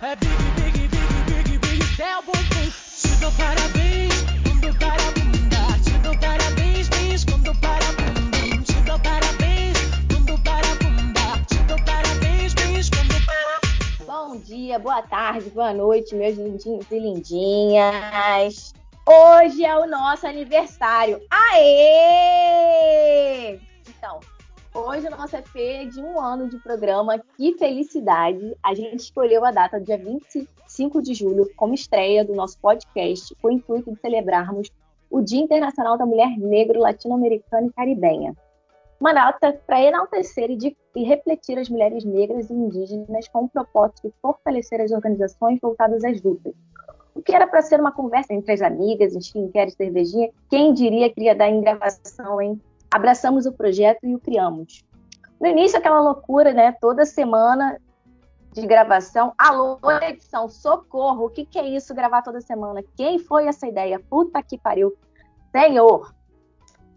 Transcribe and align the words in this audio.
É 0.00 0.14
big, 0.14 0.30
big, 0.54 0.86
big, 0.86 1.10
big, 1.26 1.58
big, 1.58 1.82
céu, 1.96 2.22
bumbum. 2.22 2.70
Te 2.96 3.16
dou 3.20 3.32
parabéns 3.32 4.14
quando 4.44 4.72
para 4.78 5.02
a 5.02 5.10
bunda. 5.10 5.58
Te 5.82 5.98
dou 5.98 6.16
parabéns, 6.20 6.88
bis, 6.88 7.24
quando 7.24 7.52
para 7.60 7.84
a 7.84 7.92
bunda. 7.94 8.38
Te 8.62 8.80
dou 8.82 8.96
parabéns 9.00 9.76
quando 10.08 10.40
para 10.44 10.70
a 10.70 10.74
bunda. 10.76 11.44
Te 11.48 11.58
dou 11.64 11.76
parabéns, 11.84 12.54
bis, 12.54 12.88
quando 12.90 13.26
para. 13.26 13.58
Bom 14.06 14.38
dia, 14.38 14.78
boa 14.78 15.02
tarde, 15.02 15.50
boa 15.50 15.72
noite, 15.74 16.14
meus 16.14 16.36
lindinhos 16.36 16.86
e 16.92 16.98
lindinhas. 17.00 18.72
Hoje 19.04 19.64
é 19.64 19.76
o 19.76 19.88
nosso 19.88 20.28
aniversário. 20.28 21.20
Aê! 21.28 22.38
Hoje 24.86 25.08
é 25.08 25.10
o 25.10 25.16
nosso 25.16 25.36
EP 25.36 25.90
de 25.90 26.00
um 26.00 26.20
ano 26.20 26.48
de 26.48 26.56
programa. 26.58 27.18
Que 27.36 27.58
felicidade! 27.58 28.56
A 28.62 28.74
gente 28.74 29.00
escolheu 29.00 29.44
a 29.44 29.50
data, 29.50 29.80
dia 29.80 29.98
25 29.98 31.02
de 31.02 31.14
julho, 31.14 31.50
como 31.56 31.74
estreia 31.74 32.24
do 32.24 32.32
nosso 32.32 32.56
podcast, 32.60 33.34
com 33.42 33.48
o 33.48 33.50
intuito 33.50 33.92
de 33.92 34.00
celebrarmos 34.00 34.70
o 35.10 35.20
Dia 35.20 35.40
Internacional 35.40 35.98
da 35.98 36.06
Mulher 36.06 36.30
Negro, 36.38 36.78
Latino-Americana 36.78 37.66
e 37.66 37.72
Caribenha. 37.72 38.36
Uma 39.00 39.12
data 39.12 39.60
para 39.66 39.82
enaltecer 39.82 40.48
e, 40.48 40.56
de, 40.56 40.76
e 40.94 41.02
refletir 41.02 41.58
as 41.58 41.68
mulheres 41.68 42.04
negras 42.04 42.48
e 42.48 42.54
indígenas 42.54 43.26
com 43.26 43.44
o 43.44 43.48
propósito 43.48 44.08
de 44.08 44.14
fortalecer 44.22 44.80
as 44.80 44.92
organizações 44.92 45.58
voltadas 45.60 46.04
às 46.04 46.22
lutas 46.22 46.54
o 47.18 47.22
que 47.22 47.34
era 47.34 47.48
para 47.48 47.62
ser 47.62 47.80
uma 47.80 47.90
conversa 47.90 48.32
entre 48.32 48.52
as 48.52 48.62
amigas, 48.62 49.12
em 49.12 49.18
skincare, 49.18 49.72
cervejinha, 49.72 50.30
quem 50.48 50.72
diria 50.72 51.12
que 51.12 51.22
ia 51.22 51.34
dar 51.34 51.48
em 51.48 51.60
gravação, 51.60 52.40
hein? 52.40 52.60
Abraçamos 52.90 53.46
o 53.46 53.52
projeto 53.52 54.04
e 54.04 54.14
o 54.14 54.18
criamos. 54.18 54.84
No 55.40 55.46
início, 55.46 55.78
aquela 55.78 56.00
loucura, 56.00 56.52
né? 56.52 56.72
Toda 56.80 57.04
semana 57.04 57.80
de 58.52 58.66
gravação. 58.66 59.32
Alô, 59.38 59.78
edição, 60.02 60.48
socorro! 60.48 61.26
O 61.26 61.30
que, 61.30 61.44
que 61.44 61.58
é 61.58 61.66
isso, 61.66 61.94
gravar 61.94 62.22
toda 62.22 62.40
semana? 62.40 62.82
Quem 62.96 63.18
foi 63.18 63.46
essa 63.46 63.66
ideia? 63.66 64.00
Puta 64.00 64.42
que 64.42 64.58
pariu! 64.58 64.96
Senhor! 65.52 66.14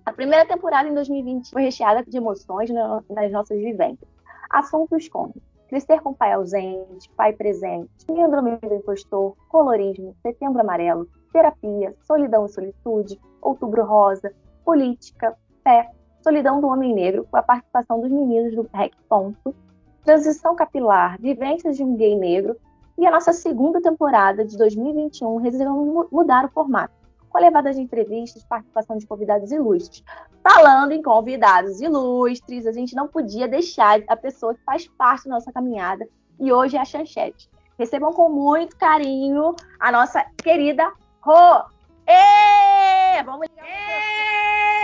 A 0.05 0.11
primeira 0.11 0.45
temporada 0.45 0.89
em 0.89 0.93
2020 0.93 1.51
foi 1.51 1.61
recheada 1.63 2.03
de 2.03 2.17
emoções 2.17 2.69
nas 3.09 3.31
nossas 3.31 3.59
vivências. 3.59 4.09
Assuntos 4.49 5.07
como 5.07 5.35
Crescer 5.71 6.01
com 6.01 6.13
pai 6.13 6.33
ausente, 6.33 7.09
pai 7.15 7.31
presente, 7.31 7.89
síndrome 8.05 8.57
do 8.57 8.75
impostor, 8.75 9.37
colorismo, 9.47 10.13
setembro 10.21 10.59
amarelo, 10.59 11.07
terapia, 11.31 11.95
solidão 12.01 12.45
e 12.45 12.49
solitude, 12.49 13.17
outubro 13.41 13.85
rosa, 13.85 14.33
política, 14.65 15.33
fé, 15.63 15.89
solidão 16.23 16.61
do 16.61 16.67
homem 16.67 16.93
negro, 16.93 17.27
com 17.29 17.37
a 17.37 17.43
participação 17.43 17.99
dos 17.99 18.11
meninos 18.11 18.55
do 18.55 18.69
REC 18.73 18.93
Ponto, 19.09 19.55
transição 20.03 20.55
capilar, 20.55 21.19
vivências 21.19 21.77
de 21.77 21.83
um 21.83 21.95
gay 21.95 22.15
negro, 22.15 22.55
e 22.97 23.05
a 23.05 23.11
nossa 23.11 23.33
segunda 23.33 23.81
temporada 23.81 24.45
de 24.45 24.57
2021 24.57 25.37
resolvemos 25.37 26.07
mudar 26.11 26.45
o 26.45 26.49
formato 26.49 27.01
com 27.31 27.37
a 27.37 27.41
levada 27.41 27.71
de 27.71 27.79
entrevistas, 27.79 28.43
participação 28.43 28.97
de 28.97 29.07
convidados 29.07 29.51
ilustres. 29.51 30.03
Falando 30.43 30.91
em 30.91 31.01
convidados 31.01 31.79
ilustres, 31.79 32.67
a 32.67 32.73
gente 32.73 32.93
não 32.93 33.07
podia 33.07 33.47
deixar 33.47 34.01
a 34.07 34.17
pessoa 34.17 34.53
que 34.53 34.61
faz 34.65 34.85
parte 34.97 35.29
da 35.29 35.35
nossa 35.35 35.51
caminhada, 35.51 36.07
e 36.39 36.51
hoje 36.51 36.75
é 36.75 36.81
a 36.81 36.85
Chanchete. 36.85 37.49
Recebam 37.79 38.11
com 38.11 38.29
muito 38.29 38.75
carinho 38.77 39.55
a 39.79 39.91
nossa 39.91 40.25
querida 40.37 40.91
Rô. 41.21 41.63
Ê! 42.05 43.23
Vamos 43.23 43.47
ligar 43.47 44.80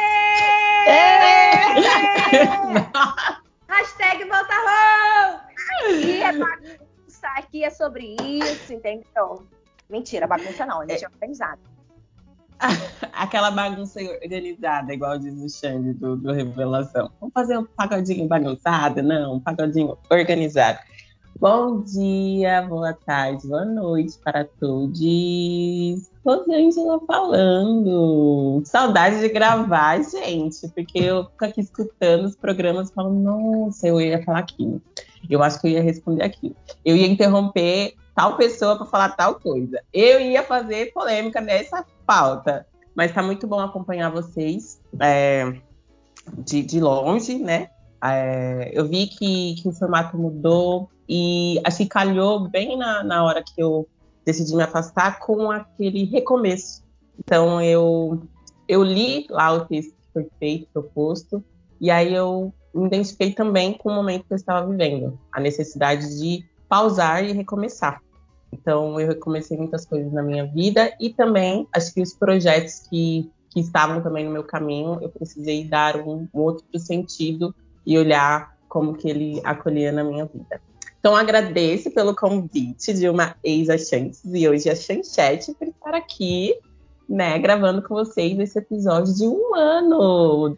Hashtag 3.67 4.25
volta 4.25 4.53
Rô! 4.53 5.39
E 5.91 6.23
a 6.23 6.33
bagunça 6.33 7.27
aqui 7.37 7.63
é 7.63 7.69
sobre 7.69 8.15
isso, 8.21 8.73
entendeu? 8.73 9.47
Mentira, 9.89 10.27
bagunça 10.27 10.65
não, 10.65 10.81
a 10.81 10.87
gente 10.87 11.05
é 11.05 11.07
organizado. 11.07 11.61
Aquela 13.13 13.51
bagunça 13.51 13.99
organizada, 14.01 14.93
igual 14.93 15.17
diz 15.19 15.33
o 15.39 15.49
Xande 15.49 15.93
do, 15.93 16.15
do 16.15 16.31
Revelação. 16.31 17.11
Vamos 17.19 17.33
fazer 17.33 17.57
um 17.57 17.65
pagodinho 17.65 18.27
bagunçado? 18.27 19.03
Não, 19.03 19.35
um 19.35 19.39
pagodinho 19.39 19.97
organizado. 20.09 20.79
Bom 21.39 21.81
dia, 21.81 22.63
boa 22.63 22.93
tarde, 22.93 23.47
boa 23.47 23.63
noite 23.63 24.17
para 24.23 24.43
todos. 24.43 24.99
Rosângela 26.25 26.99
falando. 27.05 28.63
Saudade 28.65 29.19
de 29.19 29.29
gravar, 29.29 30.01
gente, 30.01 30.67
porque 30.69 30.97
eu 30.97 31.25
fico 31.25 31.45
aqui 31.45 31.61
escutando 31.61 32.25
os 32.25 32.35
programas 32.35 32.89
e 32.89 32.93
falo, 32.93 33.13
nossa, 33.13 33.87
eu 33.87 34.01
ia 34.01 34.23
falar 34.23 34.39
aquilo. 34.39 34.81
Eu 35.29 35.43
acho 35.43 35.61
que 35.61 35.67
eu 35.67 35.71
ia 35.73 35.81
responder 35.83 36.23
aquilo. 36.23 36.55
Eu 36.83 36.95
ia 36.95 37.05
interromper 37.05 37.93
tal 38.15 38.35
pessoa 38.35 38.75
para 38.75 38.87
falar 38.87 39.09
tal 39.09 39.35
coisa. 39.35 39.79
Eu 39.93 40.19
ia 40.19 40.41
fazer 40.41 40.91
polêmica 40.91 41.39
nessa 41.39 41.85
pauta. 42.07 42.65
Mas 42.95 43.13
tá 43.13 43.21
muito 43.21 43.45
bom 43.45 43.59
acompanhar 43.59 44.09
vocês 44.09 44.81
é, 44.99 45.53
de, 46.39 46.63
de, 46.63 46.79
longe, 46.79 47.37
né? 47.37 47.69
É, 48.03 48.71
eu 48.73 48.87
vi 48.87 49.05
que, 49.05 49.53
que, 49.61 49.69
o 49.69 49.71
formato 49.71 50.17
mudou 50.17 50.89
e 51.07 51.59
acho 51.63 51.77
que 51.77 51.87
calhou 51.87 52.47
bem 52.49 52.77
na, 52.77 53.03
na 53.03 53.23
hora 53.23 53.43
que 53.43 53.61
eu 53.61 53.87
decidi 54.25 54.55
me 54.55 54.63
afastar 54.63 55.19
com 55.19 55.49
aquele 55.51 56.03
recomeço. 56.05 56.83
Então 57.17 57.61
eu, 57.61 58.21
eu 58.67 58.83
li 58.83 59.25
lá 59.29 59.51
o 59.53 59.65
texto 59.65 59.91
que 59.91 60.13
foi 60.13 60.27
feito, 60.39 60.67
proposto, 60.73 61.43
e 61.79 61.89
aí 61.89 62.13
eu 62.13 62.53
me 62.73 62.87
identifiquei 62.87 63.33
também 63.33 63.73
com 63.73 63.89
o 63.89 63.95
momento 63.95 64.25
que 64.25 64.33
eu 64.33 64.37
estava 64.37 64.67
vivendo, 64.67 65.17
a 65.31 65.39
necessidade 65.39 66.19
de 66.19 66.45
pausar 66.67 67.23
e 67.23 67.31
recomeçar. 67.31 68.01
Então, 68.51 68.99
eu 68.99 69.07
recomecei 69.07 69.57
muitas 69.57 69.85
coisas 69.85 70.11
na 70.11 70.23
minha 70.23 70.45
vida 70.45 70.93
e 70.99 71.09
também 71.09 71.67
acho 71.73 71.93
que 71.93 72.01
os 72.01 72.13
projetos 72.13 72.87
que, 72.89 73.29
que 73.49 73.59
estavam 73.59 74.01
também 74.01 74.25
no 74.25 74.31
meu 74.31 74.43
caminho, 74.43 74.99
eu 75.01 75.09
precisei 75.09 75.65
dar 75.65 75.97
um, 75.97 76.27
um 76.33 76.39
outro 76.39 76.65
sentido 76.79 77.53
e 77.85 77.97
olhar 77.97 78.55
como 78.69 78.93
que 78.93 79.09
ele 79.09 79.41
acolhia 79.43 79.91
na 79.91 80.03
minha 80.03 80.25
vida. 80.25 80.61
Então, 81.07 81.15
agradeço 81.15 81.89
pelo 81.89 82.13
convite 82.13 82.93
de 82.93 83.07
uma 83.07 83.37
ex-Chances 83.41 84.25
e 84.25 84.49
hoje 84.49 84.69
a 84.69 84.75
Chanchete 84.75 85.53
por 85.53 85.65
estar 85.65 85.95
aqui, 85.95 86.53
né, 87.07 87.39
gravando 87.39 87.81
com 87.81 87.95
vocês 87.95 88.37
esse 88.37 88.59
episódio 88.59 89.15
de 89.15 89.25
um 89.25 89.55
ano. 89.55 90.57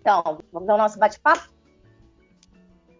Então, 0.00 0.38
vamos 0.52 0.68
dar 0.68 0.76
o 0.76 0.78
nosso 0.78 1.00
bate-papo? 1.00 1.48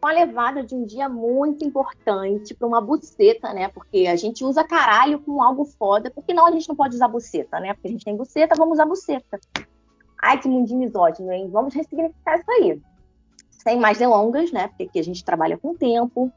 uma 0.03 0.12
levada 0.12 0.64
de 0.64 0.75
um 0.75 0.84
dia 0.84 1.09
muito 1.09 1.64
importante 1.64 2.53
para 2.53 2.66
uma 2.66 2.81
buceta, 2.81 3.53
né? 3.53 3.69
Porque 3.69 4.09
a 4.09 4.16
gente 4.16 4.42
usa 4.44 4.65
caralho 4.65 5.20
com 5.20 5.41
algo 5.41 5.65
foda, 5.65 6.10
porque 6.10 6.34
não 6.34 6.47
a 6.47 6.50
gente 6.50 6.69
não 6.69 6.75
pode 6.75 6.97
usar 6.97 7.06
buceta, 7.06 7.60
né? 7.60 7.75
Porque 7.75 7.86
a 7.86 7.91
gente 7.92 8.04
tem 8.04 8.16
buceta, 8.16 8.56
vamos 8.56 8.75
usar 8.75 8.86
buceta. 8.86 9.38
Ai, 10.20 10.41
que 10.41 10.48
mundinho 10.48 10.80
misógino, 10.80 11.30
hein? 11.30 11.48
Vamos 11.48 11.75
ressignificar 11.75 12.41
isso 12.41 12.50
aí. 12.50 12.82
Sem 13.50 13.78
mais 13.78 13.98
delongas, 13.98 14.50
né? 14.50 14.66
Porque 14.66 14.82
aqui 14.82 14.98
a 14.98 15.04
gente 15.04 15.25
trabalha 15.25 15.56
com 15.56 15.76
tempo. 15.76 16.32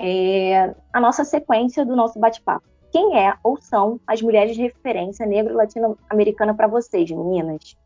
É... 0.00 0.74
a 0.92 1.00
nossa 1.00 1.24
sequência 1.24 1.84
do 1.84 1.96
nosso 1.96 2.18
bate-papo. 2.18 2.66
Quem 2.90 3.18
é 3.18 3.34
ou 3.42 3.60
são 3.60 3.98
as 4.06 4.22
mulheres 4.22 4.54
de 4.54 4.62
referência 4.62 5.26
negro 5.26 5.54
latino-americana 5.54 6.54
para 6.54 6.68
vocês, 6.68 7.10
meninas? 7.10 7.76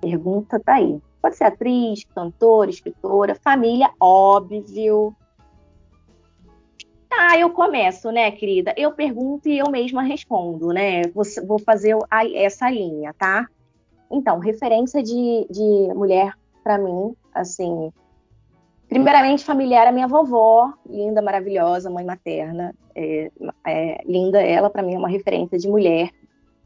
Pergunta 0.00 0.58
tá 0.58 0.74
aí. 0.74 1.00
Pode 1.22 1.36
ser 1.36 1.44
atriz, 1.44 2.04
cantora, 2.14 2.70
escritora, 2.70 3.34
família, 3.34 3.90
óbvio. 4.00 5.14
Ah, 7.12 7.38
eu 7.38 7.50
começo, 7.50 8.10
né, 8.10 8.30
querida? 8.30 8.74
Eu 8.76 8.92
pergunto 8.92 9.48
e 9.48 9.58
eu 9.58 9.70
mesma 9.70 10.02
respondo, 10.02 10.68
né? 10.68 11.02
Vou, 11.14 11.24
vou 11.46 11.58
fazer 11.58 11.96
essa 12.34 12.70
linha, 12.70 13.14
tá? 13.14 13.46
Então, 14.10 14.38
referência 14.38 15.02
de, 15.02 15.46
de 15.50 15.94
mulher 15.94 16.34
para 16.64 16.78
mim, 16.78 17.14
assim, 17.34 17.92
primeiramente 18.90 19.44
familiar 19.44 19.86
a 19.86 19.92
minha 19.92 20.08
vovó, 20.08 20.74
linda, 20.84 21.22
maravilhosa, 21.22 21.88
mãe 21.88 22.04
materna, 22.04 22.74
é, 22.94 23.30
é, 23.64 24.02
linda, 24.04 24.42
ela 24.42 24.68
para 24.68 24.82
mim 24.82 24.94
é 24.94 24.98
uma 24.98 25.08
referência 25.08 25.56
de 25.56 25.68
mulher 25.68 26.10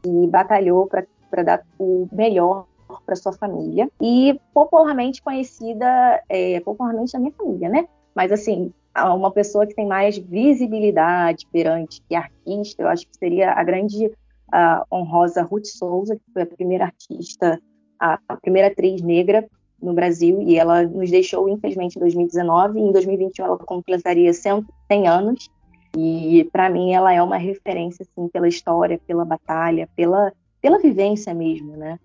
e 0.03 0.27
batalhou 0.27 0.87
para 0.87 1.43
dar 1.43 1.61
o 1.77 2.09
melhor 2.11 2.65
para 3.05 3.15
sua 3.15 3.31
família 3.31 3.89
e 4.01 4.39
popularmente 4.53 5.21
conhecida, 5.21 6.21
é, 6.27 6.59
popularmente 6.61 7.13
na 7.13 7.19
minha 7.19 7.31
família, 7.31 7.69
né? 7.69 7.87
Mas 8.15 8.31
assim, 8.31 8.73
uma 9.15 9.29
pessoa 9.29 9.67
que 9.67 9.75
tem 9.75 9.87
mais 9.87 10.17
visibilidade 10.17 11.45
perante 11.51 12.01
que 12.01 12.15
artista, 12.15 12.81
eu 12.81 12.87
acho 12.87 13.07
que 13.07 13.17
seria 13.17 13.51
a 13.51 13.63
grande 13.63 14.07
uh, 14.07 14.85
honrosa 14.91 15.43
Ruth 15.43 15.65
Souza, 15.65 16.15
que 16.15 16.31
foi 16.33 16.41
a 16.41 16.47
primeira 16.47 16.85
artista, 16.85 17.59
a, 17.99 18.17
a 18.27 18.37
primeira 18.37 18.69
atriz 18.69 19.01
negra 19.01 19.47
no 19.81 19.93
Brasil, 19.93 20.41
e 20.41 20.57
ela 20.57 20.83
nos 20.83 21.11
deixou, 21.11 21.47
infelizmente, 21.49 21.97
em 21.97 21.99
2019, 21.99 22.79
e 22.79 22.81
em 22.81 22.91
2021 22.91 23.45
ela 23.45 23.57
completaria 23.57 24.33
100, 24.33 24.65
100 24.87 25.07
anos, 25.07 25.49
e 25.97 26.43
para 26.51 26.69
mim 26.69 26.93
ela 26.93 27.13
é 27.13 27.21
uma 27.21 27.37
referência, 27.37 28.03
assim, 28.03 28.27
pela 28.27 28.47
história, 28.47 28.99
pela 29.05 29.23
batalha, 29.23 29.89
pela, 29.95 30.33
pela 30.61 30.79
vivência 30.79 31.33
mesmo, 31.33 31.77
né? 31.77 31.99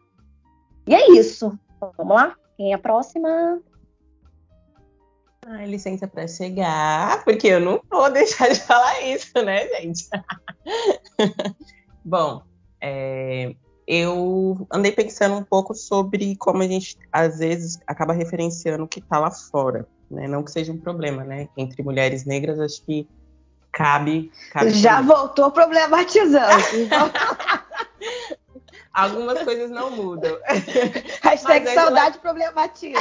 E 0.86 0.94
é 0.94 1.12
isso. 1.12 1.58
Vamos 1.96 2.14
lá? 2.14 2.36
Quem 2.56 2.72
é 2.72 2.74
a 2.74 2.78
próxima? 2.78 3.60
Ai, 5.46 5.66
licença 5.66 6.06
para 6.06 6.28
chegar, 6.28 7.24
porque 7.24 7.48
eu 7.48 7.60
não 7.60 7.80
vou 7.90 8.10
deixar 8.12 8.48
de 8.48 8.60
falar 8.60 9.00
isso, 9.02 9.32
né, 9.42 9.66
gente? 9.68 10.08
Bom, 12.04 12.42
é, 12.80 13.54
eu 13.92 14.68
andei 14.72 14.92
pensando 14.92 15.34
um 15.34 15.42
pouco 15.42 15.74
sobre 15.74 16.36
como 16.36 16.62
a 16.62 16.66
gente 16.68 16.96
às 17.10 17.40
vezes 17.40 17.80
acaba 17.84 18.12
referenciando 18.12 18.84
o 18.84 18.88
que 18.88 19.00
está 19.00 19.18
lá 19.18 19.32
fora, 19.32 19.84
né? 20.08 20.28
Não 20.28 20.44
que 20.44 20.52
seja 20.52 20.70
um 20.72 20.78
problema, 20.78 21.24
né? 21.24 21.48
Entre 21.56 21.82
mulheres 21.82 22.24
negras, 22.24 22.60
acho 22.60 22.80
que 22.84 23.08
cabe. 23.72 24.30
cabe 24.52 24.70
Já 24.70 24.98
também. 24.98 25.16
voltou 25.16 25.50
problematizando. 25.50 26.62
Algumas 28.94 29.42
coisas 29.42 29.68
não 29.70 29.90
mudam. 29.90 30.38
Hashtag 31.20 31.64
Mas, 31.64 31.74
saudade 31.74 32.18
problematiza. 32.20 33.00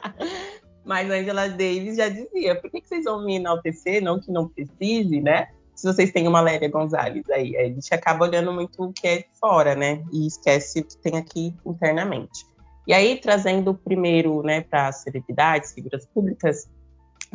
Mas 0.82 1.10
Angela 1.10 1.46
Davis 1.46 1.98
já 1.98 2.08
dizia: 2.08 2.58
por 2.58 2.70
que, 2.70 2.80
que 2.80 2.88
vocês 2.88 3.04
vão 3.04 3.22
me 3.22 3.36
enaltecer? 3.36 4.02
Não 4.02 4.18
que 4.18 4.32
não 4.32 4.48
precise, 4.48 5.20
né? 5.20 5.50
Se 5.80 5.86
vocês 5.86 6.12
têm 6.12 6.28
uma 6.28 6.42
Lélia 6.42 6.68
Gonzalez 6.68 7.24
aí, 7.30 7.56
a 7.56 7.64
gente 7.64 7.94
acaba 7.94 8.26
olhando 8.26 8.52
muito 8.52 8.84
o 8.84 8.92
que 8.92 9.08
é 9.08 9.24
fora, 9.40 9.74
né? 9.74 10.04
E 10.12 10.26
esquece 10.26 10.80
o 10.80 10.84
que 10.84 10.94
tem 10.98 11.16
aqui 11.16 11.56
internamente. 11.64 12.44
E 12.86 12.92
aí, 12.92 13.18
trazendo 13.18 13.72
primeiro, 13.72 14.42
né, 14.42 14.60
para 14.60 14.92
celebridades, 14.92 15.72
figuras 15.72 16.04
públicas, 16.04 16.68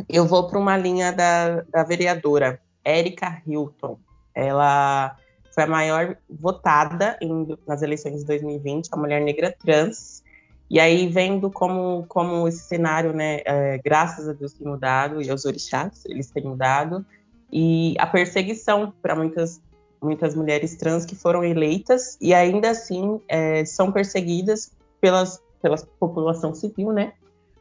eu 0.07 0.27
vou 0.27 0.47
para 0.47 0.59
uma 0.59 0.77
linha 0.77 1.11
da, 1.11 1.61
da 1.61 1.83
vereadora 1.83 2.61
Erika 2.85 3.41
Hilton. 3.47 3.97
Ela 4.35 5.17
foi 5.51 5.63
a 5.63 5.67
maior 5.67 6.15
votada 6.29 7.17
em, 7.19 7.47
nas 7.67 7.81
eleições 7.81 8.19
de 8.19 8.25
2020, 8.27 8.89
a 8.91 8.97
mulher 8.97 9.21
negra 9.21 9.55
trans. 9.57 10.23
E 10.69 10.79
aí, 10.79 11.07
vendo 11.07 11.49
como, 11.49 12.05
como 12.07 12.47
esse 12.47 12.59
cenário, 12.59 13.11
né, 13.11 13.41
é, 13.43 13.79
graças 13.83 14.29
a 14.29 14.33
Deus 14.33 14.53
tem 14.53 14.67
mudado, 14.67 15.19
e 15.19 15.31
aos 15.31 15.45
orixás, 15.45 16.05
eles 16.05 16.29
têm 16.29 16.43
mudado, 16.43 17.03
e 17.51 17.95
a 17.99 18.07
perseguição 18.07 18.93
para 19.01 19.15
muitas, 19.15 19.61
muitas 20.01 20.35
mulheres 20.35 20.75
trans 20.75 21.05
que 21.05 21.15
foram 21.15 21.43
eleitas 21.43 22.17
e 22.19 22.33
ainda 22.33 22.71
assim 22.71 23.19
é, 23.27 23.63
são 23.65 23.91
perseguidas 23.91 24.71
pelas, 24.99 25.41
pela 25.61 25.77
população 25.99 26.53
civil, 26.53 26.91
né? 26.91 27.13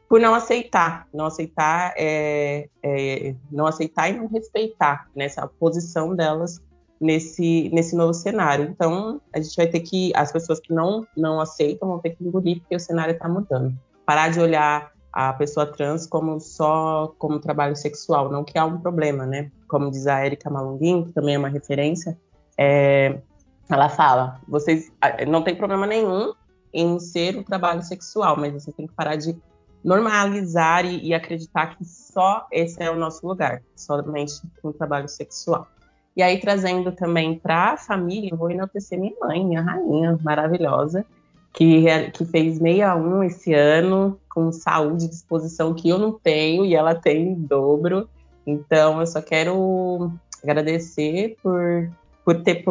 Por 0.07 0.19
não 0.19 0.35
aceitar, 0.35 1.07
não 1.13 1.25
aceitar, 1.25 1.93
é, 1.97 2.69
é, 2.83 3.35
não 3.51 3.65
aceitar 3.65 4.09
e 4.09 4.17
não 4.17 4.27
respeitar 4.27 5.09
nessa 5.15 5.41
né, 5.41 5.49
posição 5.59 6.15
delas 6.15 6.61
nesse, 6.99 7.69
nesse 7.73 7.95
novo 7.95 8.13
cenário. 8.13 8.65
Então, 8.69 9.19
a 9.33 9.41
gente 9.41 9.55
vai 9.55 9.67
ter 9.67 9.79
que, 9.79 10.11
as 10.15 10.31
pessoas 10.31 10.59
que 10.59 10.73
não, 10.73 11.05
não 11.17 11.39
aceitam 11.39 11.87
vão 11.87 11.99
ter 11.99 12.11
que 12.11 12.23
engolir, 12.23 12.59
porque 12.59 12.75
o 12.75 12.79
cenário 12.79 13.13
está 13.13 13.27
mudando. 13.27 13.73
Parar 14.05 14.29
de 14.29 14.39
olhar 14.39 14.91
a 15.15 15.31
pessoa 15.31 15.65
trans 15.65 16.05
como 16.05 16.41
só 16.41 17.15
como 17.17 17.39
trabalho 17.39 17.73
sexual, 17.73 18.29
não 18.29 18.43
que 18.43 18.57
há 18.59 18.65
um 18.65 18.77
problema, 18.77 19.25
né? 19.25 19.49
Como 19.65 19.89
diz 19.89 20.05
a 20.07 20.25
Erika 20.25 20.49
Malunguin, 20.49 21.05
que 21.05 21.13
também 21.13 21.35
é 21.35 21.37
uma 21.39 21.47
referência, 21.47 22.19
é, 22.57 23.21
ela 23.69 23.87
fala, 23.87 24.41
vocês 24.45 24.91
não 25.25 25.41
tem 25.41 25.55
problema 25.55 25.87
nenhum 25.87 26.33
em 26.73 26.99
ser 26.99 27.37
um 27.37 27.43
trabalho 27.43 27.81
sexual, 27.81 28.35
mas 28.37 28.51
você 28.51 28.73
tem 28.73 28.87
que 28.87 28.93
parar 28.93 29.15
de 29.15 29.37
normalizar 29.81 30.83
e, 30.85 31.07
e 31.07 31.13
acreditar 31.13 31.77
que 31.77 31.85
só 31.85 32.45
esse 32.51 32.83
é 32.83 32.91
o 32.91 32.95
nosso 32.97 33.25
lugar, 33.25 33.61
somente 33.73 34.33
um 34.61 34.73
trabalho 34.73 35.07
sexual. 35.07 35.65
E 36.13 36.21
aí, 36.21 36.41
trazendo 36.41 36.91
também 36.91 37.39
para 37.39 37.73
a 37.73 37.77
família, 37.77 38.35
vou 38.35 38.51
enaltecer 38.51 38.99
minha 38.99 39.15
mãe, 39.21 39.45
minha 39.45 39.61
rainha 39.61 40.19
maravilhosa, 40.21 41.05
que, 41.55 41.85
que 42.11 42.25
fez 42.25 42.57
61 42.57 43.23
esse 43.23 43.53
ano, 43.53 44.19
com 44.29 44.51
saúde 44.51 45.05
e 45.05 45.09
disposição 45.09 45.73
que 45.73 45.89
eu 45.89 45.97
não 45.97 46.11
tenho, 46.11 46.65
e 46.65 46.75
ela 46.75 46.93
tem 46.93 47.29
em 47.29 47.33
dobro. 47.33 48.09
Então, 48.45 48.99
eu 48.99 49.07
só 49.07 49.21
quero 49.21 50.11
agradecer 50.43 51.37
por, 51.41 51.89
por 52.25 52.43
ter 52.43 52.63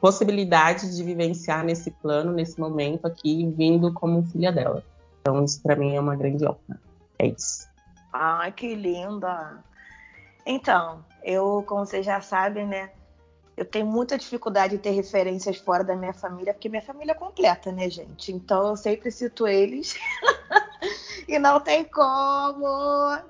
possibilidade 0.00 0.94
de 0.94 1.02
vivenciar 1.02 1.64
nesse 1.64 1.90
plano, 1.90 2.30
nesse 2.30 2.60
momento 2.60 3.06
aqui, 3.06 3.50
vindo 3.56 3.92
como 3.94 4.22
filha 4.26 4.52
dela. 4.52 4.84
Então, 5.20 5.42
isso 5.42 5.62
para 5.62 5.74
mim 5.74 5.96
é 5.96 6.00
uma 6.00 6.14
grande 6.14 6.44
honra. 6.44 6.80
É 7.18 7.26
isso. 7.26 7.66
Ai, 8.12 8.52
que 8.52 8.74
linda! 8.74 9.64
Então, 10.44 11.04
eu, 11.22 11.64
como 11.66 11.86
vocês 11.86 12.04
já 12.04 12.20
sabem, 12.20 12.66
né? 12.66 12.90
Eu 13.60 13.66
tenho 13.66 13.84
muita 13.84 14.16
dificuldade 14.16 14.78
de 14.78 14.82
ter 14.82 14.88
referências 14.92 15.58
fora 15.58 15.84
da 15.84 15.94
minha 15.94 16.14
família, 16.14 16.54
porque 16.54 16.66
minha 16.66 16.80
família 16.80 17.12
é 17.12 17.14
completa, 17.14 17.70
né, 17.70 17.90
gente? 17.90 18.32
Então 18.32 18.68
eu 18.68 18.74
sempre 18.74 19.10
cito 19.10 19.46
eles. 19.46 19.98
e 21.28 21.38
não 21.38 21.60
tem 21.60 21.84
como 21.84 22.66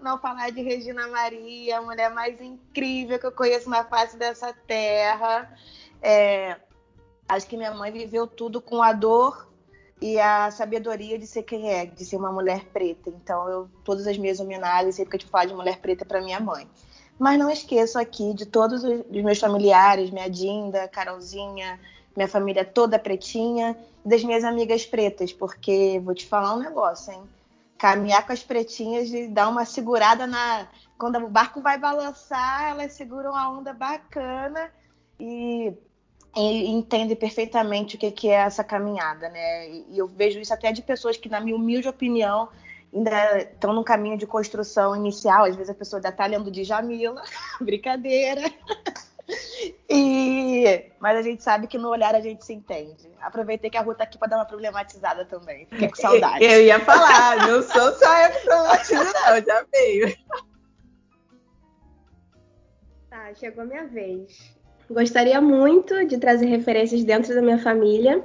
não 0.00 0.20
falar 0.20 0.50
de 0.50 0.62
Regina 0.62 1.08
Maria, 1.08 1.78
a 1.78 1.82
mulher 1.82 2.14
mais 2.14 2.40
incrível 2.40 3.18
que 3.18 3.26
eu 3.26 3.32
conheço 3.32 3.68
na 3.68 3.82
face 3.82 4.16
dessa 4.16 4.52
terra. 4.52 5.52
É, 6.00 6.60
acho 7.28 7.48
que 7.48 7.56
minha 7.56 7.74
mãe 7.74 7.90
viveu 7.90 8.24
tudo 8.24 8.60
com 8.60 8.80
a 8.80 8.92
dor 8.92 9.50
e 10.00 10.16
a 10.20 10.48
sabedoria 10.52 11.18
de 11.18 11.26
ser 11.26 11.42
quem 11.42 11.72
é, 11.72 11.86
de 11.86 12.04
ser 12.04 12.14
uma 12.14 12.30
mulher 12.30 12.66
preta. 12.66 13.10
Então, 13.10 13.48
eu, 13.48 13.68
todas 13.82 14.06
as 14.06 14.16
minhas 14.16 14.38
homenagens, 14.38 14.94
sempre 14.94 15.10
que 15.10 15.16
eu 15.16 15.26
te 15.26 15.26
falo 15.26 15.48
de 15.48 15.54
mulher 15.56 15.80
preta, 15.80 16.04
para 16.04 16.20
minha 16.20 16.38
mãe. 16.38 16.68
Mas 17.20 17.38
não 17.38 17.50
esqueço 17.50 17.98
aqui 17.98 18.32
de 18.32 18.46
todos 18.46 18.82
os 18.82 19.22
meus 19.22 19.38
familiares, 19.38 20.10
minha 20.10 20.30
Dinda, 20.30 20.88
Carolzinha, 20.88 21.78
minha 22.16 22.26
família 22.26 22.64
toda 22.64 22.98
pretinha, 22.98 23.76
e 24.02 24.08
das 24.08 24.24
minhas 24.24 24.42
amigas 24.42 24.86
pretas, 24.86 25.30
porque 25.30 26.00
vou 26.02 26.14
te 26.14 26.26
falar 26.26 26.54
um 26.54 26.60
negócio, 26.60 27.12
hein? 27.12 27.22
Caminhar 27.76 28.26
com 28.26 28.32
as 28.32 28.42
pretinhas 28.42 29.12
e 29.12 29.28
dar 29.28 29.50
uma 29.50 29.66
segurada 29.66 30.26
na. 30.26 30.66
Quando 30.98 31.18
o 31.18 31.28
barco 31.28 31.60
vai 31.60 31.76
balançar, 31.76 32.70
elas 32.70 32.94
seguram 32.94 33.36
a 33.36 33.50
onda 33.50 33.74
bacana 33.74 34.70
e, 35.18 35.74
e 36.34 36.66
entendem 36.70 37.16
perfeitamente 37.16 37.96
o 37.96 37.98
que, 37.98 38.10
que 38.10 38.28
é 38.28 38.36
essa 38.36 38.64
caminhada, 38.64 39.28
né? 39.28 39.68
E 39.68 39.98
eu 39.98 40.06
vejo 40.06 40.40
isso 40.40 40.54
até 40.54 40.72
de 40.72 40.80
pessoas 40.80 41.18
que, 41.18 41.28
na 41.28 41.38
minha 41.38 41.54
humilde 41.56 41.86
opinião, 41.86 42.48
ainda 42.92 43.38
estão 43.38 43.72
num 43.72 43.84
caminho 43.84 44.16
de 44.16 44.26
construção 44.26 44.94
inicial. 44.96 45.44
Às 45.44 45.56
vezes 45.56 45.70
a 45.70 45.74
pessoa 45.74 45.98
ainda 45.98 46.08
está 46.08 46.26
lendo 46.26 46.50
de 46.50 46.64
Jamila, 46.64 47.22
brincadeira. 47.60 48.42
E... 49.88 50.90
Mas 50.98 51.16
a 51.16 51.22
gente 51.22 51.42
sabe 51.42 51.66
que 51.66 51.78
no 51.78 51.88
olhar 51.88 52.14
a 52.14 52.20
gente 52.20 52.44
se 52.44 52.52
entende. 52.52 53.08
Aproveitei 53.20 53.70
que 53.70 53.76
a 53.76 53.82
Ruth 53.82 53.98
tá 53.98 54.04
aqui 54.04 54.18
para 54.18 54.28
dar 54.28 54.36
uma 54.36 54.44
problematizada 54.44 55.24
também. 55.24 55.66
Fiquei 55.66 55.88
com 55.88 55.96
saudade. 55.96 56.44
Eu 56.44 56.62
ia 56.62 56.80
falar, 56.80 57.48
não 57.48 57.62
sou 57.62 57.92
só 57.92 58.22
eu 58.22 58.32
que 58.32 58.40
problematizo, 58.40 59.04
não, 59.04 59.44
já 59.44 59.66
veio. 59.72 60.16
Tá, 63.08 63.34
chegou 63.34 63.62
a 63.62 63.66
minha 63.66 63.86
vez. 63.86 64.52
Gostaria 64.90 65.40
muito 65.40 66.04
de 66.06 66.18
trazer 66.18 66.46
referências 66.46 67.04
dentro 67.04 67.34
da 67.34 67.40
minha 67.40 67.58
família 67.58 68.24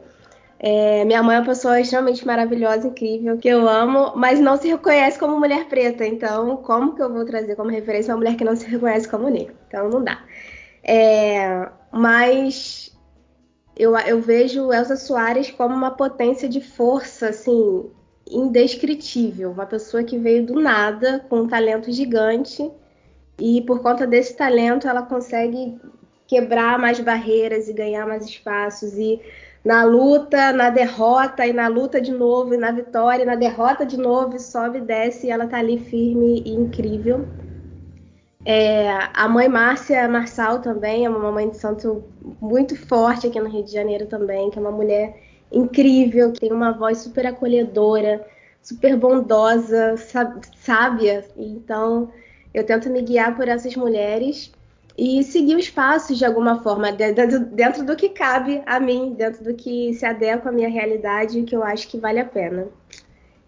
é, 0.68 1.06
minha 1.06 1.22
mãe 1.22 1.36
é 1.36 1.40
uma 1.40 1.46
pessoa 1.46 1.80
extremamente 1.80 2.26
maravilhosa, 2.26 2.88
incrível, 2.88 3.38
que 3.38 3.48
eu 3.48 3.70
amo, 3.70 4.14
mas 4.16 4.40
não 4.40 4.58
se 4.58 4.68
reconhece 4.68 5.20
como 5.20 5.40
mulher 5.40 5.68
preta. 5.68 6.04
Então, 6.04 6.58
como 6.58 6.96
que 6.96 7.04
eu 7.04 7.14
vou 7.14 7.24
trazer 7.24 7.56
como 7.56 7.70
referência 7.70 8.12
uma 8.12 8.18
mulher 8.18 8.36
que 8.36 8.44
não 8.44 8.56
se 8.56 8.66
reconhece 8.66 9.08
como 9.08 9.30
negra? 9.30 9.54
Então, 9.68 9.88
não 9.90 10.04
dá. 10.04 10.24
É, 10.84 11.70
mas 11.92 12.92
eu, 13.78 13.96
eu 13.96 14.20
vejo 14.20 14.74
Elsa 14.74 14.96
Soares 14.96 15.52
como 15.52 15.76
uma 15.76 15.92
potência 15.92 16.50
de 16.50 16.62
força, 16.62 17.30
assim, 17.30 17.86
indescritível. 18.28 19.52
Uma 19.52 19.68
pessoa 19.68 20.04
que 20.04 20.18
veio 20.18 20.48
do 20.48 20.60
nada, 20.60 21.24
com 21.30 21.42
um 21.42 21.48
talento 21.48 21.92
gigante, 21.92 22.72
e 23.40 23.62
por 23.62 23.84
conta 23.84 24.08
desse 24.08 24.36
talento 24.36 24.88
ela 24.88 25.04
consegue 25.04 25.80
quebrar 26.26 26.80
mais 26.80 27.00
barreiras 27.00 27.70
e 27.70 27.74
ganhar 27.74 28.08
mais 28.08 28.26
espaços. 28.26 28.94
E 28.98 29.22
na 29.66 29.84
luta, 29.84 30.54
na 30.54 30.70
derrota, 30.70 31.46
e 31.48 31.52
na 31.52 31.68
luta 31.68 32.00
de 32.00 32.12
novo, 32.12 32.54
e 32.54 32.58
na 32.58 32.72
vitória, 32.72 33.24
e 33.24 33.26
na 33.26 33.34
derrota 33.34 33.84
de 33.84 33.98
novo, 33.98 34.36
e 34.36 34.40
sobe 34.40 34.78
e 34.78 34.82
desce, 34.82 35.26
e 35.26 35.32
ela 35.32 35.48
tá 35.48 35.58
ali 35.58 35.80
firme 35.80 36.44
e 36.46 36.54
incrível. 36.54 37.26
É, 38.46 38.88
a 39.12 39.28
mãe 39.28 39.50
Márcia 39.50 40.08
Marçal 40.08 40.60
também 40.60 41.04
é 41.06 41.10
uma 41.10 41.18
mamãe 41.18 41.50
de 41.50 41.58
santo 41.58 42.04
muito 42.40 42.76
forte 42.76 43.26
aqui 43.26 43.40
no 43.40 43.50
Rio 43.50 43.64
de 43.64 43.72
Janeiro 43.72 44.06
também, 44.06 44.52
que 44.52 44.60
é 44.60 44.62
uma 44.62 44.72
mulher 44.72 45.20
incrível, 45.52 46.32
que 46.32 46.42
tem 46.42 46.54
uma 46.54 46.72
voz 46.72 47.00
super 47.00 47.26
acolhedora, 47.26 48.24
super 48.62 48.96
bondosa, 48.96 49.96
sábia. 50.58 51.26
Então, 51.36 52.12
eu 52.54 52.64
tento 52.64 52.88
me 52.92 53.02
guiar 53.02 53.36
por 53.36 53.48
essas 53.48 53.76
mulheres 53.76 54.52
e 54.98 55.24
seguir 55.24 55.56
os 55.56 55.70
passos 55.70 56.18
de 56.18 56.25
alguma 56.25 56.62
forma, 56.62 56.92
dentro, 56.92 57.40
dentro 57.40 57.84
do 57.84 57.96
que 57.96 58.10
cabe 58.10 58.62
a 58.66 58.80
mim, 58.80 59.14
dentro 59.14 59.44
do 59.44 59.54
que 59.54 59.94
se 59.94 60.06
adequa 60.06 60.50
à 60.50 60.52
minha 60.52 60.70
realidade 60.70 61.44
que 61.44 61.56
eu 61.56 61.64
acho 61.64 61.88
que 61.88 61.98
vale 61.98 62.20
a 62.20 62.25
pena. 62.25 62.68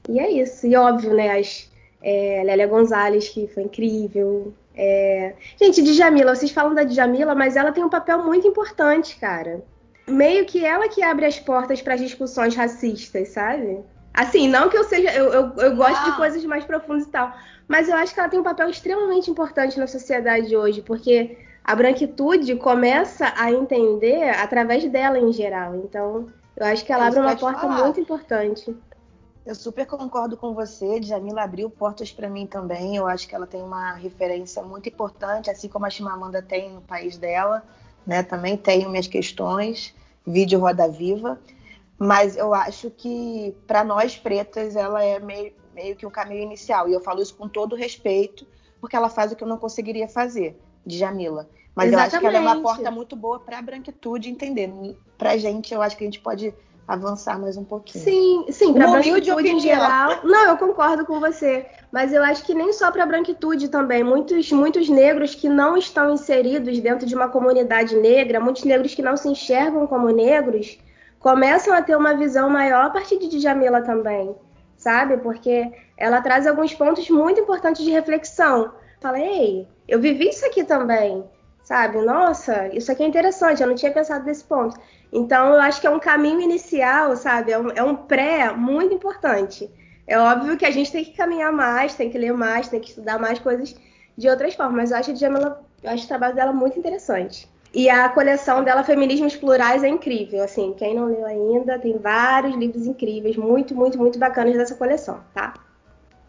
E 0.09 0.19
é 0.19 0.29
isso. 0.29 0.67
E 0.67 0.75
óbvio, 0.75 1.13
né? 1.13 1.39
As, 1.39 1.69
é, 2.01 2.43
Lélia 2.45 2.67
Gonzalez, 2.67 3.29
que 3.29 3.47
foi 3.47 3.63
incrível. 3.63 4.53
É... 4.75 5.33
Gente, 5.59 5.81
Djamila, 5.81 6.35
vocês 6.35 6.51
falam 6.51 6.73
da 6.75 6.83
Djamila, 6.83 7.33
mas 7.33 7.55
ela 7.55 7.71
tem 7.71 7.83
um 7.83 7.89
papel 7.89 8.23
muito 8.23 8.47
importante, 8.47 9.17
cara. 9.17 9.63
Meio 10.07 10.45
que 10.45 10.63
ela 10.63 10.87
que 10.87 11.01
abre 11.01 11.25
as 11.25 11.39
portas 11.39 11.81
para 11.81 11.95
as 11.95 12.01
discussões 12.01 12.55
racistas, 12.55 13.29
sabe? 13.29 13.79
Assim, 14.17 14.47
não 14.47 14.67
que 14.67 14.75
eu 14.75 14.83
seja. 14.83 15.13
Eu, 15.13 15.31
eu, 15.31 15.53
eu 15.57 15.75
gosto 15.75 16.03
de 16.03 16.09
Não. 16.09 16.17
coisas 16.17 16.43
mais 16.43 16.65
profundas 16.65 17.05
e 17.05 17.09
tal. 17.09 17.31
Mas 17.67 17.87
eu 17.87 17.95
acho 17.95 18.15
que 18.15 18.19
ela 18.19 18.27
tem 18.27 18.39
um 18.39 18.43
papel 18.43 18.67
extremamente 18.67 19.29
importante 19.29 19.77
na 19.77 19.85
sociedade 19.85 20.57
hoje, 20.57 20.81
porque 20.81 21.37
a 21.63 21.75
branquitude 21.75 22.55
começa 22.55 23.31
a 23.37 23.51
entender 23.51 24.29
através 24.29 24.83
dela 24.89 25.19
em 25.19 25.31
geral. 25.31 25.75
Então, 25.75 26.27
eu 26.55 26.65
acho 26.65 26.83
que 26.83 26.91
ela 26.91 27.03
É 27.03 27.07
abre 27.09 27.19
uma 27.19 27.35
porta 27.35 27.61
falar. 27.61 27.83
muito 27.83 27.99
importante. 27.99 28.75
Eu 29.45 29.53
super 29.53 29.85
concordo 29.85 30.35
com 30.35 30.55
você. 30.55 30.99
Djamila 30.99 31.43
abriu 31.43 31.69
portas 31.69 32.11
para 32.11 32.27
mim 32.27 32.47
também. 32.47 32.95
Eu 32.95 33.05
acho 33.05 33.27
que 33.27 33.35
ela 33.35 33.45
tem 33.45 33.61
uma 33.61 33.93
referência 33.93 34.63
muito 34.63 34.89
importante, 34.89 35.51
assim 35.51 35.69
como 35.69 35.85
a 35.85 35.91
Chimamanda 35.91 36.41
tem 36.41 36.71
no 36.71 36.81
país 36.81 37.17
dela, 37.17 37.63
né? 38.05 38.23
Também 38.23 38.57
tenho 38.57 38.89
minhas 38.89 39.07
questões, 39.07 39.93
vídeo 40.25 40.59
Roda 40.59 40.87
Viva. 40.89 41.37
Mas 41.99 42.37
eu 42.37 42.53
acho 42.53 42.91
que 42.91 43.55
para 43.65 43.83
nós 43.83 44.15
pretas 44.17 44.75
ela 44.75 45.03
é 45.03 45.19
meio, 45.19 45.53
meio 45.73 45.95
que 45.95 46.05
um 46.05 46.11
caminho 46.11 46.43
inicial. 46.43 46.87
E 46.87 46.93
eu 46.93 47.01
falo 47.01 47.21
isso 47.21 47.35
com 47.35 47.47
todo 47.47 47.75
respeito, 47.75 48.45
porque 48.79 48.95
ela 48.95 49.09
faz 49.09 49.31
o 49.31 49.35
que 49.35 49.43
eu 49.43 49.47
não 49.47 49.57
conseguiria 49.57 50.07
fazer, 50.07 50.59
Djamila. 50.85 51.49
Mas 51.75 51.93
eu 51.93 51.99
acho 51.99 52.19
que 52.19 52.25
ela 52.25 52.37
é 52.37 52.39
uma 52.39 52.51
Exatamente. 52.51 52.63
porta 52.63 52.91
muito 52.91 53.15
boa 53.15 53.39
para 53.39 53.59
a 53.59 53.61
branquitude 53.61 54.29
entender. 54.29 54.71
Pra 55.17 55.37
gente, 55.37 55.73
eu 55.73 55.81
acho 55.81 55.95
que 55.95 56.03
a 56.03 56.07
gente 56.07 56.19
pode 56.19 56.53
avançar 56.87 57.37
mais 57.37 57.57
um 57.57 57.63
pouquinho. 57.63 58.03
Sim, 58.03 58.45
sim, 58.49 58.73
para 58.73 58.87
branquitude 58.87 59.47
em 59.47 59.59
geral. 59.59 60.21
Não, 60.23 60.47
eu 60.47 60.57
concordo 60.57 61.05
com 61.05 61.19
você. 61.19 61.67
Mas 61.91 62.13
eu 62.13 62.23
acho 62.23 62.43
que 62.43 62.53
nem 62.53 62.71
só 62.71 62.91
para 62.91 63.05
branquitude 63.05 63.67
também. 63.67 64.03
Muitos, 64.03 64.51
muitos 64.51 64.87
negros 64.89 65.35
que 65.35 65.49
não 65.49 65.77
estão 65.77 66.13
inseridos 66.13 66.79
dentro 66.79 67.05
de 67.05 67.13
uma 67.13 67.27
comunidade 67.27 67.95
negra, 67.95 68.39
muitos 68.39 68.63
negros 68.63 68.95
que 68.95 69.01
não 69.01 69.17
se 69.17 69.27
enxergam 69.27 69.85
como 69.85 70.09
negros, 70.09 70.79
começam 71.19 71.73
a 71.73 71.81
ter 71.81 71.95
uma 71.95 72.15
visão 72.15 72.49
maior 72.49 72.85
a 72.85 72.89
partir 72.89 73.17
de 73.17 73.27
Djamila 73.27 73.81
também, 73.81 74.35
sabe? 74.77 75.17
Porque 75.17 75.71
ela 75.97 76.21
traz 76.21 76.45
alguns 76.45 76.73
pontos 76.73 77.09
muito 77.09 77.39
importantes 77.39 77.83
de 77.83 77.91
reflexão. 77.91 78.73
Fala, 78.99 79.19
ei, 79.19 79.67
eu 79.87 79.99
vivi 79.99 80.29
isso 80.29 80.45
aqui 80.45 80.63
também, 80.63 81.23
sabe? 81.63 82.01
Nossa, 82.01 82.67
isso 82.75 82.91
aqui 82.91 83.03
é 83.03 83.07
interessante, 83.07 83.61
eu 83.61 83.67
não 83.67 83.75
tinha 83.75 83.91
pensado 83.91 84.25
desse 84.25 84.43
ponto. 84.43 84.79
Então, 85.11 85.53
eu 85.53 85.61
acho 85.61 85.79
que 85.79 85.87
é 85.87 85.89
um 85.89 85.99
caminho 85.99 86.41
inicial, 86.41 87.15
sabe? 87.15 87.51
É 87.51 87.59
um, 87.59 87.71
é 87.71 87.83
um 87.83 87.95
pré 87.95 88.51
muito 88.51 88.93
importante. 88.93 89.69
É 90.05 90.17
óbvio 90.17 90.57
que 90.57 90.65
a 90.65 90.71
gente 90.71 90.91
tem 90.91 91.03
que 91.03 91.15
caminhar 91.15 91.51
mais, 91.51 91.95
tem 91.95 92.09
que 92.09 92.17
ler 92.17 92.33
mais, 92.33 92.69
tem 92.69 92.79
que 92.79 92.89
estudar 92.89 93.19
mais 93.19 93.39
coisas 93.39 93.75
de 94.17 94.29
outras 94.29 94.53
formas. 94.53 94.75
Mas 94.75 94.91
eu 94.91 94.97
acho, 94.97 95.11
a 95.11 95.13
Djamila, 95.13 95.65
eu 95.83 95.91
acho 95.91 96.05
o 96.05 96.07
trabalho 96.07 96.35
dela 96.35 96.53
muito 96.53 96.77
interessante. 96.79 97.49
E 97.77 97.89
a 97.89 98.09
coleção 98.09 98.63
dela, 98.63 98.83
Feminismos 98.83 99.35
Plurais, 99.35 99.83
é 99.83 99.87
incrível. 99.87 100.43
Assim, 100.43 100.73
quem 100.73 100.95
não 100.95 101.05
leu 101.05 101.25
ainda, 101.25 101.77
tem 101.77 101.97
vários 101.97 102.55
livros 102.55 102.87
incríveis, 102.87 103.37
muito, 103.37 103.75
muito, 103.75 103.97
muito 103.97 104.17
bacanas 104.17 104.57
dessa 104.57 104.75
coleção, 104.75 105.21
tá? 105.33 105.53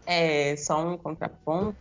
é 0.09 0.55
só 0.57 0.83
um 0.83 0.97
contraponto 0.97 1.77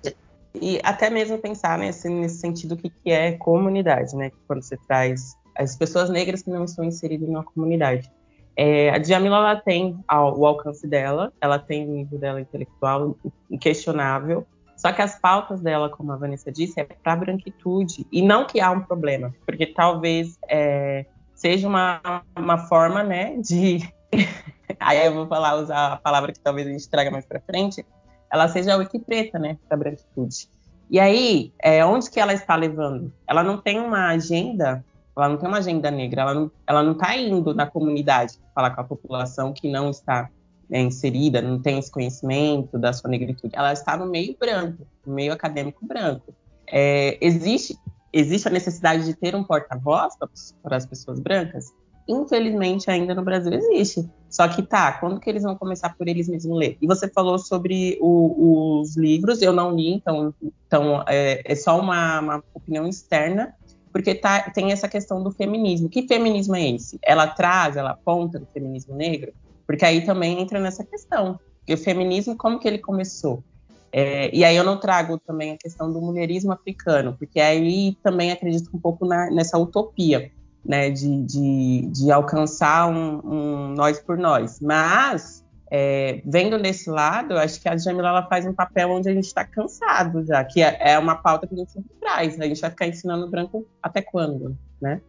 e 0.55 0.79
até 0.85 1.09
mesmo 1.09 1.39
pensar 1.39 1.79
nesse, 1.79 2.11
nesse 2.11 2.39
sentido 2.39 2.77
que, 2.77 2.91
que 2.91 3.11
é 3.11 3.33
comunidade, 3.33 4.15
né? 4.15 4.31
Quando 4.47 4.63
você 4.63 4.77
traz 4.87 5.35
as 5.57 5.77
pessoas 5.77 6.11
negras 6.11 6.43
que 6.43 6.51
não 6.51 6.65
estão 6.65 6.85
inseridas 6.85 7.27
uma 7.27 7.43
comunidade. 7.43 8.11
É, 8.55 8.91
a 8.91 8.99
Djamila 8.99 9.37
ela 9.37 9.57
tem 9.57 9.99
ao- 10.07 10.39
o 10.39 10.45
alcance 10.45 10.87
dela, 10.87 11.33
ela 11.41 11.59
tem 11.59 11.89
o 11.89 11.93
nível 11.93 12.19
dela 12.19 12.41
intelectual 12.41 13.17
inquestionável, 13.51 14.47
só 14.79 14.93
que 14.93 15.03
as 15.03 15.19
pautas 15.19 15.61
dela, 15.61 15.91
como 15.91 16.13
a 16.13 16.17
Vanessa 16.17 16.53
disse, 16.53 16.81
é 16.81 16.85
para 16.85 17.17
branquitude 17.17 18.07
e 18.13 18.23
não 18.23 18.47
que 18.47 18.61
há 18.61 18.71
um 18.71 18.81
problema, 18.81 19.35
porque 19.45 19.67
talvez 19.67 20.39
é, 20.49 21.05
seja 21.35 21.67
uma, 21.67 22.01
uma 22.37 22.59
forma, 22.69 23.03
né, 23.03 23.37
de 23.39 23.81
aí 24.79 25.05
eu 25.05 25.13
vou 25.13 25.27
falar 25.27 25.57
usar 25.57 25.95
a 25.95 25.97
palavra 25.97 26.33
que 26.33 26.39
talvez 26.39 26.69
a 26.69 26.71
gente 26.71 26.89
traga 26.89 27.11
mais 27.11 27.27
para 27.27 27.41
frente, 27.41 27.85
ela 28.31 28.47
seja 28.47 28.75
a 28.75 28.77
wiki 28.77 29.01
preta, 29.01 29.37
né, 29.37 29.59
da 29.69 29.77
branquitude. 29.77 30.49
E 30.89 31.01
aí, 31.01 31.53
é, 31.61 31.85
onde 31.85 32.09
que 32.09 32.21
ela 32.21 32.33
está 32.33 32.55
levando? 32.55 33.13
Ela 33.27 33.43
não 33.43 33.59
tem 33.59 33.81
uma 33.81 34.11
agenda, 34.11 34.85
ela 35.17 35.29
não 35.29 35.39
tem 35.39 35.49
uma 35.49 35.59
agenda 35.59 35.91
negra, 35.91 36.23
ela 36.23 36.35
não, 36.35 36.51
ela 36.65 36.83
não 36.85 36.93
está 36.93 37.17
indo 37.17 37.53
na 37.53 37.67
comunidade 37.67 38.39
falar 38.55 38.71
com 38.71 38.81
a 38.81 38.85
população 38.85 39.53
que 39.53 39.69
não 39.69 39.91
está 39.91 40.31
né, 40.69 40.81
inserida, 40.81 41.41
não 41.41 41.61
tem 41.61 41.79
esse 41.79 41.91
conhecimento 41.91 42.79
da 42.79 42.93
sua 42.93 43.09
negritude. 43.11 43.55
Ela 43.57 43.73
está 43.73 43.97
no 43.97 44.07
meio 44.07 44.37
branco, 44.39 44.87
no 45.07 45.15
meio 45.15 45.33
acadêmico 45.33 45.85
branco. 45.87 46.35
É, 46.67 47.17
existe, 47.21 47.77
existe 48.13 48.49
a 48.49 48.51
necessidade 48.51 49.05
de 49.05 49.15
ter 49.15 49.35
um 49.35 49.43
porta-voz 49.45 50.15
para 50.63 50.77
as 50.77 50.85
pessoas 50.85 51.19
brancas? 51.19 51.67
Infelizmente, 52.07 52.91
ainda 52.91 53.15
no 53.15 53.23
Brasil 53.23 53.53
existe. 53.53 54.09
Só 54.31 54.49
que 54.49 54.63
tá, 54.63 54.93
quando 54.93 55.21
que 55.21 55.29
eles 55.29 55.43
vão 55.43 55.57
começar 55.57 55.95
por 55.97 56.09
eles 56.09 56.29
mesmos 56.29 56.59
ler? 56.59 56.77
E 56.81 56.87
você 56.87 57.09
falou 57.09 57.39
sobre 57.39 57.99
o- 58.01 58.81
os 58.81 58.97
livros, 58.97 59.43
eu 59.43 59.53
não 59.53 59.75
li, 59.75 59.93
então, 59.93 60.35
então 60.67 61.05
é, 61.07 61.43
é 61.45 61.55
só 61.55 61.79
uma, 61.79 62.21
uma 62.21 62.45
opinião 62.55 62.87
externa, 62.87 63.55
porque 63.93 64.15
tá, 64.15 64.51
tem 64.51 64.73
essa 64.73 64.89
questão 64.89 65.23
do 65.23 65.31
feminismo. 65.31 65.89
Que 65.89 66.07
feminismo 66.07 66.57
é 66.57 66.71
esse? 66.71 66.99
Ela 67.03 67.27
traz, 67.27 67.77
ela 67.77 67.91
aponta 67.91 68.39
do 68.39 68.47
feminismo 68.47 68.95
negro? 68.95 69.33
Porque 69.69 69.85
aí 69.85 70.01
também 70.07 70.41
entra 70.41 70.59
nessa 70.59 70.83
questão. 70.83 71.39
E 71.69 71.75
o 71.75 71.79
feminismo, 71.79 72.35
como 72.39 72.59
que 72.59 72.67
ele 72.67 72.79
começou? 72.79 73.45
É, 73.93 74.35
e 74.35 74.43
aí 74.43 74.57
eu 74.57 74.65
não 74.65 74.81
trago 74.81 75.19
também 75.19 75.53
a 75.53 75.59
questão 75.59 75.93
do 75.93 76.01
mulherismo 76.01 76.53
africano, 76.53 77.15
porque 77.19 77.39
aí 77.39 77.95
também 78.03 78.33
acredito 78.33 78.71
um 78.75 78.81
pouco 78.81 79.07
na- 79.07 79.31
nessa 79.31 79.59
utopia, 79.59 80.31
né, 80.65 80.91
de, 80.91 81.23
de, 81.23 81.87
de 81.93 82.11
alcançar 82.11 82.89
um, 82.89 83.21
um 83.25 83.69
nós 83.75 83.99
por 84.01 84.17
nós. 84.17 84.59
Mas, 84.61 85.45
é, 85.71 86.23
vendo 86.25 86.61
desse 86.61 86.89
lado, 86.89 87.35
eu 87.35 87.39
acho 87.39 87.61
que 87.61 87.69
a 87.69 87.77
Jamila 87.77 88.09
ela 88.09 88.27
faz 88.27 88.47
um 88.47 88.55
papel 88.55 88.91
onde 88.91 89.09
a 89.11 89.15
gente 89.15 89.27
está 89.27 89.45
cansado 89.45 90.25
já, 90.25 90.43
que 90.45 90.63
é, 90.63 90.93
é 90.93 90.99
uma 90.99 91.17
pauta 91.17 91.47
que 91.47 91.55
a 91.55 91.59
gente 91.59 91.73
sempre 91.73 91.91
traz. 92.01 92.41
A 92.41 92.45
gente 92.45 92.61
vai 92.61 92.71
ficar 92.71 92.87
ensinando 92.87 93.31
branco 93.31 93.67
até 93.83 94.01
quando, 94.01 94.57
né? 94.81 95.01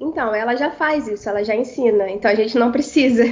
Então, 0.00 0.34
ela 0.34 0.56
já 0.56 0.70
faz 0.70 1.06
isso, 1.06 1.28
ela 1.28 1.44
já 1.44 1.54
ensina, 1.54 2.10
então 2.10 2.30
a 2.30 2.34
gente 2.34 2.58
não 2.58 2.72
precisa. 2.72 3.24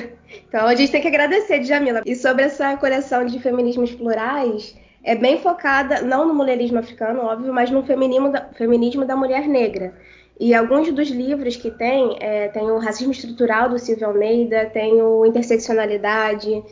Então 0.46 0.66
a 0.66 0.74
gente 0.74 0.92
tem 0.92 1.00
que 1.00 1.08
agradecer, 1.08 1.60
Djamila. 1.60 2.02
E 2.04 2.14
sobre 2.14 2.44
essa 2.44 2.76
coleção 2.76 3.24
de 3.24 3.38
feminismos 3.40 3.92
plurais, 3.92 4.76
é 5.02 5.14
bem 5.14 5.38
focada, 5.38 6.02
não 6.02 6.28
no 6.28 6.34
mulherismo 6.34 6.78
africano, 6.78 7.22
óbvio, 7.22 7.52
mas 7.54 7.70
no 7.70 7.82
feminismo 7.82 8.30
da, 8.30 8.44
feminismo 8.52 9.06
da 9.06 9.16
mulher 9.16 9.48
negra. 9.48 9.94
E 10.38 10.54
alguns 10.54 10.92
dos 10.92 11.08
livros 11.08 11.56
que 11.56 11.70
tem, 11.70 12.16
é, 12.20 12.48
tem 12.48 12.70
o 12.70 12.78
Racismo 12.78 13.10
Estrutural, 13.10 13.70
do 13.70 13.78
Silvio 13.78 14.06
Almeida, 14.06 14.66
tem 14.66 15.00
o 15.00 15.24
Interseccionalidade, 15.24 16.62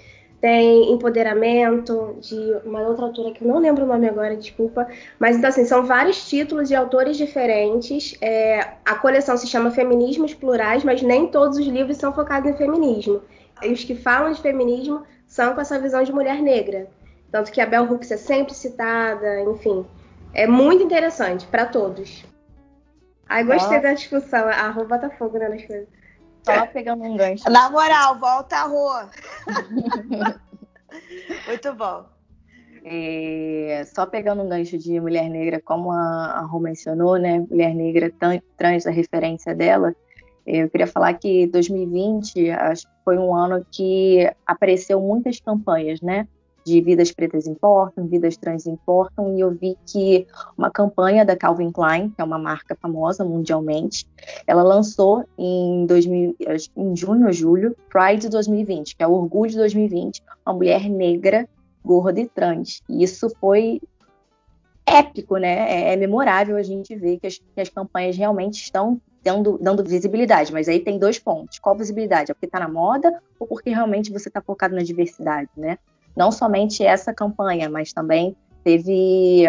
tem 0.40 0.92
Empoderamento, 0.92 2.16
de 2.20 2.36
uma 2.64 2.82
outra 2.82 3.06
autora 3.06 3.32
que 3.32 3.42
eu 3.42 3.48
não 3.48 3.58
lembro 3.58 3.84
o 3.84 3.86
nome 3.86 4.08
agora, 4.08 4.36
desculpa. 4.36 4.86
Mas 5.18 5.36
então, 5.36 5.48
assim, 5.48 5.64
são 5.64 5.84
vários 5.84 6.28
títulos 6.28 6.68
de 6.68 6.74
autores 6.74 7.16
diferentes. 7.16 8.16
É, 8.20 8.74
a 8.84 8.94
coleção 8.96 9.36
se 9.36 9.46
chama 9.46 9.70
Feminismos 9.70 10.34
Plurais, 10.34 10.84
mas 10.84 11.02
nem 11.02 11.28
todos 11.28 11.58
os 11.58 11.66
livros 11.66 11.96
são 11.96 12.12
focados 12.12 12.50
em 12.50 12.56
feminismo. 12.56 13.22
E 13.62 13.72
os 13.72 13.82
que 13.84 13.94
falam 13.94 14.32
de 14.32 14.40
feminismo 14.40 15.02
são 15.26 15.54
com 15.54 15.60
essa 15.60 15.78
visão 15.78 16.02
de 16.02 16.12
mulher 16.12 16.42
negra. 16.42 16.88
Tanto 17.30 17.50
que 17.50 17.60
a 17.60 17.66
Bell 17.66 17.90
Hooks 17.90 18.10
é 18.10 18.16
sempre 18.16 18.54
citada, 18.54 19.40
enfim. 19.42 19.84
É 20.34 20.46
muito 20.46 20.82
interessante 20.82 21.46
para 21.46 21.66
todos. 21.66 22.24
Ai, 23.28 23.42
gostei 23.44 23.78
Ó. 23.78 23.80
da 23.80 23.94
discussão. 23.94 24.48
A 24.48 24.68
Rô 24.70 24.84
bota 24.84 25.10
fogo 25.10 25.38
né, 25.38 25.48
nas 25.48 25.64
coisas. 25.64 25.88
Só 26.46 26.66
pegando 26.66 27.04
um 27.04 27.16
gancho. 27.16 27.50
Na 27.50 27.68
moral, 27.70 28.18
volta 28.18 28.56
a 28.56 28.64
rua. 28.64 29.10
Muito 31.46 31.74
bom. 31.74 32.04
É, 32.84 33.84
só 33.92 34.06
pegando 34.06 34.42
um 34.42 34.48
gancho 34.48 34.78
de 34.78 35.00
mulher 35.00 35.28
negra, 35.28 35.60
como 35.64 35.90
a, 35.90 36.36
a 36.36 36.40
Rô 36.42 36.60
mencionou, 36.60 37.16
né? 37.16 37.44
Mulher 37.50 37.74
negra 37.74 38.12
trans, 38.56 38.86
a 38.86 38.90
referência 38.90 39.54
dela. 39.56 39.92
é, 40.46 40.58
Eu 40.58 40.70
queria 40.70 40.86
falar 40.86 41.14
que 41.14 41.48
2020 41.48 42.48
acho 42.50 42.82
que 42.86 42.92
foi 43.04 43.18
um 43.18 43.34
ano 43.34 43.66
que 43.72 44.30
apareceu 44.46 45.00
muitas 45.00 45.40
campanhas, 45.40 46.00
né? 46.00 46.28
De 46.66 46.80
vidas 46.80 47.12
pretas 47.12 47.46
importam, 47.46 48.08
vidas 48.08 48.36
trans 48.36 48.66
importam, 48.66 49.36
e 49.36 49.40
eu 49.40 49.52
vi 49.52 49.78
que 49.86 50.26
uma 50.58 50.68
campanha 50.68 51.24
da 51.24 51.36
Calvin 51.36 51.70
Klein, 51.70 52.10
que 52.10 52.20
é 52.20 52.24
uma 52.24 52.40
marca 52.40 52.74
famosa 52.74 53.24
mundialmente, 53.24 54.04
ela 54.44 54.64
lançou 54.64 55.24
em, 55.38 55.86
2000, 55.86 56.34
acho 56.48 56.68
que 56.68 56.80
em 56.80 56.96
junho 56.96 57.26
ou 57.26 57.32
julho, 57.32 57.76
Pride 57.88 58.28
2020, 58.28 58.96
que 58.96 59.02
é 59.04 59.06
o 59.06 59.12
Orgulho 59.12 59.52
de 59.52 59.56
2020, 59.58 60.20
uma 60.44 60.56
mulher 60.56 60.90
negra 60.90 61.48
gorda 61.84 62.20
e 62.20 62.26
trans. 62.26 62.82
E 62.88 63.04
isso 63.04 63.30
foi 63.40 63.80
épico, 64.84 65.36
né? 65.36 65.70
É, 65.70 65.92
é 65.92 65.96
memorável 65.96 66.56
a 66.56 66.64
gente 66.64 66.96
ver 66.96 67.20
que 67.20 67.28
as, 67.28 67.38
que 67.38 67.60
as 67.60 67.68
campanhas 67.68 68.16
realmente 68.16 68.60
estão 68.60 69.00
dando, 69.22 69.56
dando 69.58 69.84
visibilidade. 69.84 70.52
Mas 70.52 70.68
aí 70.68 70.80
tem 70.80 70.98
dois 70.98 71.16
pontos. 71.16 71.60
Qual 71.60 71.76
visibilidade? 71.76 72.32
É 72.32 72.34
porque 72.34 72.46
está 72.46 72.58
na 72.58 72.68
moda 72.68 73.22
ou 73.38 73.46
porque 73.46 73.70
realmente 73.70 74.12
você 74.12 74.28
está 74.28 74.40
focado 74.40 74.74
na 74.74 74.82
diversidade, 74.82 75.48
né? 75.56 75.78
Não 76.16 76.32
somente 76.32 76.84
essa 76.84 77.12
campanha, 77.12 77.68
mas 77.68 77.92
também 77.92 78.36
teve 78.64 79.46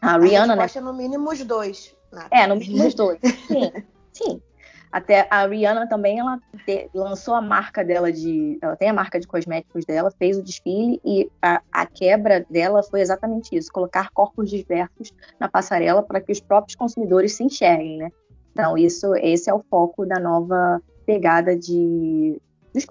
a 0.00 0.14
A 0.14 0.18
Rihanna, 0.18 0.56
né? 0.56 0.66
no 0.80 0.92
mínimo 0.92 1.30
os 1.30 1.44
dois. 1.44 1.94
Nath. 2.10 2.28
É, 2.30 2.46
no 2.46 2.56
mínimo 2.56 2.86
os 2.86 2.94
dois. 2.94 3.18
Sim, 3.46 3.72
sim. 4.12 4.42
Até 4.90 5.28
a 5.30 5.46
Rihanna 5.46 5.88
também, 5.88 6.18
ela 6.18 6.40
te, 6.66 6.90
lançou 6.92 7.34
a 7.34 7.40
marca 7.40 7.84
dela 7.84 8.10
de. 8.10 8.58
Ela 8.60 8.74
tem 8.74 8.88
a 8.88 8.92
marca 8.92 9.20
de 9.20 9.26
cosméticos 9.26 9.84
dela, 9.84 10.10
fez 10.10 10.36
o 10.36 10.42
desfile 10.42 11.00
e 11.04 11.30
a, 11.40 11.62
a 11.70 11.86
quebra 11.86 12.44
dela 12.50 12.82
foi 12.82 13.00
exatamente 13.00 13.54
isso: 13.54 13.70
colocar 13.70 14.10
corpos 14.10 14.50
diversos 14.50 15.12
na 15.38 15.48
passarela 15.48 16.02
para 16.02 16.20
que 16.20 16.32
os 16.32 16.40
próprios 16.40 16.74
consumidores 16.74 17.34
se 17.34 17.44
enxerguem, 17.44 17.98
né? 17.98 18.10
Então, 18.52 18.76
isso, 18.76 19.14
esse 19.14 19.48
é 19.48 19.54
o 19.54 19.62
foco 19.70 20.04
da 20.04 20.18
nova 20.18 20.82
pegada 21.06 21.56
de, 21.56 22.40
de, 22.74 22.86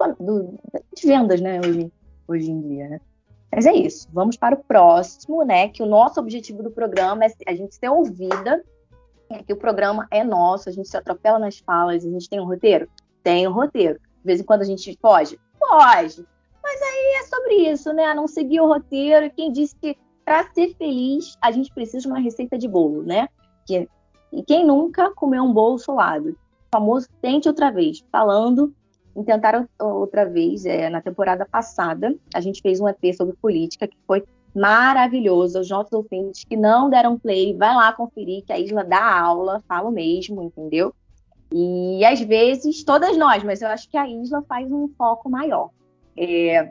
de 0.96 1.06
vendas, 1.06 1.40
né, 1.40 1.60
hoje, 1.60 1.92
hoje 2.32 2.50
em 2.50 2.60
dia, 2.60 2.88
né? 2.88 3.00
Mas 3.52 3.66
é 3.66 3.72
isso. 3.72 4.08
Vamos 4.12 4.36
para 4.36 4.54
o 4.54 4.62
próximo, 4.62 5.42
né? 5.44 5.68
Que 5.68 5.82
o 5.82 5.86
nosso 5.86 6.20
objetivo 6.20 6.62
do 6.62 6.70
programa 6.70 7.24
é 7.24 7.32
a 7.46 7.54
gente 7.54 7.74
ser 7.74 7.88
ouvida 7.88 8.62
é 9.30 9.44
que 9.44 9.52
o 9.52 9.56
programa 9.56 10.08
é 10.10 10.24
nosso, 10.24 10.68
a 10.68 10.72
gente 10.72 10.88
se 10.88 10.96
atropela 10.96 11.38
nas 11.38 11.58
falas, 11.58 12.04
a 12.04 12.10
gente 12.10 12.28
tem 12.28 12.40
um 12.40 12.44
roteiro? 12.44 12.88
Tem 13.22 13.46
um 13.46 13.52
roteiro. 13.52 13.94
De 13.94 14.24
vez 14.24 14.40
em 14.40 14.44
quando 14.44 14.62
a 14.62 14.64
gente 14.64 14.98
pode? 15.00 15.38
Pode. 15.58 16.26
Mas 16.62 16.82
aí 16.82 17.14
é 17.20 17.22
sobre 17.24 17.54
isso, 17.70 17.92
né? 17.92 18.12
Não 18.12 18.26
seguir 18.26 18.60
o 18.60 18.66
roteiro. 18.66 19.30
Quem 19.30 19.52
disse 19.52 19.76
que 19.76 19.96
para 20.24 20.52
ser 20.52 20.74
feliz 20.74 21.36
a 21.40 21.52
gente 21.52 21.72
precisa 21.72 22.00
de 22.00 22.08
uma 22.08 22.18
receita 22.18 22.58
de 22.58 22.66
bolo, 22.66 23.04
né? 23.04 23.28
Que, 23.66 23.88
e 24.32 24.42
quem 24.42 24.66
nunca 24.66 25.14
comeu 25.14 25.44
um 25.44 25.52
bolo 25.52 25.78
solado? 25.78 26.30
O 26.30 26.36
famoso 26.76 27.08
tente 27.22 27.46
outra 27.46 27.70
vez, 27.70 28.04
falando 28.10 28.74
em 29.16 29.22
tentar 29.24 29.66
outra 29.78 30.24
vez, 30.24 30.64
é, 30.64 30.88
na 30.88 31.00
temporada 31.00 31.44
passada, 31.44 32.14
a 32.34 32.40
gente 32.40 32.62
fez 32.62 32.80
um 32.80 32.88
EP 32.88 33.14
sobre 33.16 33.34
política 33.36 33.86
que 33.86 33.96
foi 34.06 34.24
maravilhoso. 34.54 35.60
Os 35.60 35.70
nossos 35.70 35.92
ouvintes 35.92 36.44
que 36.44 36.56
não 36.56 36.88
deram 36.88 37.18
play, 37.18 37.56
vai 37.56 37.74
lá 37.74 37.92
conferir 37.92 38.44
que 38.44 38.52
a 38.52 38.58
Isla 38.58 38.84
dá 38.84 39.20
aula, 39.20 39.62
falo 39.68 39.90
mesmo, 39.90 40.42
entendeu? 40.42 40.94
E 41.52 42.04
às 42.04 42.20
vezes, 42.20 42.84
todas 42.84 43.16
nós, 43.16 43.42
mas 43.42 43.60
eu 43.60 43.68
acho 43.68 43.88
que 43.88 43.96
a 43.96 44.08
Isla 44.08 44.42
faz 44.48 44.70
um 44.70 44.88
foco 44.96 45.28
maior. 45.28 45.70
É, 46.16 46.70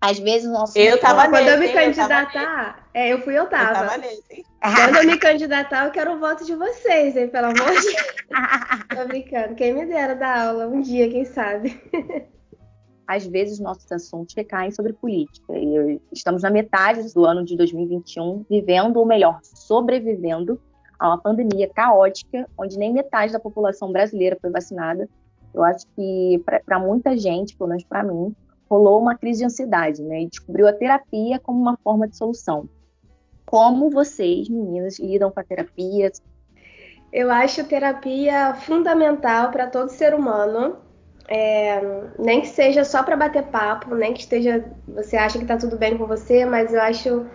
às 0.00 0.18
vezes 0.18 0.48
o 0.48 0.52
nosso. 0.52 0.78
Eu 0.78 0.98
tava 1.00 1.28
Quando 1.28 1.48
eu 1.48 1.58
me 1.58 1.66
eu 1.66 1.72
candidatar, 1.72 2.87
é, 2.98 3.12
eu 3.12 3.20
fui, 3.22 3.34
eu 3.34 3.44
Eu 3.44 3.48
tava. 3.48 3.74
tava 3.74 3.98
nesse. 3.98 4.44
Quando 4.60 4.96
eu 4.96 5.06
me 5.06 5.18
candidatar, 5.18 5.86
eu 5.86 5.92
quero 5.92 6.14
o 6.14 6.18
voto 6.18 6.44
de 6.44 6.54
vocês, 6.54 7.16
hein? 7.16 7.28
Pelo 7.28 7.46
amor 7.46 7.70
de 7.70 7.86
Deus. 7.86 8.14
Tô 8.96 9.06
brincando. 9.06 9.54
Quem 9.54 9.72
me 9.72 9.86
dera 9.86 10.14
dar 10.14 10.48
aula 10.48 10.66
um 10.66 10.80
dia, 10.80 11.08
quem 11.08 11.24
sabe? 11.24 11.80
às 13.08 13.26
vezes 13.26 13.58
nossos 13.58 13.90
assuntos 13.90 14.34
recaem 14.34 14.70
sobre 14.70 14.92
política. 14.92 15.56
E 15.56 15.98
estamos 16.12 16.42
na 16.42 16.50
metade 16.50 17.10
do 17.14 17.24
ano 17.24 17.42
de 17.42 17.56
2021, 17.56 18.44
vivendo, 18.50 18.98
ou 18.98 19.06
melhor, 19.06 19.38
sobrevivendo 19.42 20.60
a 20.98 21.08
uma 21.08 21.18
pandemia 21.18 21.70
caótica, 21.72 22.46
onde 22.58 22.78
nem 22.78 22.92
metade 22.92 23.32
da 23.32 23.40
população 23.40 23.90
brasileira 23.90 24.36
foi 24.38 24.50
vacinada. 24.50 25.08
Eu 25.54 25.64
acho 25.64 25.86
que 25.96 26.42
para 26.66 26.78
muita 26.78 27.16
gente, 27.16 27.56
pelo 27.56 27.70
menos 27.70 27.84
para 27.84 28.02
mim, 28.02 28.34
rolou 28.68 29.00
uma 29.00 29.16
crise 29.16 29.38
de 29.38 29.46
ansiedade, 29.46 30.02
né? 30.02 30.22
E 30.22 30.28
descobriu 30.28 30.68
a 30.68 30.72
terapia 30.72 31.38
como 31.38 31.58
uma 31.58 31.78
forma 31.78 32.06
de 32.06 32.14
solução. 32.14 32.68
Como 33.48 33.88
vocês, 33.88 34.46
meninas, 34.46 34.98
lidam 34.98 35.30
com 35.30 35.40
a 35.40 35.42
terapia? 35.42 36.12
Eu 37.10 37.30
acho 37.30 37.64
terapia 37.64 38.52
fundamental 38.52 39.50
para 39.50 39.66
todo 39.66 39.88
ser 39.88 40.12
humano. 40.12 40.76
É, 41.26 41.80
nem 42.18 42.42
que 42.42 42.48
seja 42.48 42.84
só 42.84 43.02
para 43.02 43.16
bater 43.16 43.44
papo, 43.44 43.94
nem 43.94 44.12
que 44.12 44.20
esteja 44.20 44.70
você 44.86 45.16
acha 45.16 45.38
que 45.38 45.46
tá 45.46 45.56
tudo 45.56 45.78
bem 45.78 45.96
com 45.96 46.06
você, 46.06 46.44
mas 46.44 46.74
eu 46.74 46.80
acho 46.82 47.26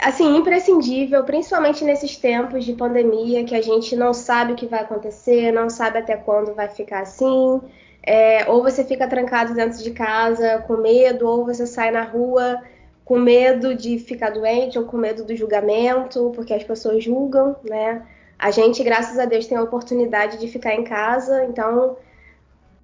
assim 0.00 0.36
imprescindível, 0.36 1.24
principalmente 1.24 1.84
nesses 1.84 2.16
tempos 2.16 2.64
de 2.64 2.72
pandemia 2.72 3.44
que 3.44 3.54
a 3.54 3.60
gente 3.60 3.94
não 3.94 4.14
sabe 4.14 4.54
o 4.54 4.56
que 4.56 4.66
vai 4.66 4.80
acontecer, 4.80 5.52
não 5.52 5.68
sabe 5.68 5.98
até 5.98 6.16
quando 6.16 6.54
vai 6.54 6.70
ficar 6.70 7.00
assim. 7.00 7.60
É, 8.02 8.48
ou 8.50 8.62
você 8.62 8.82
fica 8.82 9.06
trancado 9.06 9.52
dentro 9.52 9.82
de 9.82 9.90
casa 9.90 10.64
com 10.66 10.78
medo, 10.78 11.28
ou 11.28 11.44
você 11.44 11.66
sai 11.66 11.90
na 11.90 12.04
rua 12.04 12.62
com 13.08 13.18
medo 13.18 13.74
de 13.74 13.98
ficar 13.98 14.28
doente 14.28 14.78
ou 14.78 14.84
com 14.84 14.98
medo 14.98 15.24
do 15.24 15.34
julgamento, 15.34 16.30
porque 16.34 16.52
as 16.52 16.62
pessoas 16.62 17.02
julgam, 17.02 17.56
né? 17.66 18.06
A 18.38 18.50
gente, 18.50 18.84
graças 18.84 19.18
a 19.18 19.24
Deus, 19.24 19.46
tem 19.46 19.56
a 19.56 19.62
oportunidade 19.62 20.36
de 20.36 20.46
ficar 20.46 20.74
em 20.74 20.84
casa, 20.84 21.46
então 21.46 21.96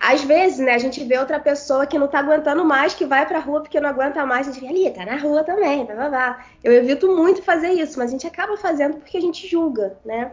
às 0.00 0.24
vezes, 0.24 0.60
né, 0.60 0.72
a 0.72 0.78
gente 0.78 1.04
vê 1.04 1.18
outra 1.18 1.38
pessoa 1.38 1.86
que 1.86 1.98
não 1.98 2.08
tá 2.08 2.20
aguentando 2.20 2.64
mais, 2.64 2.94
que 2.94 3.04
vai 3.04 3.26
pra 3.26 3.38
rua 3.38 3.60
porque 3.60 3.78
não 3.78 3.90
aguenta 3.90 4.24
mais, 4.24 4.48
a 4.48 4.52
gente 4.52 4.62
vê 4.62 4.68
ali, 4.68 4.90
tá 4.90 5.04
na 5.04 5.18
rua 5.18 5.44
também, 5.44 5.84
blá, 5.84 5.94
blá, 5.94 6.08
blá. 6.08 6.46
Eu 6.64 6.72
evito 6.72 7.14
muito 7.14 7.42
fazer 7.42 7.72
isso, 7.72 7.98
mas 7.98 8.08
a 8.08 8.12
gente 8.12 8.26
acaba 8.26 8.56
fazendo 8.56 8.96
porque 8.96 9.18
a 9.18 9.20
gente 9.20 9.46
julga, 9.46 9.98
né? 10.06 10.32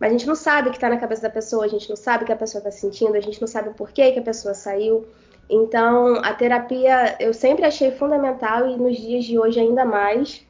Mas 0.00 0.08
a 0.08 0.12
gente 0.12 0.26
não 0.26 0.36
sabe 0.36 0.70
o 0.70 0.72
que 0.72 0.80
tá 0.80 0.88
na 0.88 0.96
cabeça 0.96 1.20
da 1.20 1.30
pessoa, 1.30 1.66
a 1.66 1.68
gente 1.68 1.86
não 1.86 1.96
sabe 1.96 2.24
o 2.24 2.26
que 2.26 2.32
a 2.32 2.36
pessoa 2.36 2.64
tá 2.64 2.70
sentindo, 2.70 3.14
a 3.14 3.20
gente 3.20 3.38
não 3.38 3.48
sabe 3.48 3.68
o 3.68 3.74
porquê 3.74 4.10
que 4.10 4.20
a 4.20 4.22
pessoa 4.22 4.54
saiu. 4.54 5.06
Então, 5.48 6.16
a 6.22 6.34
terapia 6.34 7.16
eu 7.18 7.32
sempre 7.32 7.64
achei 7.64 7.90
fundamental 7.90 8.68
e 8.68 8.76
nos 8.76 8.98
dias 8.98 9.24
de 9.24 9.38
hoje 9.38 9.58
ainda 9.58 9.84
mais. 9.84 10.46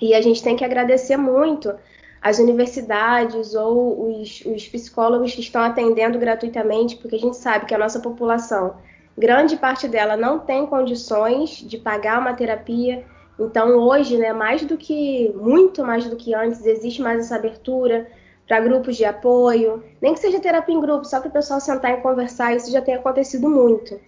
E 0.00 0.14
a 0.14 0.20
gente 0.20 0.42
tem 0.42 0.56
que 0.56 0.64
agradecer 0.64 1.16
muito 1.16 1.72
as 2.20 2.38
universidades 2.38 3.54
ou 3.54 4.20
os, 4.20 4.42
os, 4.44 4.68
psicólogos 4.68 5.34
que 5.34 5.40
estão 5.40 5.62
atendendo 5.62 6.18
gratuitamente, 6.18 6.96
porque 6.96 7.16
a 7.16 7.18
gente 7.18 7.36
sabe 7.36 7.66
que 7.66 7.74
a 7.74 7.78
nossa 7.78 8.00
população, 8.00 8.76
grande 9.16 9.56
parte 9.56 9.88
dela 9.88 10.16
não 10.16 10.38
tem 10.38 10.66
condições 10.66 11.50
de 11.50 11.78
pagar 11.78 12.20
uma 12.20 12.32
terapia. 12.34 13.04
Então, 13.38 13.76
hoje, 13.76 14.18
né, 14.18 14.32
mais 14.32 14.64
do 14.64 14.76
que, 14.76 15.32
muito 15.34 15.84
mais 15.84 16.06
do 16.06 16.16
que 16.16 16.34
antes, 16.34 16.64
existe 16.64 17.02
mais 17.02 17.20
essa 17.20 17.36
abertura 17.36 18.08
para 18.46 18.60
grupos 18.60 18.96
de 18.96 19.04
apoio, 19.04 19.82
nem 20.00 20.14
que 20.14 20.20
seja 20.20 20.40
terapia 20.40 20.74
em 20.74 20.80
grupo, 20.80 21.04
só 21.04 21.20
para 21.20 21.28
o 21.28 21.32
pessoal 21.32 21.60
sentar 21.60 21.92
e 21.92 22.02
conversar, 22.02 22.54
isso 22.54 22.70
já 22.70 22.82
tem 22.82 22.94
acontecido 22.94 23.48
muito. 23.48 23.98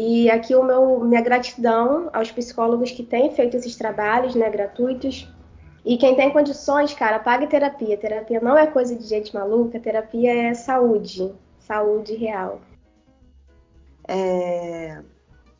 E 0.00 0.30
aqui 0.30 0.54
o 0.54 0.62
meu, 0.62 1.00
minha 1.00 1.20
gratidão 1.20 2.08
aos 2.12 2.30
psicólogos 2.30 2.92
que 2.92 3.02
têm 3.02 3.34
feito 3.34 3.56
esses 3.56 3.74
trabalhos 3.74 4.32
né, 4.36 4.48
gratuitos. 4.48 5.28
E 5.84 5.98
quem 5.98 6.14
tem 6.14 6.30
condições, 6.30 6.94
cara, 6.94 7.18
pague 7.18 7.48
terapia. 7.48 7.98
Terapia 7.98 8.40
não 8.40 8.56
é 8.56 8.68
coisa 8.68 8.94
de 8.94 9.02
gente 9.02 9.34
maluca, 9.34 9.80
terapia 9.80 10.32
é 10.32 10.54
saúde, 10.54 11.34
saúde 11.58 12.14
real. 12.14 12.60
É... 14.06 15.02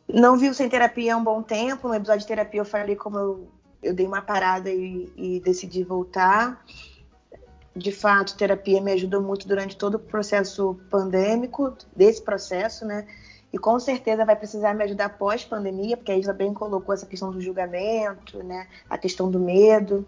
Não 0.08 0.38
viu 0.38 0.54
sem 0.54 0.68
terapia 0.68 1.14
há 1.14 1.16
um 1.16 1.24
bom 1.24 1.42
tempo. 1.42 1.88
No 1.88 1.94
episódio 1.94 2.20
de 2.20 2.28
terapia 2.28 2.60
eu 2.60 2.64
falei 2.64 2.94
como 2.94 3.18
eu, 3.18 3.48
eu 3.82 3.92
dei 3.92 4.06
uma 4.06 4.22
parada 4.22 4.70
e, 4.70 5.12
e 5.16 5.40
decidi 5.40 5.82
voltar. 5.82 6.64
De 7.74 7.90
fato, 7.90 8.36
terapia 8.36 8.80
me 8.80 8.92
ajudou 8.92 9.20
muito 9.20 9.48
durante 9.48 9.76
todo 9.76 9.96
o 9.96 9.98
processo 9.98 10.78
pandêmico, 10.88 11.76
desse 11.96 12.22
processo, 12.22 12.86
né? 12.86 13.04
E 13.52 13.58
com 13.58 13.78
certeza 13.80 14.24
vai 14.24 14.36
precisar 14.36 14.74
me 14.74 14.84
ajudar 14.84 15.10
pós-pandemia, 15.10 15.96
porque 15.96 16.12
a 16.12 16.16
Isla 16.16 16.32
bem 16.32 16.52
colocou 16.52 16.94
essa 16.94 17.06
questão 17.06 17.30
do 17.30 17.40
julgamento, 17.40 18.42
né? 18.42 18.66
A 18.88 18.98
questão 18.98 19.30
do 19.30 19.40
medo. 19.40 20.06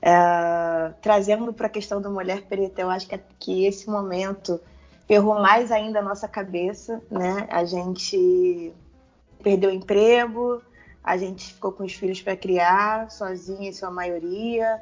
É, 0.00 0.92
trazendo 1.02 1.52
para 1.52 1.66
a 1.66 1.70
questão 1.70 2.00
da 2.00 2.08
mulher 2.08 2.42
preta, 2.42 2.80
eu 2.80 2.90
acho 2.90 3.08
que, 3.08 3.18
que 3.40 3.64
esse 3.66 3.90
momento 3.90 4.60
ferrou 5.08 5.40
mais 5.40 5.72
ainda 5.72 5.98
a 5.98 6.02
nossa 6.02 6.28
cabeça, 6.28 7.02
né? 7.10 7.46
A 7.50 7.64
gente 7.64 8.72
perdeu 9.42 9.70
o 9.70 9.72
emprego, 9.72 10.62
a 11.02 11.16
gente 11.16 11.54
ficou 11.54 11.72
com 11.72 11.84
os 11.84 11.92
filhos 11.92 12.20
para 12.20 12.36
criar, 12.36 13.10
sozinha 13.10 13.68
em 13.68 13.72
sua 13.72 13.90
maioria, 13.90 14.80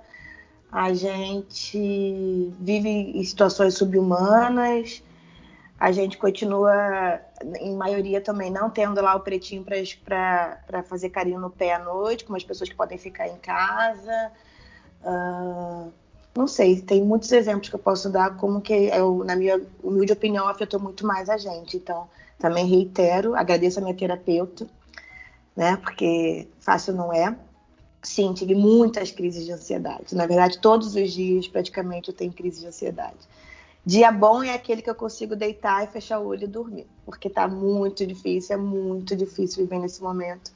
a 0.73 0.93
gente 0.93 2.53
vive 2.59 2.89
em 2.89 3.23
situações 3.25 3.75
subhumanas, 3.75 5.03
a 5.79 5.91
gente 5.91 6.17
continua, 6.17 7.21
em 7.61 7.75
maioria 7.77 8.21
também, 8.21 8.51
não 8.51 8.71
tendo 8.71 9.01
lá 9.01 9.15
o 9.15 9.21
pretinho 9.21 9.65
para 9.65 10.83
fazer 10.85 11.11
carinho 11.11 11.41
no 11.41 11.51
pé 11.51 11.75
à 11.75 11.79
noite, 11.79 12.25
como 12.25 12.37
as 12.37 12.45
pessoas 12.45 12.69
que 12.69 12.77
podem 12.77 12.97
ficar 12.97 13.29
em 13.29 13.37
casa. 13.37 14.33
Uh, 15.03 15.93
não 16.37 16.47
sei, 16.47 16.81
tem 16.81 17.03
muitos 17.03 17.31
exemplos 17.33 17.69
que 17.69 17.75
eu 17.75 17.81
posso 17.81 18.09
dar 18.11 18.37
como 18.37 18.61
que, 18.61 18.73
eu, 18.73 19.23
na 19.25 19.37
minha 19.37 19.61
humilde 19.83 20.13
opinião, 20.13 20.49
afetou 20.49 20.81
muito 20.81 21.07
mais 21.07 21.29
a 21.29 21.37
gente. 21.37 21.77
Então, 21.77 22.09
também 22.39 22.67
reitero, 22.67 23.35
agradeço 23.35 23.79
a 23.79 23.83
minha 23.83 23.95
terapeuta, 23.95 24.67
né, 25.57 25.77
porque 25.77 26.49
fácil 26.61 26.95
não 26.95 27.13
é. 27.13 27.37
Sim, 28.03 28.33
tive 28.35 28.55
muitas 28.55 29.11
crises 29.11 29.45
de 29.45 29.53
ansiedade. 29.53 30.15
Na 30.15 30.27
verdade, 30.27 30.59
todos 30.59 30.95
os 30.95 31.13
dias, 31.13 31.49
praticamente, 31.49 32.11
eu 32.11 32.15
tenho 32.15 32.33
crise 32.33 32.61
de 32.61 32.67
ansiedade. 32.67 33.17
Dia 33.87 34.11
bom 34.11 34.43
é 34.43 34.55
aquele 34.55 34.81
que 34.81 34.89
eu 34.89 34.95
consigo 34.95 35.37
deitar 35.37 35.85
e 35.85 35.87
fechar 35.89 36.19
o 36.19 36.27
olho 36.27 36.45
e 36.45 36.47
dormir, 36.47 36.87
porque 37.05 37.29
tá 37.29 37.47
muito 37.47 38.07
difícil, 38.07 38.55
é 38.55 38.59
muito 38.59 39.15
difícil 39.15 39.63
viver 39.63 39.79
nesse 39.79 40.03
momento. 40.03 40.53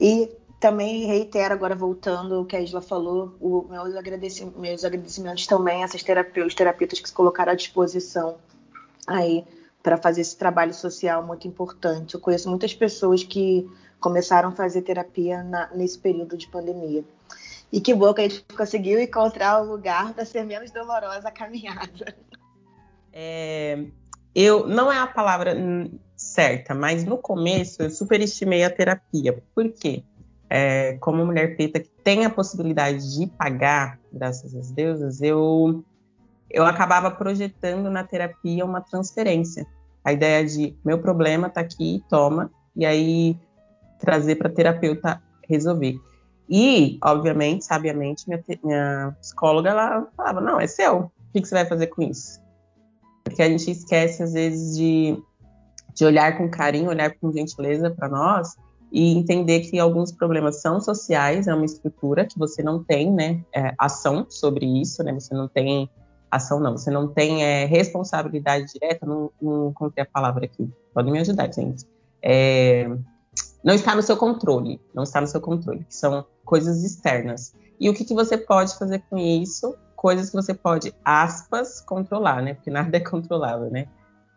E 0.00 0.30
também 0.60 1.04
reitero, 1.06 1.52
agora 1.52 1.74
voltando 1.74 2.40
o 2.40 2.44
que 2.44 2.54
a 2.54 2.60
Isla 2.60 2.80
falou, 2.80 3.34
o, 3.40 3.66
meus, 3.68 3.96
agradecimentos, 3.96 4.60
meus 4.60 4.84
agradecimentos 4.84 5.48
também 5.48 5.82
a 5.82 5.84
essas 5.86 6.04
terapeutas, 6.04 6.54
terapeutas 6.54 7.00
que 7.00 7.08
se 7.08 7.14
colocaram 7.14 7.50
à 7.50 7.56
disposição 7.56 8.36
aí 9.04 9.44
para 9.82 9.96
fazer 9.96 10.20
esse 10.20 10.36
trabalho 10.36 10.72
social 10.72 11.26
muito 11.26 11.48
importante. 11.48 12.14
Eu 12.14 12.20
conheço 12.20 12.48
muitas 12.48 12.72
pessoas 12.72 13.24
que 13.24 13.68
começaram 13.98 14.50
a 14.50 14.52
fazer 14.52 14.82
terapia 14.82 15.42
na, 15.42 15.68
nesse 15.74 15.98
período 15.98 16.36
de 16.36 16.46
pandemia. 16.46 17.04
E 17.72 17.80
que 17.80 17.94
bom 17.94 18.12
que 18.12 18.20
a 18.20 18.28
gente 18.28 18.44
conseguiu 18.54 19.00
encontrar 19.00 19.62
um 19.62 19.64
lugar 19.64 20.12
para 20.12 20.26
ser 20.26 20.44
menos 20.44 20.70
dolorosa 20.70 21.28
a 21.28 21.32
caminhada. 21.32 22.14
É, 23.12 23.86
eu 24.34 24.66
não 24.66 24.92
é 24.92 24.98
a 24.98 25.06
palavra 25.06 25.56
certa, 26.16 26.74
mas 26.74 27.04
no 27.04 27.18
começo 27.18 27.82
eu 27.82 27.90
superestimei 27.90 28.62
a 28.64 28.70
terapia. 28.70 29.42
Por 29.54 29.70
quê? 29.72 30.04
É, 30.48 30.98
como 30.98 31.24
mulher 31.24 31.56
preta 31.56 31.80
que 31.80 31.88
tem 32.04 32.26
a 32.26 32.30
possibilidade 32.30 33.18
de 33.18 33.26
pagar, 33.26 33.98
graças 34.12 34.54
às 34.54 34.70
deusas, 34.70 35.22
eu 35.22 35.82
eu 36.50 36.66
acabava 36.66 37.10
projetando 37.10 37.90
na 37.90 38.04
terapia 38.04 38.62
uma 38.62 38.82
transferência. 38.82 39.66
A 40.04 40.12
ideia 40.12 40.44
de 40.44 40.76
meu 40.84 40.98
problema 40.98 41.46
está 41.46 41.62
aqui, 41.62 42.04
toma, 42.10 42.50
e 42.76 42.84
aí 42.84 43.36
trazer 43.98 44.36
para 44.36 44.50
terapeuta 44.50 45.22
resolver. 45.48 45.98
E, 46.54 46.98
obviamente, 47.02 47.64
sabiamente, 47.64 48.28
minha, 48.28 48.44
minha 48.62 49.16
psicóloga 49.18 49.70
ela 49.70 50.06
falava: 50.14 50.38
não, 50.38 50.60
é 50.60 50.66
seu, 50.66 50.98
o 50.98 51.10
que, 51.32 51.40
que 51.40 51.48
você 51.48 51.54
vai 51.54 51.64
fazer 51.64 51.86
com 51.86 52.02
isso? 52.02 52.38
Porque 53.24 53.40
a 53.40 53.48
gente 53.48 53.70
esquece, 53.70 54.22
às 54.22 54.34
vezes, 54.34 54.76
de, 54.76 55.16
de 55.94 56.04
olhar 56.04 56.36
com 56.36 56.50
carinho, 56.50 56.90
olhar 56.90 57.10
com 57.18 57.32
gentileza 57.32 57.90
para 57.90 58.06
nós 58.06 58.54
e 58.92 59.16
entender 59.16 59.60
que 59.60 59.78
alguns 59.78 60.12
problemas 60.12 60.60
são 60.60 60.78
sociais, 60.78 61.46
é 61.46 61.54
uma 61.54 61.64
estrutura 61.64 62.26
que 62.26 62.38
você 62.38 62.62
não 62.62 62.84
tem 62.84 63.10
né, 63.10 63.42
é, 63.54 63.74
ação 63.78 64.26
sobre 64.28 64.66
isso, 64.66 65.02
né, 65.02 65.14
você 65.14 65.34
não 65.34 65.48
tem 65.48 65.88
ação 66.30 66.60
não, 66.60 66.76
você 66.76 66.90
não 66.90 67.08
tem 67.08 67.42
é, 67.42 67.64
responsabilidade 67.64 68.66
direta, 68.70 69.06
não, 69.06 69.30
não 69.40 69.70
encontrei 69.70 70.02
a 70.02 70.06
palavra 70.06 70.44
aqui, 70.44 70.70
pode 70.92 71.10
me 71.10 71.18
ajudar, 71.20 71.50
gente. 71.50 71.86
É, 72.22 72.86
não 73.64 73.72
está 73.74 73.94
no 73.94 74.02
seu 74.02 74.18
controle, 74.18 74.78
não 74.94 75.04
está 75.04 75.18
no 75.18 75.26
seu 75.26 75.40
controle, 75.40 75.84
que 75.84 75.94
são 75.94 76.26
coisas 76.44 76.84
externas. 76.84 77.54
E 77.78 77.88
o 77.88 77.94
que, 77.94 78.04
que 78.04 78.14
você 78.14 78.36
pode 78.38 78.76
fazer 78.78 79.02
com 79.10 79.18
isso? 79.18 79.76
Coisas 79.96 80.30
que 80.30 80.36
você 80.36 80.54
pode, 80.54 80.94
aspas, 81.04 81.80
controlar, 81.80 82.42
né? 82.42 82.54
Porque 82.54 82.70
nada 82.70 82.94
é 82.96 83.00
controlável, 83.00 83.70
né? 83.70 83.86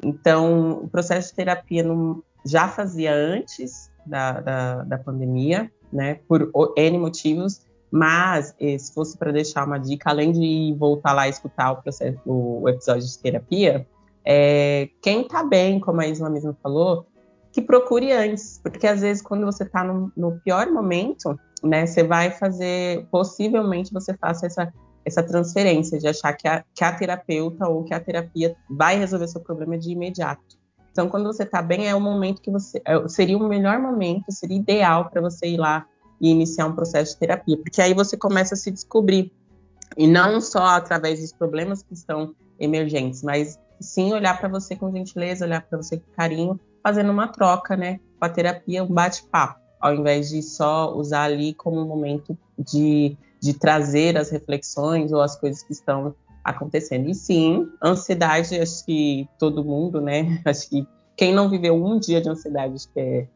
Então, 0.03 0.83
o 0.83 0.87
processo 0.87 1.29
de 1.29 1.35
terapia 1.35 1.83
não, 1.83 2.23
já 2.45 2.67
fazia 2.67 3.13
antes 3.13 3.91
da, 4.05 4.41
da, 4.41 4.83
da 4.83 4.97
pandemia, 4.97 5.71
né? 5.91 6.19
Por 6.27 6.51
N 6.75 6.97
motivos, 6.97 7.65
mas, 7.91 8.53
eh, 8.59 8.77
se 8.77 8.93
fosse 8.93 9.17
para 9.17 9.31
deixar 9.31 9.65
uma 9.65 9.77
dica, 9.77 10.09
além 10.09 10.31
de 10.31 10.75
voltar 10.77 11.13
lá 11.13 11.27
e 11.27 11.29
escutar 11.29 11.71
o, 11.71 11.81
processo, 11.81 12.19
o 12.25 12.67
episódio 12.67 13.07
de 13.07 13.19
terapia, 13.19 13.87
é, 14.25 14.89
quem 15.01 15.21
está 15.21 15.43
bem, 15.43 15.79
como 15.79 16.01
a 16.01 16.07
Isla 16.07 16.29
mesmo 16.29 16.57
falou, 16.61 17.05
que 17.55 17.61
procure 17.61 18.11
antes, 18.11 18.59
porque 18.61 18.85
às 18.85 18.99
vezes 18.99 19.23
quando 19.23 19.45
você 19.45 19.63
está 19.63 19.81
no, 19.81 20.11
no, 20.17 20.37
pior 20.41 20.69
momento, 20.69 21.39
né, 21.63 21.85
você 21.85 22.03
vai 22.03 22.29
fazer, 22.29 23.07
possivelmente 23.09 23.93
você 23.93 24.13
faça 24.13 24.45
essa, 24.45 24.73
essa 25.05 25.23
transferência 25.23 25.97
de 25.97 26.05
achar 26.05 26.33
que 26.33 26.49
a, 26.49 26.65
que 26.73 26.83
a 26.83 26.91
terapeuta 26.91 27.65
ou 27.69 27.85
que 27.85 27.93
a 27.93 27.99
terapia 28.01 28.53
vai 28.69 28.97
resolver 28.99 29.29
seu 29.29 29.39
problema 29.39 29.77
de 29.77 29.89
imediato. 29.89 30.59
Então, 30.91 31.07
quando 31.07 31.27
você 31.27 31.43
está 31.43 31.61
bem, 31.61 31.87
é 31.87 31.95
o 31.95 32.01
momento 32.01 32.41
que 32.41 32.51
você 32.51 32.81
é, 32.83 33.07
seria 33.07 33.37
o 33.37 33.47
melhor 33.47 33.79
momento, 33.79 34.25
seria 34.33 34.57
ideal 34.57 35.09
para 35.09 35.21
você 35.21 35.47
ir 35.47 35.57
lá 35.57 35.85
e 36.19 36.29
iniciar 36.29 36.65
um 36.65 36.75
processo 36.75 37.13
de 37.13 37.19
terapia, 37.19 37.57
porque 37.57 37.81
aí 37.81 37.93
você 37.93 38.17
começa 38.17 38.53
a 38.53 38.57
se 38.57 38.69
descobrir 38.69 39.31
e 39.95 40.07
não 40.07 40.41
só 40.41 40.65
através 40.75 41.21
dos 41.21 41.31
problemas 41.31 41.81
que 41.81 41.93
estão 41.93 42.35
emergentes, 42.59 43.23
mas 43.23 43.57
sim 43.79 44.11
olhar 44.11 44.37
para 44.37 44.49
você 44.49 44.75
com 44.75 44.91
gentileza, 44.91 45.45
olhar 45.45 45.61
para 45.61 45.77
você 45.77 45.95
com 45.95 46.11
carinho, 46.11 46.59
fazendo 46.85 47.11
uma 47.11 47.27
troca, 47.27 47.75
né, 47.75 47.99
com 48.19 48.25
a 48.25 48.29
terapia, 48.29 48.83
um 48.83 48.93
bate-papo, 48.93 49.59
ao 49.81 49.95
invés 49.95 50.29
de 50.29 50.43
só 50.43 50.95
usar 50.95 51.23
ali 51.23 51.55
como 51.55 51.81
um 51.81 51.87
momento 51.87 52.37
de, 52.59 53.17
de 53.41 53.55
trazer 53.55 54.15
as 54.15 54.29
reflexões 54.29 55.11
ou 55.11 55.19
as 55.19 55.35
coisas 55.35 55.63
que 55.63 55.73
estão 55.73 56.13
acontecendo. 56.43 57.09
E 57.09 57.15
sim, 57.15 57.67
ansiedade, 57.83 58.59
acho 58.59 58.85
que 58.85 59.27
todo 59.39 59.65
mundo, 59.65 59.99
né, 59.99 60.39
acho 60.45 60.69
que 60.69 60.87
quem 61.17 61.33
não 61.33 61.49
viveu 61.49 61.73
um 61.73 61.97
dia 61.97 62.21
de 62.21 62.29
ansiedade, 62.29 62.75
acho 62.75 62.93
que 62.93 62.99
é 62.99 63.27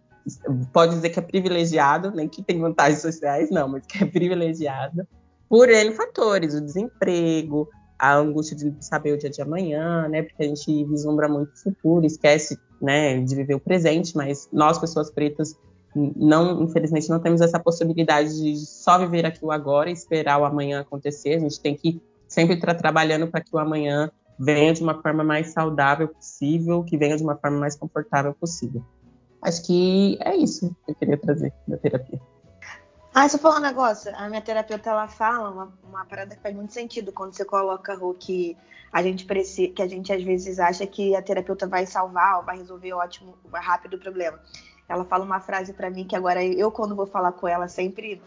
pode 0.71 0.93
dizer 0.93 1.09
que 1.09 1.17
é 1.17 1.23
privilegiado, 1.23 2.11
nem 2.11 2.27
que 2.27 2.43
tem 2.43 2.59
vantagens 2.59 3.01
sociais, 3.01 3.49
não, 3.49 3.67
mas 3.67 3.83
que 3.87 4.03
é 4.03 4.05
privilegiado 4.05 5.07
por 5.49 5.67
N 5.67 5.91
fatores, 5.95 6.53
o 6.53 6.61
desemprego, 6.61 7.67
a 7.97 8.15
angústia 8.15 8.55
de 8.55 8.75
saber 8.79 9.13
o 9.13 9.17
dia 9.17 9.29
de 9.31 9.41
amanhã, 9.41 10.07
né? 10.07 10.21
Porque 10.21 10.43
a 10.43 10.45
gente 10.45 10.83
vislumbra 10.85 11.27
muito 11.27 11.51
o 11.51 11.57
futuro, 11.57 12.05
esquece, 12.05 12.59
né, 12.81 13.19
de 13.19 13.35
viver 13.35 13.55
o 13.55 13.59
presente, 13.59 14.15
mas 14.15 14.47
nós, 14.51 14.77
pessoas 14.77 15.11
pretas, 15.11 15.57
não, 15.95 16.63
infelizmente, 16.63 17.09
não 17.09 17.19
temos 17.19 17.41
essa 17.41 17.59
possibilidade 17.59 18.29
de 18.35 18.57
só 18.57 18.97
viver 18.99 19.25
aqui 19.25 19.43
o 19.43 19.51
agora 19.51 19.89
e 19.89 19.93
esperar 19.93 20.39
o 20.39 20.45
amanhã 20.45 20.81
acontecer. 20.81 21.35
A 21.35 21.39
gente 21.39 21.59
tem 21.59 21.75
que 21.75 22.01
sempre 22.27 22.55
estar 22.55 22.75
trabalhando 22.75 23.27
para 23.27 23.41
que 23.41 23.55
o 23.55 23.57
amanhã 23.57 24.11
venha 24.39 24.73
de 24.73 24.81
uma 24.81 25.01
forma 25.01 25.23
mais 25.23 25.47
saudável 25.47 26.07
possível, 26.07 26.83
que 26.83 26.97
venha 26.97 27.17
de 27.17 27.23
uma 27.23 27.35
forma 27.35 27.59
mais 27.59 27.75
confortável 27.75 28.33
possível. 28.33 28.83
Acho 29.41 29.65
que 29.65 30.17
é 30.21 30.35
isso 30.35 30.75
que 30.85 30.91
eu 30.91 30.95
queria 30.95 31.17
trazer 31.17 31.53
da 31.67 31.77
terapia. 31.77 32.21
Ah, 33.21 33.27
você 33.27 33.37
falou 33.37 33.57
um 33.57 33.61
negócio. 33.61 34.15
A 34.15 34.29
minha 34.29 34.39
terapeuta 34.41 34.91
ela 34.91 35.05
fala 35.05 35.49
uma, 35.49 35.73
uma 35.83 36.05
parada 36.05 36.37
que 36.37 36.41
faz 36.41 36.55
muito 36.55 36.71
sentido 36.71 37.11
quando 37.11 37.33
você 37.33 37.43
coloca 37.43 37.93
Rô, 37.93 38.13
que 38.13 38.55
a 38.93 39.03
gente 39.03 39.25
precisa, 39.25 39.73
que 39.73 39.81
a 39.81 39.87
gente 39.87 40.13
às 40.13 40.23
vezes 40.23 40.57
acha 40.57 40.87
que 40.87 41.13
a 41.13 41.21
terapeuta 41.21 41.67
vai 41.67 41.85
salvar 41.85 42.37
ou 42.37 42.45
vai 42.45 42.55
resolver 42.55 42.93
ótimo, 42.93 43.37
rápido 43.51 43.95
o 43.95 43.99
problema. 43.99 44.39
Ela 44.87 45.03
fala 45.03 45.25
uma 45.25 45.41
frase 45.41 45.73
para 45.73 45.89
mim 45.89 46.07
que 46.07 46.15
agora 46.15 46.41
eu 46.41 46.71
quando 46.71 46.95
vou 46.95 47.05
falar 47.05 47.33
com 47.33 47.45
ela 47.45 47.67
sempre 47.67 48.21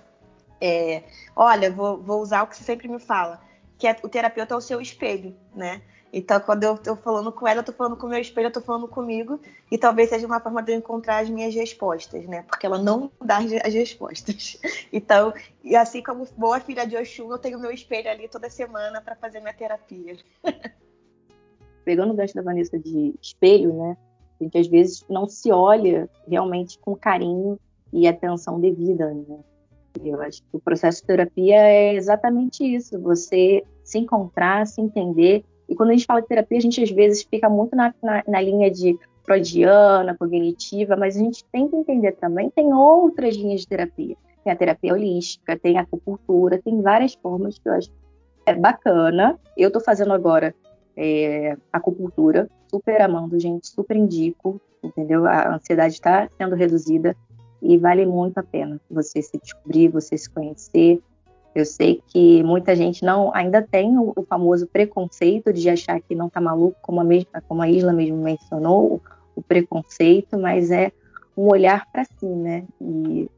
é, 0.61 1.05
olha, 1.35 1.70
vou, 1.72 1.96
vou 1.96 2.20
usar 2.20 2.42
o 2.42 2.46
que 2.46 2.55
você 2.55 2.62
sempre 2.62 2.87
me 2.87 3.00
fala, 3.00 3.40
que 3.78 3.87
é, 3.87 3.96
o 4.02 4.11
terapeuta 4.11 4.52
é 4.52 4.57
o 4.59 4.61
seu 4.61 4.78
espelho, 4.78 5.35
né? 5.55 5.81
Então, 6.12 6.38
quando 6.40 6.62
eu 6.64 6.75
estou 6.75 6.94
falando 6.94 7.33
com 7.33 7.48
ela, 7.48 7.59
eu 7.59 7.62
estou 7.62 7.75
falando 7.75 7.96
com 7.96 8.07
o 8.07 8.11
meu 8.11 8.18
espelho, 8.18 8.46
eu 8.46 8.48
estou 8.48 8.62
falando 8.62 8.87
comigo, 8.87 9.40
e 9.70 9.79
talvez 9.79 10.11
seja 10.11 10.27
uma 10.27 10.40
forma 10.40 10.62
de 10.62 10.72
eu 10.72 10.77
encontrar 10.77 11.22
as 11.22 11.31
minhas 11.31 11.55
respostas, 11.55 12.27
né? 12.27 12.42
Porque 12.42 12.66
ela 12.66 12.79
não 12.79 13.11
dá 13.20 13.38
as 13.38 13.72
respostas. 13.72 14.59
Então, 14.92 15.33
e 15.64 15.75
assim 15.75 16.03
como 16.03 16.29
boa 16.37 16.61
filha 16.61 16.87
de 16.87 16.96
Oxum, 16.96 17.31
eu 17.33 17.38
tenho 17.38 17.59
meu 17.59 17.70
espelho 17.70 18.11
ali 18.11 18.29
toda 18.29 18.51
semana 18.51 19.01
para 19.01 19.16
fazer 19.16 19.40
minha 19.40 19.55
terapia. 19.55 20.16
Pegando 21.83 22.12
o 22.12 22.16
gancho 22.16 22.35
da 22.35 22.42
Vanessa 22.42 22.79
de 22.79 23.14
espelho, 23.22 23.72
né? 23.72 23.96
A 24.38 24.44
gente 24.44 24.59
às 24.59 24.66
vezes 24.66 25.05
não 25.09 25.27
se 25.27 25.51
olha 25.51 26.11
realmente 26.29 26.79
com 26.79 26.94
carinho 26.94 27.59
e 27.90 28.07
atenção 28.07 28.61
devida, 28.61 29.14
né? 29.14 29.38
Eu 30.05 30.20
acho 30.20 30.42
que 30.42 30.57
o 30.57 30.61
processo 30.61 31.01
de 31.01 31.07
terapia 31.07 31.57
é 31.57 31.94
exatamente 31.94 32.62
isso, 32.64 33.01
você 33.01 33.64
se 33.83 33.98
encontrar, 33.98 34.66
se 34.66 34.81
entender 34.81 35.44
e 35.73 35.75
quando 35.75 35.89
a 35.89 35.93
gente 35.93 36.05
fala 36.05 36.21
de 36.21 36.29
terapia, 36.29 36.59
a 36.59 36.61
gente 36.61 36.83
às 36.83 36.91
vezes 36.91 37.23
fica 37.23 37.49
muito 37.49 37.75
na, 37.75 37.95
na, 38.03 38.23
na 38.29 38.41
linha 38.43 38.71
de 38.71 38.99
freudiana, 39.25 40.15
cognitiva, 40.15 40.97
mas 40.97 41.17
a 41.17 41.19
gente 41.19 41.43
tem 41.47 41.67
que 41.67 41.75
entender 41.75 42.13
também, 42.13 42.51
tem 42.51 42.75
outras 42.75 43.35
linhas 43.35 43.63
de 43.63 43.69
terapia. 43.69 44.15
Tem 44.45 44.53
a 44.53 44.57
terapia 44.57 44.93
holística, 44.93 45.59
tem 45.59 45.79
a 45.79 45.81
acupuntura, 45.81 46.61
tem 46.63 46.83
várias 46.83 47.15
formas 47.15 47.59
que 47.59 47.67
eu 47.67 47.73
acho 47.73 47.91
é 48.45 48.55
bacana. 48.55 49.41
Eu 49.57 49.69
estou 49.69 49.81
fazendo 49.81 50.13
agora 50.13 50.55
é, 50.95 51.57
acupuntura, 51.73 52.51
super 52.69 53.01
amando, 53.01 53.41
gente, 53.41 53.69
super 53.69 53.97
indico, 53.97 54.61
entendeu? 54.83 55.25
A 55.27 55.55
ansiedade 55.55 55.95
está 55.95 56.29
sendo 56.37 56.55
reduzida 56.55 57.17
e 57.63 57.79
vale 57.79 58.05
muito 58.05 58.37
a 58.37 58.43
pena 58.43 58.79
você 58.91 59.23
se 59.23 59.39
descobrir, 59.39 59.89
você 59.89 60.19
se 60.19 60.29
conhecer, 60.29 61.01
eu 61.55 61.65
sei 61.65 62.03
que 62.07 62.43
muita 62.43 62.75
gente 62.75 63.05
não 63.05 63.35
ainda 63.35 63.62
tem 63.62 63.99
o, 63.99 64.12
o 64.17 64.23
famoso 64.23 64.67
preconceito 64.67 65.53
de 65.53 65.69
achar 65.69 66.01
que 66.01 66.15
não 66.15 66.27
está 66.27 66.41
maluco, 66.41 66.77
como 66.83 67.01
a, 67.01 67.05
mesma, 67.05 67.43
como 67.47 67.62
a 67.62 67.69
Isla 67.69 67.93
mesmo 67.93 68.17
mencionou, 68.17 68.95
o, 68.95 69.03
o 69.37 69.43
preconceito, 69.43 70.38
mas 70.38 70.71
é 70.71 70.93
um 71.37 71.49
olhar 71.49 71.87
para 71.91 72.05
si, 72.05 72.27
né? 72.27 72.65
E 72.81 73.29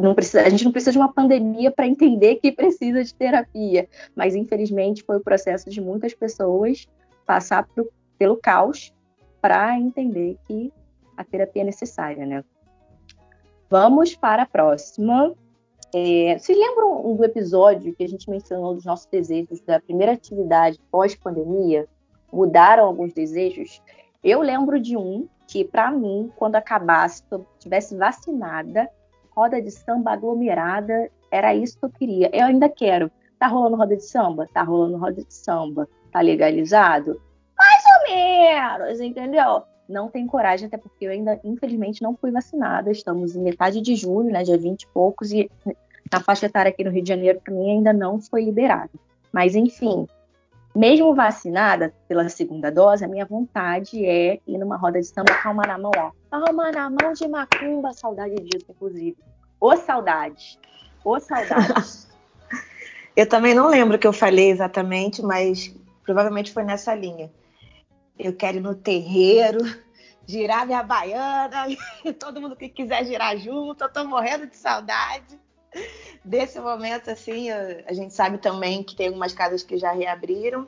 não 0.00 0.14
precisa, 0.14 0.42
a 0.42 0.48
gente 0.48 0.64
não 0.64 0.72
precisa 0.72 0.92
de 0.92 0.98
uma 0.98 1.12
pandemia 1.12 1.70
para 1.70 1.86
entender 1.86 2.36
que 2.36 2.50
precisa 2.50 3.04
de 3.04 3.14
terapia, 3.14 3.88
mas 4.14 4.34
infelizmente 4.34 5.02
foi 5.02 5.16
o 5.16 5.22
processo 5.22 5.68
de 5.68 5.80
muitas 5.80 6.14
pessoas 6.14 6.88
passar 7.26 7.66
pro, 7.66 7.90
pelo 8.18 8.36
caos 8.36 8.92
para 9.40 9.78
entender 9.78 10.36
que 10.46 10.72
a 11.16 11.24
terapia 11.24 11.62
é 11.62 11.66
necessária, 11.66 12.24
né? 12.26 12.44
Vamos 13.68 14.16
para 14.16 14.42
a 14.42 14.46
próxima. 14.46 15.34
É, 15.92 16.38
vocês 16.38 16.56
lembram 16.56 17.14
do 17.16 17.24
episódio 17.24 17.94
que 17.94 18.04
a 18.04 18.08
gente 18.08 18.30
mencionou 18.30 18.74
dos 18.74 18.84
nossos 18.84 19.06
desejos 19.06 19.60
da 19.62 19.80
primeira 19.80 20.12
atividade 20.12 20.78
pós-pandemia? 20.90 21.88
Mudaram 22.32 22.86
alguns 22.86 23.12
desejos? 23.12 23.82
Eu 24.22 24.40
lembro 24.40 24.78
de 24.78 24.96
um 24.96 25.28
que, 25.48 25.64
para 25.64 25.90
mim, 25.90 26.30
quando 26.36 26.54
acabasse, 26.54 27.24
se 27.28 27.34
eu 27.34 27.44
tivesse 27.58 27.96
vacinada, 27.96 28.88
roda 29.34 29.60
de 29.60 29.70
samba 29.70 30.12
aglomerada, 30.12 31.10
era 31.30 31.54
isso 31.54 31.78
que 31.78 31.84
eu 31.84 31.90
queria. 31.90 32.30
Eu 32.32 32.46
ainda 32.46 32.68
quero. 32.68 33.10
Tá 33.38 33.48
rolando 33.48 33.76
roda 33.76 33.96
de 33.96 34.04
samba? 34.04 34.46
Tá 34.52 34.62
rolando 34.62 34.96
roda 34.96 35.24
de 35.24 35.34
samba. 35.34 35.88
Tá 36.12 36.20
legalizado? 36.20 37.20
Mais 37.58 37.82
ou 37.86 38.14
menos, 38.14 39.00
entendeu? 39.00 39.62
Não 39.90 40.08
tenho 40.08 40.26
coragem, 40.26 40.66
até 40.66 40.76
porque 40.76 41.06
eu 41.06 41.10
ainda, 41.10 41.40
infelizmente, 41.44 42.02
não 42.02 42.16
fui 42.16 42.30
vacinada. 42.30 42.90
Estamos 42.90 43.34
em 43.34 43.40
metade 43.40 43.80
de 43.80 43.94
julho, 43.96 44.30
né, 44.30 44.42
dia 44.42 44.56
20 44.56 44.82
e 44.82 44.86
poucos, 44.88 45.32
e 45.32 45.50
a 46.12 46.20
faixa 46.20 46.46
etária 46.46 46.70
aqui 46.70 46.84
no 46.84 46.90
Rio 46.90 47.02
de 47.02 47.08
Janeiro, 47.08 47.40
para 47.44 47.52
mim, 47.52 47.70
ainda 47.70 47.92
não 47.92 48.20
foi 48.20 48.44
liberada. 48.44 48.90
Mas, 49.32 49.54
enfim, 49.54 50.06
Mesmo 50.74 51.14
vacinada 51.16 51.92
pela 52.06 52.28
segunda 52.28 52.70
dose, 52.70 53.04
a 53.04 53.08
minha 53.08 53.26
vontade 53.26 54.06
é 54.06 54.38
ir 54.46 54.56
numa 54.56 54.76
roda 54.76 55.00
de 55.00 55.06
samba, 55.06 55.34
calma 55.34 55.64
na 55.66 55.76
mão, 55.76 55.90
ó. 55.96 56.12
Calma 56.30 56.70
na 56.70 56.88
mão 56.88 57.12
de 57.12 57.26
macumba, 57.26 57.92
saudade 57.92 58.36
disso, 58.36 58.66
inclusive. 58.70 59.16
Ô 59.60 59.76
saudade, 59.76 60.58
ô 61.04 61.18
saudade. 61.18 62.08
Eu 63.16 63.28
também 63.28 63.52
não 63.52 63.68
lembro 63.68 63.96
o 63.96 63.98
que 63.98 64.06
eu 64.06 64.12
falei 64.12 64.50
exatamente, 64.50 65.20
mas 65.20 65.74
provavelmente 66.04 66.52
foi 66.52 66.62
nessa 66.62 66.94
linha. 66.94 67.28
Eu 68.22 68.34
quero 68.34 68.58
ir 68.58 68.60
no 68.60 68.74
terreiro, 68.74 69.60
girar 70.26 70.66
minha 70.66 70.82
baiana, 70.82 71.66
todo 72.20 72.40
mundo 72.40 72.54
que 72.54 72.68
quiser 72.68 73.04
girar 73.06 73.36
junto, 73.38 73.82
eu 73.82 73.88
tô 73.88 74.04
morrendo 74.04 74.46
de 74.46 74.56
saudade 74.56 75.40
desse 76.24 76.60
momento, 76.60 77.10
assim, 77.10 77.50
a 77.50 77.92
gente 77.92 78.14
sabe 78.14 78.38
também 78.38 78.82
que 78.82 78.94
tem 78.94 79.06
algumas 79.08 79.32
casas 79.32 79.62
que 79.62 79.78
já 79.78 79.92
reabriram. 79.92 80.66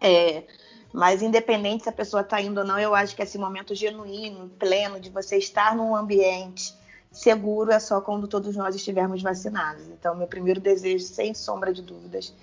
É, 0.00 0.44
mas 0.92 1.22
independente 1.22 1.84
se 1.84 1.88
a 1.88 1.92
pessoa 1.92 2.22
está 2.22 2.40
indo 2.40 2.60
ou 2.60 2.66
não, 2.66 2.78
eu 2.78 2.94
acho 2.94 3.14
que 3.16 3.22
esse 3.22 3.38
momento 3.38 3.74
genuíno, 3.74 4.48
pleno, 4.48 5.00
de 5.00 5.10
você 5.10 5.36
estar 5.36 5.74
num 5.76 5.94
ambiente 5.94 6.74
seguro 7.10 7.72
é 7.72 7.78
só 7.78 8.00
quando 8.00 8.26
todos 8.26 8.56
nós 8.56 8.74
estivermos 8.74 9.22
vacinados. 9.22 9.86
Então, 9.88 10.14
meu 10.14 10.26
primeiro 10.26 10.60
desejo, 10.60 11.04
sem 11.04 11.34
sombra 11.34 11.72
de 11.72 11.82
dúvidas, 11.82 12.34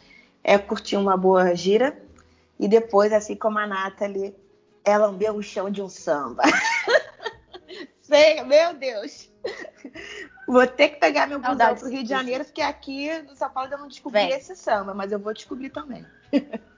é 0.43 0.57
curtir 0.57 0.97
uma 0.97 1.15
boa 1.15 1.55
gira 1.55 1.97
e 2.61 2.67
depois, 2.67 3.11
assim 3.11 3.35
como 3.35 3.57
a 3.57 3.65
Nathalie, 3.65 4.35
é 4.85 4.95
lamber 4.95 5.35
o 5.35 5.41
chão 5.41 5.67
de 5.67 5.81
um 5.81 5.89
samba. 5.89 6.43
Sei, 8.01 8.39
meu 8.43 8.75
Deus. 8.75 9.31
Vou 10.47 10.67
ter 10.67 10.89
que 10.89 10.97
pegar 10.97 11.25
meu 11.25 11.39
busão 11.39 11.75
pro 11.75 11.89
Rio 11.89 12.03
de 12.03 12.09
Janeiro, 12.09 12.45
porque 12.45 12.61
aqui 12.61 13.19
no 13.23 13.35
São 13.35 13.49
Paulo 13.49 13.71
eu 13.71 13.79
não 13.79 13.87
descobri 13.87 14.21
Vem. 14.21 14.29
esse 14.29 14.55
samba, 14.55 14.93
mas 14.93 15.11
eu 15.11 15.17
vou 15.17 15.33
descobrir 15.33 15.71
também. 15.71 16.05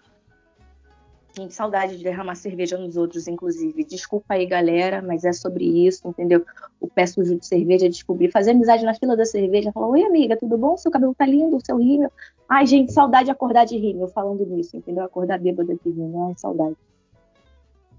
Gente, 1.36 1.56
saudade 1.56 1.98
de 1.98 2.04
derramar 2.04 2.36
cerveja 2.36 2.78
nos 2.78 2.96
outros, 2.96 3.28
inclusive. 3.28 3.84
Desculpa 3.84 4.36
aí, 4.36 4.46
galera, 4.46 5.02
mas 5.02 5.24
é 5.24 5.34
sobre 5.34 5.65
isso, 5.88 6.08
entendeu? 6.08 6.46
O 6.80 6.88
pé 6.88 7.08
sujo 7.08 7.39
de 7.39 7.46
cerveja, 7.48 7.89
descobrir, 7.89 8.30
fazer 8.30 8.52
amizade 8.52 8.86
na 8.86 8.93
fila 8.93 9.17
da 9.17 9.26
cerveja, 9.26 9.72
falar, 9.72 9.88
oi, 9.88 10.04
amiga, 10.04 10.38
tudo 10.38 10.56
bom? 10.60 10.78
Seu 10.78 10.91
cabelo 10.91 11.15
tá 11.15 11.26
lindo, 11.26 11.58
seu 11.65 11.78
rímel. 11.78 12.12
Ai, 12.48 12.67
gente, 12.67 12.93
saudade 12.93 13.26
de 13.26 13.32
acordar 13.32 13.65
de 13.65 13.76
rímel, 13.76 14.08
falando 14.10 14.46
nisso, 14.46 14.78
entendeu? 14.78 15.04
Acordar 15.04 15.39
bêbada 15.39 15.74
de 15.74 15.89
rímel, 15.89 16.28
ai, 16.28 16.34
saudade. 16.38 16.76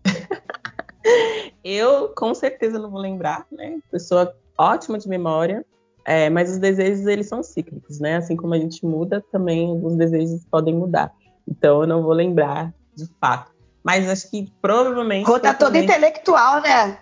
Eu, 1.64 2.10
com 2.10 2.32
certeza, 2.34 2.78
não 2.78 2.88
vou 2.88 3.00
lembrar, 3.00 3.48
né? 3.50 3.80
Pessoa 3.90 4.32
ótima 4.56 4.96
de 4.96 5.08
memória, 5.08 5.66
é, 6.04 6.30
mas 6.30 6.52
os 6.52 6.58
desejos, 6.58 7.04
eles 7.08 7.26
são 7.26 7.42
cíclicos, 7.42 7.98
né? 7.98 8.16
Assim 8.16 8.36
como 8.36 8.54
a 8.54 8.58
gente 8.58 8.86
muda, 8.86 9.24
também 9.32 9.70
alguns 9.70 9.96
desejos 9.96 10.44
podem 10.44 10.72
mudar. 10.72 11.12
Então, 11.48 11.80
eu 11.80 11.86
não 11.88 12.00
vou 12.00 12.12
lembrar 12.12 12.72
de 12.96 13.08
fato. 13.20 13.52
Mas 13.82 14.08
acho 14.08 14.30
que 14.30 14.50
provavelmente. 14.62 15.26
Rô 15.26 15.38
tá 15.38 15.52
toda 15.52 15.72
também... 15.72 15.84
intelectual, 15.84 16.62
né? 16.62 16.98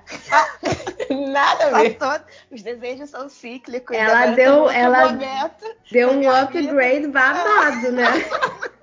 Nada 1.33 1.66
a 1.68 1.83
ver. 1.83 1.96
Todo... 1.96 2.24
Os 2.50 2.61
desejos 2.61 3.11
são 3.11 3.28
cíclicos. 3.28 3.96
Ela 3.96 4.33
deu, 4.33 4.68
ela 4.68 5.16
deu 5.92 6.11
um 6.11 6.28
upgrade 6.28 7.07
vida. 7.07 7.09
babado, 7.09 7.92
né? 7.92 8.07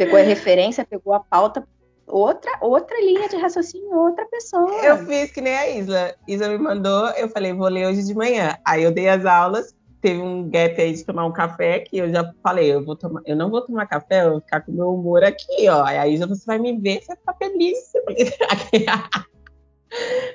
pegou 0.00 0.18
a 0.18 0.22
referência, 0.22 0.82
pegou 0.82 1.12
a 1.12 1.20
pauta, 1.20 1.62
outra, 2.06 2.50
outra 2.62 2.98
linha 3.00 3.28
de 3.28 3.36
raciocínio, 3.36 3.94
outra 3.94 4.24
pessoa. 4.26 4.82
Eu 4.82 5.04
fiz 5.04 5.30
que 5.30 5.42
nem 5.42 5.54
a 5.54 5.68
Isla. 5.68 6.14
Isla 6.26 6.48
me 6.48 6.58
mandou, 6.58 7.08
eu 7.10 7.28
falei, 7.28 7.52
vou 7.52 7.68
ler 7.68 7.86
hoje 7.86 8.04
de 8.04 8.14
manhã. 8.14 8.56
Aí 8.64 8.82
eu 8.82 8.92
dei 8.92 9.10
as 9.10 9.26
aulas, 9.26 9.74
teve 10.00 10.20
um 10.20 10.48
gap 10.48 10.80
aí 10.80 10.94
de 10.94 11.04
tomar 11.04 11.26
um 11.26 11.32
café 11.32 11.80
que 11.80 11.98
eu 11.98 12.10
já 12.10 12.32
falei, 12.42 12.72
eu 12.72 12.84
vou 12.84 12.96
tomar, 12.96 13.20
eu 13.26 13.36
não 13.36 13.50
vou 13.50 13.60
tomar 13.60 13.86
café, 13.86 14.24
eu 14.24 14.32
vou 14.32 14.40
ficar 14.40 14.62
com 14.62 14.72
meu 14.72 14.94
humor 14.94 15.22
aqui, 15.22 15.68
ó. 15.68 15.84
Aí 15.84 16.16
já 16.16 16.26
você 16.26 16.44
vai 16.46 16.58
me 16.58 16.78
ver, 16.78 17.02
você 17.02 17.14
ficar 17.16 17.34
feliz. 17.34 17.78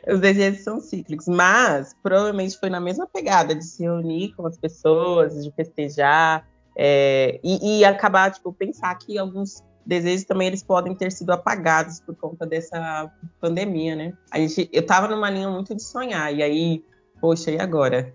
Os 0.08 0.20
desejos 0.20 0.64
são 0.64 0.80
cíclicos, 0.80 1.28
mas 1.28 1.96
provavelmente 2.04 2.60
foi 2.60 2.70
na 2.70 2.80
mesma 2.80 3.08
pegada 3.08 3.56
de 3.56 3.64
se 3.64 3.84
reunir 3.84 4.34
com 4.36 4.46
as 4.46 4.58
pessoas, 4.58 5.44
de 5.44 5.52
festejar 5.52 6.46
é, 6.76 7.40
e, 7.42 7.80
e, 7.80 7.86
acabar, 7.86 8.32
tipo, 8.32 8.52
pensar 8.52 8.94
que 8.96 9.18
alguns 9.18 9.64
desejos 9.86 10.26
também 10.26 10.48
eles 10.48 10.62
podem 10.62 10.94
ter 10.94 11.12
sido 11.12 11.32
apagados 11.32 12.02
por 12.02 12.16
conta 12.16 12.46
dessa 12.46 13.10
pandemia, 13.40 13.96
né? 13.96 14.14
A 14.30 14.40
gente, 14.40 14.70
eu 14.74 14.86
tava 14.86 15.08
numa 15.08 15.30
linha 15.30 15.50
muito 15.50 15.74
de 15.74 15.82
sonhar, 15.82 16.34
e 16.34 16.44
aí, 16.44 16.84
poxa, 17.22 17.50
e 17.50 17.60
agora? 17.60 18.14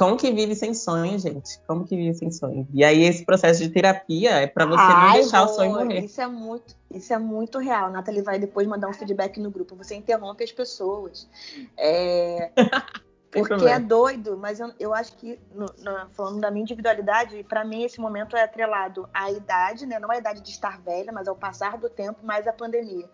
Como 0.00 0.16
que 0.16 0.32
vive 0.32 0.54
sem 0.54 0.72
sonho, 0.72 1.18
gente? 1.18 1.60
Como 1.66 1.84
que 1.84 1.94
vive 1.94 2.14
sem 2.14 2.30
sonho? 2.30 2.66
E 2.72 2.82
aí 2.82 3.02
esse 3.02 3.22
processo 3.22 3.62
de 3.62 3.68
terapia 3.68 4.30
é 4.30 4.46
para 4.46 4.64
você 4.64 4.80
Ai, 4.80 5.06
não 5.08 5.12
deixar 5.12 5.44
boa. 5.44 5.52
o 5.52 5.54
sonho 5.54 5.72
morrer. 5.72 6.00
Isso 6.06 6.22
é 6.22 6.26
muito, 6.26 6.74
isso 6.90 7.12
é 7.12 7.18
muito 7.18 7.58
real. 7.58 7.90
Nathalie 7.90 8.22
vai 8.22 8.38
depois 8.38 8.66
mandar 8.66 8.88
um 8.88 8.94
feedback 8.94 9.38
no 9.38 9.50
grupo. 9.50 9.76
Você 9.76 9.94
interrompe 9.94 10.42
as 10.42 10.50
pessoas. 10.50 11.28
É... 11.76 12.50
Porque 13.30 13.66
é 13.66 13.78
doido, 13.78 14.38
mas 14.38 14.58
eu, 14.58 14.72
eu 14.80 14.94
acho 14.94 15.14
que, 15.16 15.38
no, 15.54 15.66
no, 15.66 16.10
falando 16.12 16.40
da 16.40 16.50
minha 16.50 16.62
individualidade, 16.62 17.44
para 17.44 17.62
mim 17.62 17.84
esse 17.84 18.00
momento 18.00 18.34
é 18.34 18.42
atrelado 18.42 19.06
à 19.12 19.30
idade, 19.30 19.84
né? 19.84 19.98
Não 20.00 20.10
à 20.10 20.16
idade 20.16 20.40
de 20.40 20.50
estar 20.50 20.80
velha, 20.80 21.12
mas 21.12 21.28
ao 21.28 21.36
passar 21.36 21.76
do 21.76 21.90
tempo, 21.90 22.24
mais 22.24 22.48
a 22.48 22.54
pandemia 22.54 23.06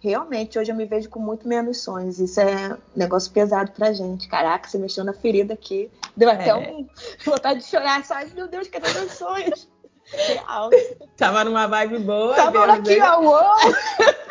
realmente 0.00 0.58
hoje 0.58 0.70
eu 0.70 0.76
me 0.76 0.84
vejo 0.84 1.08
com 1.08 1.18
muito 1.18 1.46
menos 1.46 1.82
sonhos. 1.82 2.18
Isso 2.18 2.40
é 2.40 2.74
um 2.74 2.78
negócio 2.94 3.30
pesado 3.32 3.72
pra 3.72 3.92
gente. 3.92 4.28
Caraca, 4.28 4.68
você 4.68 4.78
mexeu 4.78 5.04
na 5.04 5.12
ferida 5.12 5.54
aqui. 5.54 5.90
Deu 6.16 6.30
até 6.30 6.48
é. 6.48 6.54
um 6.54 6.88
vontade 7.24 7.60
de 7.60 7.66
chorar, 7.66 8.04
sabe? 8.04 8.34
Meu 8.34 8.48
Deus, 8.48 8.68
cadê 8.68 8.92
meus 8.92 9.12
sonhos? 9.12 9.68
Real. 10.12 10.70
Tava 11.16 11.44
numa 11.44 11.66
vibe 11.66 11.98
boa. 11.98 12.34
Tava 12.34 12.72
aqui, 12.72 13.00
ó, 13.00 13.20
uou! 13.20 13.56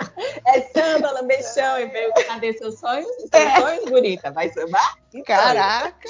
É 0.45 0.61
samba, 0.61 1.11
lambechão. 1.11 1.77
E 1.79 1.87
veio, 1.87 2.13
cadê 2.27 2.53
seus 2.53 2.79
sonhos? 2.79 3.05
Seus 3.05 3.29
é. 3.33 3.59
sonhos, 3.59 3.85
bonita? 3.89 4.31
Vai 4.31 4.49
sambar? 4.49 4.95
Caraca! 5.25 6.07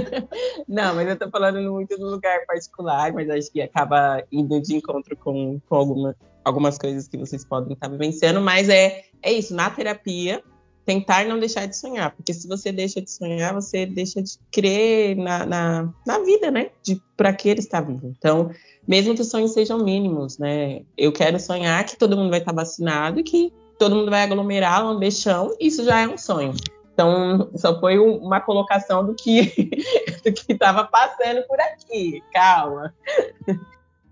Não, 0.66 0.94
mas 0.94 1.08
eu 1.08 1.16
tô 1.16 1.30
falando 1.30 1.60
muito 1.70 1.96
do 1.96 2.06
lugar 2.06 2.44
particular, 2.46 3.12
mas 3.12 3.28
acho 3.30 3.52
que 3.52 3.62
acaba 3.62 4.24
indo 4.32 4.60
de 4.60 4.76
encontro 4.76 5.16
com, 5.16 5.60
com 5.68 5.76
alguma, 5.76 6.16
algumas 6.44 6.78
coisas 6.78 7.06
que 7.06 7.16
vocês 7.16 7.44
podem 7.44 7.74
estar 7.74 7.88
vivenciando, 7.88 8.40
mas 8.40 8.68
é, 8.68 9.04
é 9.22 9.32
isso, 9.32 9.54
na 9.54 9.70
terapia, 9.70 10.42
tentar 10.86 11.26
não 11.26 11.38
deixar 11.38 11.66
de 11.66 11.76
sonhar, 11.76 12.12
porque 12.12 12.32
se 12.32 12.46
você 12.46 12.70
deixa 12.70 13.02
de 13.02 13.10
sonhar, 13.10 13.52
você 13.52 13.84
deixa 13.84 14.22
de 14.22 14.38
crer 14.52 15.16
na, 15.16 15.44
na, 15.44 15.92
na 16.06 16.18
vida, 16.20 16.48
né? 16.50 16.70
De 16.80 17.02
para 17.16 17.32
que 17.32 17.48
ele 17.48 17.58
está 17.58 17.80
vivo. 17.80 18.14
Então, 18.16 18.50
mesmo 18.86 19.14
que 19.14 19.20
os 19.20 19.28
sonhos 19.28 19.52
sejam 19.52 19.78
mínimos, 19.82 20.38
né? 20.38 20.82
Eu 20.96 21.12
quero 21.12 21.40
sonhar 21.40 21.84
que 21.84 21.96
todo 21.96 22.16
mundo 22.16 22.30
vai 22.30 22.38
estar 22.38 22.52
vacinado 22.52 23.22
que 23.24 23.52
todo 23.76 23.96
mundo 23.96 24.10
vai 24.10 24.22
aglomerar, 24.22 24.86
um 24.86 25.10
chão, 25.10 25.54
isso 25.60 25.84
já 25.84 26.00
é 26.00 26.08
um 26.08 26.16
sonho. 26.16 26.54
Então, 26.94 27.50
só 27.56 27.78
foi 27.78 27.98
uma 27.98 28.40
colocação 28.40 29.04
do 29.04 29.14
que 29.14 29.52
do 30.24 30.32
que 30.32 30.52
estava 30.52 30.84
passando 30.84 31.42
por 31.48 31.60
aqui. 31.60 32.22
Calma. 32.32 32.94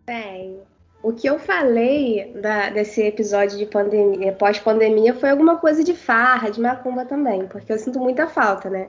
Bem, 0.05 0.61
o 1.05 1.13
que 1.13 1.29
eu 1.29 1.39
falei 1.39 2.33
da, 2.41 2.71
desse 2.71 3.03
episódio 3.03 3.59
de 3.59 3.67
pandemia, 3.67 4.33
pós-pandemia, 4.33 5.13
foi 5.13 5.29
alguma 5.29 5.59
coisa 5.59 5.85
de 5.85 5.93
farra, 5.93 6.51
de 6.51 6.59
macumba 6.59 7.05
também, 7.05 7.47
porque 7.47 7.71
eu 7.71 7.79
sinto 7.79 8.01
muita 8.01 8.27
falta, 8.27 8.71
né? 8.71 8.89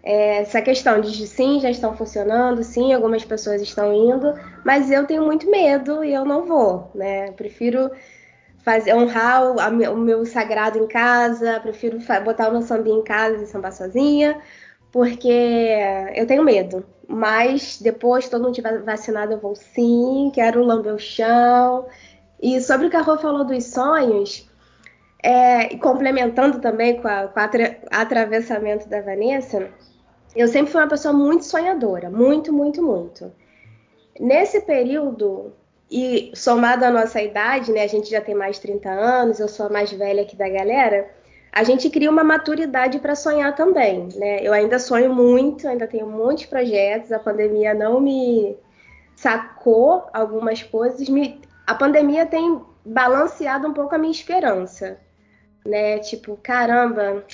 É, 0.00 0.42
essa 0.42 0.62
questão 0.62 1.00
de 1.00 1.26
sim, 1.26 1.58
já 1.58 1.68
estão 1.68 1.96
funcionando, 1.96 2.62
sim, 2.62 2.94
algumas 2.94 3.24
pessoas 3.24 3.60
estão 3.60 3.92
indo, 3.92 4.32
mas 4.64 4.92
eu 4.92 5.04
tenho 5.08 5.24
muito 5.24 5.50
medo 5.50 6.04
e 6.04 6.14
eu 6.14 6.24
não 6.24 6.46
vou, 6.46 6.88
né? 6.94 7.32
prefiro 7.32 7.90
fazer 8.58 8.94
honrar 8.94 9.42
o, 9.44 9.60
a, 9.60 9.68
o, 9.90 9.96
meu 9.96 10.24
sagrado 10.24 10.78
em 10.78 10.86
casa, 10.86 11.58
prefiro 11.58 11.98
botar 12.24 12.48
o 12.48 12.52
meu 12.52 12.62
sambinha 12.62 12.96
em 12.96 13.02
casa 13.02 13.42
e 13.42 13.46
sambar 13.48 13.72
sozinha, 13.72 14.40
porque 14.96 15.76
eu 16.14 16.26
tenho 16.26 16.42
medo. 16.42 16.82
Mas 17.06 17.78
depois, 17.78 18.30
todo 18.30 18.44
mundo 18.44 18.54
tiver 18.54 18.82
vacinado, 18.82 19.34
eu 19.34 19.38
vou 19.38 19.54
sim, 19.54 20.32
quero 20.34 20.64
lamber 20.64 20.94
o 20.94 20.98
chão. 20.98 21.86
E 22.40 22.58
sobre 22.62 22.86
o 22.86 22.90
que 22.90 22.96
a 22.96 23.02
Rô 23.02 23.18
falou 23.18 23.44
dos 23.44 23.62
sonhos, 23.64 24.50
é, 25.22 25.74
e 25.74 25.78
complementando 25.78 26.60
também 26.60 26.96
com, 26.96 27.06
atra, 27.08 27.78
atravessamento 27.90 28.88
da 28.88 29.02
Vanessa, 29.02 29.68
eu 30.34 30.48
sempre 30.48 30.72
fui 30.72 30.80
uma 30.80 30.88
pessoa 30.88 31.12
muito 31.12 31.44
sonhadora, 31.44 32.08
muito, 32.08 32.50
muito, 32.50 32.82
muito. 32.82 33.30
Nesse 34.18 34.62
período, 34.62 35.52
e 35.90 36.32
somado 36.34 36.86
à 36.86 36.90
nossa 36.90 37.20
idade, 37.20 37.70
né, 37.70 37.82
a 37.82 37.86
gente 37.86 38.08
já 38.08 38.22
tem 38.22 38.34
mais 38.34 38.56
de 38.56 38.62
30 38.62 38.88
anos, 38.88 39.40
eu 39.40 39.48
sou 39.48 39.66
a 39.66 39.70
mais 39.70 39.92
velha 39.92 40.22
aqui 40.22 40.36
da 40.36 40.48
galera, 40.48 41.06
a 41.56 41.64
gente 41.64 41.88
cria 41.88 42.10
uma 42.10 42.22
maturidade 42.22 42.98
para 42.98 43.14
sonhar 43.14 43.54
também, 43.54 44.08
né? 44.14 44.40
Eu 44.42 44.52
ainda 44.52 44.78
sonho 44.78 45.14
muito, 45.14 45.66
ainda 45.66 45.86
tenho 45.86 46.06
muitos 46.06 46.44
projetos, 46.44 47.10
a 47.10 47.18
pandemia 47.18 47.72
não 47.72 47.98
me 47.98 48.54
sacou 49.16 50.06
algumas 50.12 50.62
coisas, 50.62 51.08
me... 51.08 51.40
a 51.66 51.74
pandemia 51.74 52.26
tem 52.26 52.60
balanceado 52.84 53.66
um 53.66 53.72
pouco 53.72 53.94
a 53.94 53.98
minha 53.98 54.12
esperança, 54.12 54.98
né? 55.64 55.98
Tipo, 56.00 56.38
caramba, 56.42 57.24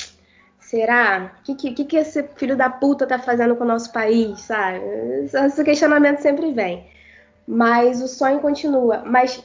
será? 0.60 1.32
O 1.40 1.42
que, 1.56 1.72
que, 1.72 1.84
que 1.84 1.96
esse 1.96 2.22
filho 2.36 2.56
da 2.56 2.70
puta 2.70 3.06
tá 3.06 3.18
fazendo 3.18 3.56
com 3.56 3.64
o 3.64 3.66
nosso 3.66 3.92
país, 3.92 4.40
sabe? 4.42 4.78
Esse 5.24 5.64
questionamento 5.64 6.20
sempre 6.20 6.52
vem. 6.52 6.86
mas 7.46 8.02
o 8.02 8.08
sonho 8.08 8.40
continua. 8.40 9.02
Mas 9.04 9.42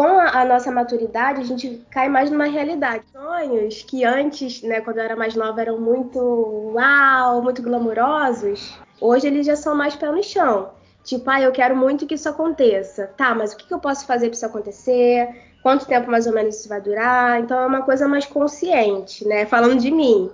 com 0.00 0.18
a, 0.18 0.46
nossa 0.46 0.72
maturidade, 0.72 1.42
a 1.42 1.44
gente 1.44 1.84
cai 1.90 2.08
mais 2.08 2.30
numa 2.30 2.46
realidade. 2.46 3.04
Sonhos 3.12 3.82
que 3.82 4.02
antes, 4.02 4.62
né, 4.62 4.80
quando 4.80 4.96
eu 4.96 5.04
era 5.04 5.14
mais 5.14 5.34
nova, 5.34 5.60
eram 5.60 5.78
muito 5.78 6.72
uau, 6.74 7.42
muito 7.42 7.60
glamurosos, 7.60 8.78
hoje 8.98 9.26
eles 9.26 9.44
já 9.44 9.54
são 9.56 9.74
mais 9.74 9.94
pé 9.94 10.10
no 10.10 10.22
chão. 10.22 10.70
Tipo, 11.04 11.28
ah, 11.28 11.42
eu 11.42 11.52
quero 11.52 11.76
muito 11.76 12.06
que 12.06 12.14
isso 12.14 12.30
aconteça. 12.30 13.08
Tá, 13.08 13.34
mas 13.34 13.52
o 13.52 13.58
que 13.58 13.70
eu 13.70 13.78
posso 13.78 14.06
fazer 14.06 14.28
para 14.28 14.36
isso 14.36 14.46
acontecer? 14.46 15.28
Quanto 15.62 15.84
tempo 15.84 16.10
mais 16.10 16.26
ou 16.26 16.32
menos 16.32 16.58
isso 16.58 16.68
vai 16.70 16.80
durar? 16.80 17.38
Então 17.38 17.60
é 17.60 17.66
uma 17.66 17.82
coisa 17.82 18.08
mais 18.08 18.24
consciente, 18.24 19.28
né? 19.28 19.44
Falando 19.44 19.78
de 19.78 19.90
mim. 19.90 20.30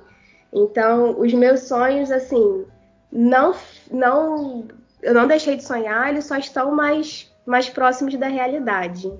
Então, 0.52 1.18
os 1.18 1.34
meus 1.34 1.62
sonhos, 1.62 2.12
assim, 2.12 2.64
não, 3.10 3.52
não, 3.90 4.64
eu 5.02 5.12
não 5.12 5.26
deixei 5.26 5.56
de 5.56 5.64
sonhar, 5.64 6.08
eles 6.08 6.24
só 6.24 6.36
estão 6.36 6.70
mais, 6.70 7.28
mais 7.44 7.68
próximos 7.68 8.14
da 8.14 8.28
realidade. 8.28 9.12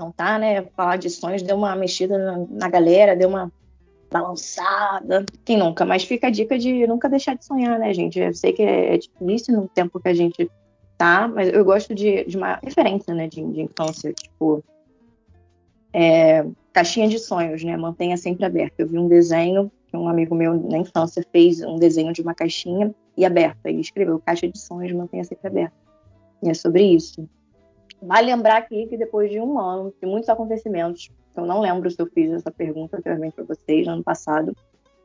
Então 0.00 0.10
tá, 0.10 0.38
né? 0.38 0.62
Falar 0.74 0.96
de 0.96 1.10
sonhos 1.10 1.42
deu 1.42 1.54
uma 1.54 1.76
mexida 1.76 2.16
na, 2.48 2.70
galera, 2.70 3.14
deu 3.14 3.28
uma 3.28 3.52
balançada. 4.10 5.26
Quem 5.44 5.58
nunca? 5.58 5.84
Mas 5.84 6.04
fica 6.04 6.28
a 6.28 6.30
dica 6.30 6.58
de 6.58 6.86
nunca 6.86 7.06
deixar 7.06 7.36
de 7.36 7.44
sonhar, 7.44 7.78
né, 7.78 7.92
gente? 7.92 8.18
Eu 8.18 8.32
sei 8.32 8.54
que 8.54 8.62
é 8.62 8.96
difícil 8.96 9.54
no 9.54 9.68
tempo 9.68 10.00
que 10.00 10.08
a 10.08 10.14
gente 10.14 10.50
tá, 10.96 11.28
mas 11.28 11.52
eu 11.52 11.62
gosto 11.66 11.94
de, 11.94 12.24
de 12.24 12.34
uma 12.34 12.58
referência, 12.62 13.12
né, 13.12 13.28
de, 13.28 13.44
de 13.44 13.60
infância, 13.60 14.10
tipo, 14.14 14.64
é, 15.92 16.46
caixinha 16.72 17.06
de 17.06 17.18
sonhos, 17.18 17.62
né? 17.62 17.76
Mantenha 17.76 18.16
sempre 18.16 18.46
aberta. 18.46 18.76
Eu 18.78 18.88
vi 18.88 18.98
um 18.98 19.06
desenho 19.06 19.70
que 19.86 19.98
um 19.98 20.08
amigo 20.08 20.34
meu 20.34 20.54
na 20.54 20.78
infância 20.78 21.22
fez 21.30 21.60
um 21.60 21.76
desenho 21.76 22.14
de 22.14 22.22
uma 22.22 22.34
caixinha 22.34 22.94
e 23.18 23.24
aberta 23.26 23.70
e 23.70 23.78
escreveu 23.78 24.18
caixa 24.18 24.48
de 24.48 24.58
sonhos, 24.58 24.92
mantenha 24.92 25.24
sempre 25.24 25.46
aberta. 25.46 25.76
E 26.42 26.48
é 26.48 26.54
sobre 26.54 26.84
isso. 26.84 27.28
Vale 28.02 28.34
lembrar 28.34 28.56
aqui 28.56 28.86
que 28.86 28.96
depois 28.96 29.30
de 29.30 29.40
um 29.40 29.58
ano 29.58 29.92
de 30.00 30.06
muitos 30.06 30.28
acontecimentos, 30.28 31.10
eu 31.36 31.44
não 31.44 31.60
lembro 31.60 31.90
se 31.90 32.00
eu 32.00 32.06
fiz 32.06 32.30
essa 32.32 32.50
pergunta 32.50 32.96
anteriormente 32.96 33.34
para 33.34 33.44
vocês 33.44 33.86
no 33.86 33.94
ano 33.94 34.02
passado, 34.02 34.56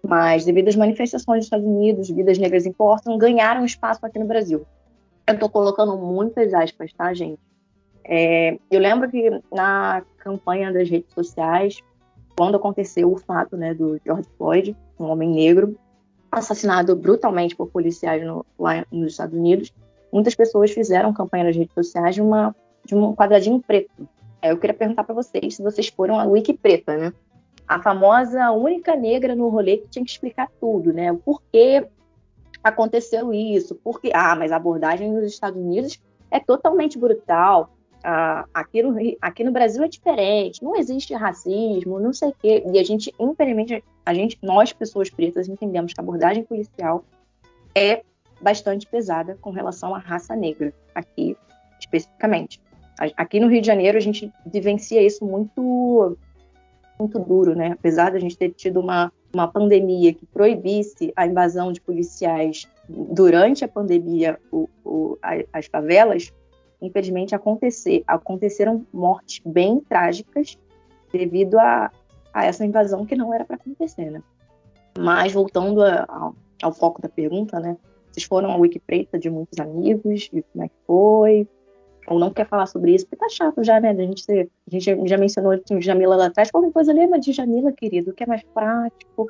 mas 0.02 0.46
devido 0.46 0.70
às 0.70 0.76
manifestações 0.76 1.40
dos 1.40 1.46
Estados 1.48 1.66
Unidos, 1.66 2.10
vidas 2.10 2.38
negras 2.38 2.66
importam, 2.66 3.18
ganharam 3.18 3.66
espaço 3.66 4.06
aqui 4.06 4.20
no 4.20 4.26
Brasil. 4.26 4.66
Eu 5.28 5.34
estou 5.34 5.50
colocando 5.50 5.98
muitas 5.98 6.54
aspas, 6.54 6.94
tá, 6.94 7.14
gente? 7.14 7.40
É, 8.04 8.60
eu 8.70 8.80
lembro 8.80 9.10
que 9.10 9.30
na 9.52 10.04
campanha 10.18 10.72
das 10.72 10.88
redes 10.88 11.12
sociais, 11.12 11.82
quando 12.38 12.56
aconteceu 12.56 13.12
o 13.12 13.18
fato 13.18 13.58
né, 13.58 13.74
do 13.74 14.00
George 14.06 14.28
Floyd, 14.38 14.78
um 15.00 15.06
homem 15.06 15.30
negro, 15.30 15.78
assassinado 16.32 16.96
brutalmente 16.96 17.56
por 17.56 17.68
policiais 17.70 18.24
no, 18.24 18.46
lá 18.60 18.86
nos 18.92 19.14
Estados 19.14 19.36
Unidos, 19.36 19.74
muitas 20.14 20.36
pessoas 20.36 20.72
fizeram 20.72 21.14
campanha 21.14 21.46
nas 21.46 21.56
redes 21.56 21.74
sociais 21.74 22.14
de, 22.14 22.22
uma, 22.22 22.56
de 22.86 22.96
um 22.96 23.16
quadradinho 23.16 23.60
preto. 23.60 24.08
É, 24.42 24.52
eu 24.52 24.58
queria 24.58 24.76
perguntar 24.76 25.04
para 25.04 25.16
vocês 25.16 25.56
se 25.56 25.64
vocês 25.64 25.88
foram 25.88 26.20
a 26.20 26.26
Wiki 26.26 26.54
Preta, 26.54 26.96
né? 26.96 27.14
A 27.68 27.82
famosa 27.82 28.52
única 28.52 28.96
negra 28.96 29.36
no 29.36 29.50
rolê 29.50 29.78
que 29.78 29.88
tinha 29.88 30.06
que 30.06 30.12
explicar 30.12 30.50
tudo, 30.60 30.94
né? 30.94 31.12
O 31.12 31.18
porquê 31.18 31.88
aconteceu 32.64 33.34
isso, 33.34 33.76
porque, 33.84 34.12
ah, 34.14 34.36
mas 34.36 34.52
a 34.52 34.56
abordagem 34.56 35.12
nos 35.12 35.26
Estados 35.26 35.60
Unidos 35.60 36.00
é 36.30 36.40
totalmente 36.40 36.98
brutal, 36.98 37.76
ah, 38.04 38.46
aqui, 38.54 38.84
no, 38.84 38.96
aqui 39.20 39.44
no 39.44 39.52
Brasil 39.52 39.84
é 39.84 39.88
diferente, 39.88 40.64
não 40.64 40.76
existe 40.76 41.14
racismo, 41.16 42.00
não 42.00 42.14
sei 42.14 42.30
o 42.30 42.36
quê. 42.40 42.64
E 42.72 42.78
a 42.78 42.84
gente, 42.84 43.12
infelizmente, 43.20 43.84
a 44.06 44.14
gente, 44.14 44.38
nós, 44.44 44.72
pessoas 44.72 45.10
pretas, 45.10 45.50
entendemos 45.50 45.92
que 45.92 46.00
a 46.00 46.04
abordagem 46.04 46.44
policial 46.44 47.04
é 47.74 48.04
bastante 48.40 48.86
pesada 48.86 49.38
com 49.42 49.50
relação 49.50 49.96
à 49.96 49.98
raça 49.98 50.36
negra, 50.36 50.72
aqui 50.94 51.36
especificamente. 51.80 52.62
Aqui 52.98 53.40
no 53.40 53.48
Rio 53.48 53.62
de 53.62 53.68
Janeiro 53.68 53.98
a 53.98 54.02
gente 54.02 54.32
vivencia 54.46 55.02
isso 55.02 55.26
muito 55.26 56.18
muito 56.98 57.20
duro, 57.20 57.56
né? 57.56 57.74
Apesar 57.74 58.12
de 58.12 58.18
a 58.18 58.20
gente 58.20 58.38
ter 58.38 58.52
tido 58.52 58.80
uma, 58.80 59.12
uma 59.34 59.48
pandemia 59.48 60.14
que 60.14 60.26
proibisse 60.26 61.12
a 61.16 61.28
invasão 61.28 61.72
de 61.72 61.82
policiais 61.82 62.68
durante 62.88 63.66
a 63.66 63.68
pandemia, 63.68 64.40
o, 64.52 64.70
o, 64.84 65.18
as 65.52 65.66
favelas, 65.66 66.32
infelizmente, 66.82 67.36
acontecer, 67.36 68.04
aconteceram 68.08 68.86
mortes 68.94 69.42
bem 69.46 69.82
trágicas 69.82 70.58
devido 71.12 71.60
a, 71.60 71.92
a 72.34 72.46
essa 72.46 72.66
invasão 72.66 73.06
que 73.06 73.16
não 73.16 73.34
era 73.34 73.44
para 73.44 73.58
acontecer, 73.58 74.10
né? 74.10 74.24
Mas 74.98 75.34
voltando 75.34 75.84
a, 75.84 76.06
a, 76.08 76.32
ao 76.64 76.72
foco 76.72 77.02
da 77.02 77.10
pergunta, 77.10 77.60
né? 77.60 77.76
Vocês 78.12 78.26
foram 78.26 78.52
a 78.52 78.56
Wiki 78.56 78.80
Preta 78.80 79.20
de 79.20 79.30
muitos 79.30 79.60
amigos, 79.60 80.30
e 80.32 80.42
como 80.42 80.64
é 80.64 80.70
que 80.70 80.76
foi? 80.88 81.48
Ou 82.08 82.20
não 82.20 82.32
quer 82.32 82.48
falar 82.48 82.66
sobre 82.68 82.94
isso, 82.94 83.06
porque 83.06 83.18
tá 83.18 83.30
chato 83.30 83.64
já, 83.64 83.80
né? 83.80 83.90
A 83.90 83.94
gente, 83.96 84.32
a 84.32 84.72
gente 84.72 85.08
já 85.08 85.18
mencionou 85.18 85.54
o 85.54 85.82
Jamila 85.82 86.16
lá 86.16 86.28
atrás. 86.28 86.52
Qualquer 86.52 86.72
coisa, 86.72 86.94
lembra 86.94 87.20
de 87.20 87.32
Jamila, 87.32 87.72
querido, 87.72 88.14
que 88.14 88.24
é 88.24 88.28
mais 88.28 88.44
prático. 88.54 89.28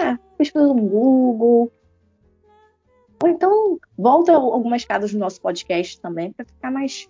É, 0.00 0.18
pesquisa 0.36 0.66
no 0.66 0.74
Google, 0.74 1.70
ou 3.22 3.28
então, 3.28 3.78
volta 3.96 4.32
algumas 4.34 4.84
casas 4.84 5.12
do 5.12 5.18
nosso 5.18 5.40
podcast 5.40 6.00
também, 6.00 6.32
para 6.32 6.44
ficar 6.44 6.70
mais. 6.70 7.08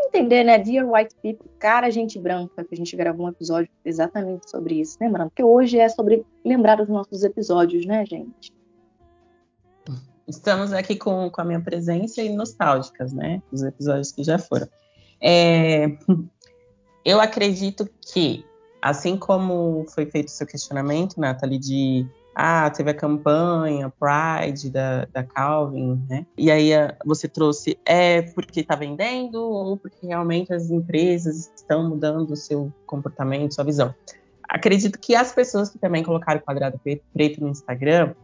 Entender, 0.00 0.44
né? 0.44 0.58
Dear 0.58 0.88
White 0.88 1.16
People, 1.20 1.50
cara, 1.58 1.90
gente 1.90 2.20
branca, 2.20 2.62
que 2.62 2.72
a 2.72 2.76
gente 2.76 2.96
gravou 2.96 3.26
um 3.26 3.30
episódio 3.30 3.68
exatamente 3.84 4.48
sobre 4.48 4.80
isso, 4.80 4.96
lembrando 5.00 5.32
que 5.34 5.42
hoje 5.42 5.76
é 5.76 5.88
sobre 5.88 6.24
lembrar 6.44 6.80
os 6.80 6.88
nossos 6.88 7.24
episódios, 7.24 7.84
né, 7.84 8.06
gente? 8.06 8.52
Estamos 10.28 10.74
aqui 10.74 10.94
com, 10.94 11.30
com 11.30 11.40
a 11.40 11.44
minha 11.44 11.60
presença 11.60 12.20
e 12.20 12.28
nostálgicas, 12.28 13.14
né? 13.14 13.42
Os 13.50 13.62
episódios 13.62 14.12
que 14.12 14.22
já 14.22 14.38
foram. 14.38 14.68
É, 15.22 15.86
eu 17.02 17.18
acredito 17.18 17.88
que, 18.12 18.44
assim 18.82 19.16
como 19.16 19.86
foi 19.88 20.04
feito 20.04 20.28
o 20.28 20.30
seu 20.30 20.46
questionamento, 20.46 21.18
Nathalie, 21.18 21.58
de 21.58 22.06
ah, 22.34 22.70
teve 22.70 22.90
a 22.90 22.94
campanha 22.94 23.90
Pride 23.98 24.70
da, 24.70 25.06
da 25.06 25.24
Calvin, 25.24 26.04
né? 26.08 26.26
E 26.36 26.50
aí 26.50 26.72
você 27.06 27.26
trouxe 27.26 27.78
é 27.86 28.20
porque 28.20 28.60
está 28.60 28.76
vendendo 28.76 29.42
ou 29.42 29.78
porque 29.78 30.06
realmente 30.06 30.52
as 30.52 30.70
empresas 30.70 31.50
estão 31.56 31.88
mudando 31.88 32.30
o 32.32 32.36
seu 32.36 32.70
comportamento, 32.86 33.54
sua 33.54 33.64
visão. 33.64 33.94
Acredito 34.46 34.98
que 34.98 35.14
as 35.14 35.32
pessoas 35.32 35.70
que 35.70 35.78
também 35.78 36.04
colocaram 36.04 36.38
o 36.38 36.42
quadrado 36.42 36.78
preto 37.12 37.40
no 37.40 37.48
Instagram, 37.48 38.14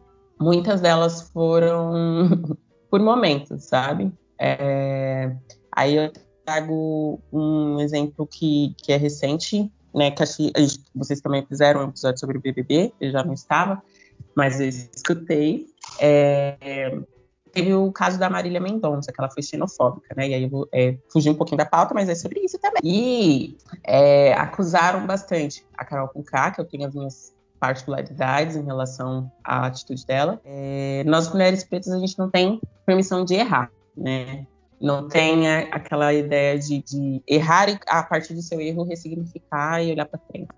muitas 0.40 0.80
delas 0.80 1.30
foram 1.30 2.28
por 2.90 3.00
momentos, 3.00 3.64
sabe? 3.64 4.12
É, 4.38 5.34
aí 5.72 5.96
eu 5.96 6.12
trago 6.44 7.20
um 7.32 7.80
exemplo 7.80 8.26
que, 8.26 8.74
que 8.78 8.92
é 8.92 8.96
recente, 8.96 9.70
né? 9.94 10.10
Que 10.10 10.24
que 10.24 10.80
vocês 10.94 11.20
também 11.20 11.44
fizeram 11.46 11.80
um 11.80 11.88
episódio 11.88 12.20
sobre 12.20 12.38
o 12.38 12.40
BBB, 12.40 12.92
eu 13.00 13.10
já 13.10 13.24
não 13.24 13.32
estava, 13.32 13.82
mas 14.36 14.60
eu 14.60 14.68
escutei. 14.68 15.66
É, 16.00 16.98
teve 17.52 17.72
o 17.72 17.90
caso 17.92 18.18
da 18.18 18.28
Marília 18.28 18.60
Mendonça, 18.60 19.12
que 19.12 19.20
ela 19.20 19.30
foi 19.30 19.42
xenofóbica, 19.42 20.14
né? 20.16 20.28
E 20.28 20.34
aí 20.34 20.42
eu 20.42 20.50
vou 20.50 20.68
é, 20.72 20.98
fugir 21.10 21.30
um 21.30 21.34
pouquinho 21.34 21.58
da 21.58 21.66
pauta, 21.66 21.94
mas 21.94 22.08
é 22.08 22.14
sobre 22.14 22.40
isso 22.40 22.58
também. 22.58 22.80
E 22.82 23.56
é, 23.84 24.34
acusaram 24.34 25.06
bastante 25.06 25.64
a 25.76 25.84
Carol 25.84 26.08
Conká, 26.08 26.50
que 26.50 26.60
eu 26.60 26.64
tenho 26.64 26.86
as 26.86 26.94
minhas 26.94 27.33
particularidades 27.64 28.56
em 28.56 28.64
relação 28.64 29.32
à 29.42 29.66
atitude 29.66 30.04
dela. 30.04 30.38
É, 30.44 31.02
nós, 31.06 31.32
mulheres 31.32 31.64
pretas, 31.64 31.92
a 31.92 31.98
gente 31.98 32.18
não 32.18 32.28
tem 32.30 32.60
permissão 32.84 33.24
de 33.24 33.34
errar, 33.34 33.70
né? 33.96 34.46
Não 34.78 35.08
tem 35.08 35.48
aquela 35.48 36.12
ideia 36.12 36.58
de, 36.58 36.82
de 36.82 37.22
errar 37.26 37.70
e, 37.70 37.78
a 37.86 38.02
partir 38.02 38.34
do 38.34 38.42
seu 38.42 38.60
erro, 38.60 38.84
ressignificar 38.84 39.82
e 39.82 39.92
olhar 39.92 40.04
para 40.04 40.20
frente. 40.30 40.48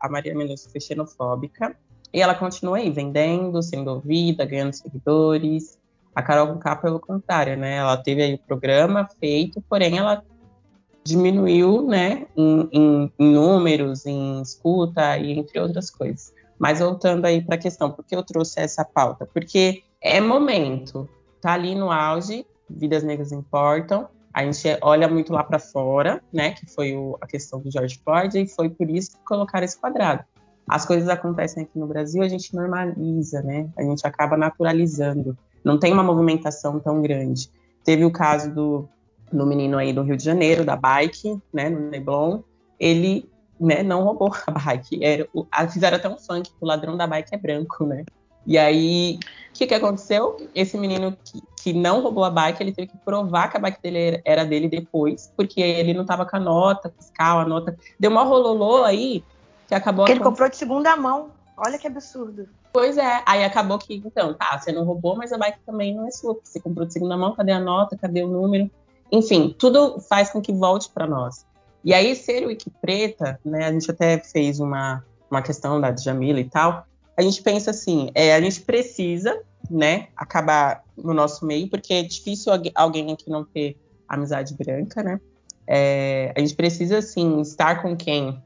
A 0.00 0.08
Maria 0.08 0.34
Mendonça 0.34 0.70
foi 0.70 0.80
xenofóbica, 0.80 1.76
e 2.12 2.22
ela 2.22 2.34
continua 2.34 2.78
aí, 2.78 2.90
vendendo, 2.90 3.62
sendo 3.62 3.90
ouvida, 3.90 4.46
ganhando 4.46 4.72
seguidores. 4.72 5.78
A 6.14 6.22
Carol 6.22 6.46
Conká, 6.46 6.76
pelo 6.76 7.00
contrário, 7.00 7.56
né? 7.58 7.76
Ela 7.76 7.96
teve 7.96 8.22
aí 8.22 8.34
o 8.34 8.38
programa 8.38 9.06
feito, 9.20 9.60
porém 9.68 9.98
ela 9.98 10.22
diminuiu, 11.04 11.82
né, 11.82 12.26
em, 12.34 12.68
em, 12.72 13.12
em 13.18 13.34
números, 13.34 14.06
em 14.06 14.40
escuta 14.40 15.18
e 15.18 15.38
entre 15.38 15.60
outras 15.60 15.90
coisas. 15.90 16.32
Mas 16.58 16.80
voltando 16.80 17.24
aí 17.24 17.42
para 17.42 17.56
a 17.56 17.58
questão, 17.58 17.90
por 17.90 18.04
que 18.04 18.14
eu 18.14 18.22
trouxe 18.22 18.60
essa 18.60 18.84
pauta? 18.84 19.26
Porque 19.26 19.82
é 20.00 20.20
momento, 20.20 21.08
tá 21.40 21.52
ali 21.52 21.74
no 21.74 21.90
auge, 21.90 22.46
vidas 22.68 23.02
negras 23.02 23.32
importam, 23.32 24.08
a 24.32 24.44
gente 24.44 24.66
olha 24.82 25.08
muito 25.08 25.32
lá 25.32 25.44
para 25.44 25.58
fora, 25.58 26.22
né, 26.32 26.50
que 26.52 26.66
foi 26.66 26.96
o, 26.96 27.16
a 27.20 27.26
questão 27.26 27.60
do 27.60 27.70
George 27.70 28.00
Floyd, 28.02 28.38
e 28.38 28.48
foi 28.48 28.68
por 28.68 28.90
isso 28.90 29.12
que 29.12 29.24
colocaram 29.24 29.64
esse 29.64 29.78
quadrado 29.78 30.24
as 30.68 30.86
coisas 30.86 31.08
acontecem 31.08 31.62
aqui 31.62 31.78
no 31.78 31.86
Brasil, 31.86 32.22
a 32.22 32.28
gente 32.28 32.54
normaliza, 32.54 33.42
né? 33.42 33.68
A 33.76 33.82
gente 33.82 34.06
acaba 34.06 34.36
naturalizando. 34.36 35.36
Não 35.62 35.78
tem 35.78 35.92
uma 35.92 36.02
movimentação 36.02 36.80
tão 36.80 37.02
grande. 37.02 37.50
Teve 37.84 38.04
o 38.04 38.10
caso 38.10 38.52
do, 38.52 38.88
do 39.30 39.46
menino 39.46 39.76
aí 39.76 39.92
do 39.92 40.02
Rio 40.02 40.16
de 40.16 40.24
Janeiro, 40.24 40.64
da 40.64 40.76
bike, 40.76 41.38
né, 41.52 41.68
no 41.68 41.90
Neblon. 41.90 42.40
Ele 42.80 43.28
né, 43.58 43.82
não 43.82 44.02
roubou 44.02 44.34
a 44.46 44.50
bike. 44.50 45.04
Era, 45.04 45.28
o, 45.32 45.46
fizeram 45.70 45.96
até 45.96 46.08
um 46.08 46.18
funk 46.18 46.50
que 46.50 46.56
o 46.60 46.66
ladrão 46.66 46.96
da 46.96 47.06
bike 47.06 47.34
é 47.34 47.38
branco, 47.38 47.84
né? 47.84 48.04
E 48.46 48.58
aí, 48.58 49.18
o 49.50 49.54
que, 49.54 49.66
que 49.66 49.74
aconteceu? 49.74 50.36
Esse 50.54 50.76
menino 50.76 51.16
que, 51.24 51.42
que, 51.62 51.72
não 51.72 52.02
roubou 52.02 52.24
a 52.24 52.30
bike, 52.30 52.62
ele 52.62 52.72
teve 52.72 52.88
que 52.88 52.98
provar 52.98 53.50
que 53.50 53.56
a 53.56 53.60
bike 53.60 53.80
dele 53.80 54.20
era 54.24 54.44
dele 54.44 54.68
depois, 54.68 55.32
porque 55.34 55.60
ele 55.60 55.94
não 55.94 56.04
tava 56.04 56.26
com 56.26 56.36
a 56.36 56.40
nota 56.40 56.92
fiscal, 56.98 57.40
a 57.40 57.46
nota. 57.46 57.76
Deu 57.98 58.10
uma 58.10 58.22
rololô 58.22 58.84
aí 58.84 59.24
que 59.66 59.74
acabou. 59.74 60.04
Que 60.04 60.12
ele 60.12 60.20
comprou 60.20 60.48
de 60.48 60.56
segunda 60.56 60.94
mão. 60.96 61.30
Olha 61.56 61.78
que 61.78 61.86
absurdo. 61.86 62.48
Pois 62.72 62.98
é, 62.98 63.22
aí 63.24 63.44
acabou 63.44 63.78
que, 63.78 63.94
então, 64.04 64.34
tá, 64.34 64.58
você 64.58 64.72
não 64.72 64.84
roubou, 64.84 65.16
mas 65.16 65.32
a 65.32 65.38
bike 65.38 65.60
também 65.64 65.94
não 65.94 66.06
é 66.06 66.10
sua, 66.10 66.34
porque 66.34 66.48
você 66.48 66.60
comprou 66.60 66.84
de 66.84 66.92
segunda 66.92 67.16
mão, 67.16 67.34
cadê 67.34 67.52
a 67.52 67.60
nota, 67.60 67.96
cadê 67.96 68.22
o 68.22 68.26
número? 68.26 68.68
Enfim, 69.12 69.54
tudo 69.56 70.00
faz 70.00 70.30
com 70.30 70.42
que 70.42 70.52
volte 70.52 70.90
para 70.90 71.06
nós. 71.06 71.46
E 71.84 71.92
aí, 71.92 72.16
ser 72.16 72.46
Wiki 72.46 72.70
Preta, 72.80 73.38
né, 73.44 73.66
a 73.66 73.72
gente 73.72 73.90
até 73.90 74.18
fez 74.18 74.58
uma, 74.58 75.04
uma 75.30 75.42
questão 75.42 75.80
da 75.80 75.90
Djamila 75.90 76.40
e 76.40 76.48
tal, 76.48 76.86
a 77.16 77.22
gente 77.22 77.42
pensa 77.42 77.70
assim, 77.70 78.10
é, 78.14 78.34
a 78.34 78.40
gente 78.40 78.62
precisa, 78.62 79.40
né, 79.70 80.08
acabar 80.16 80.82
no 80.96 81.12
nosso 81.12 81.44
meio, 81.44 81.68
porque 81.68 81.92
é 81.92 82.02
difícil 82.02 82.52
alguém 82.74 83.12
aqui 83.12 83.28
não 83.28 83.44
ter 83.44 83.76
amizade 84.08 84.54
branca, 84.54 85.02
né? 85.02 85.20
É, 85.66 86.32
a 86.36 86.40
gente 86.40 86.54
precisa, 86.54 86.98
assim, 86.98 87.40
estar 87.40 87.82
com 87.82 87.96
quem, 87.96 88.42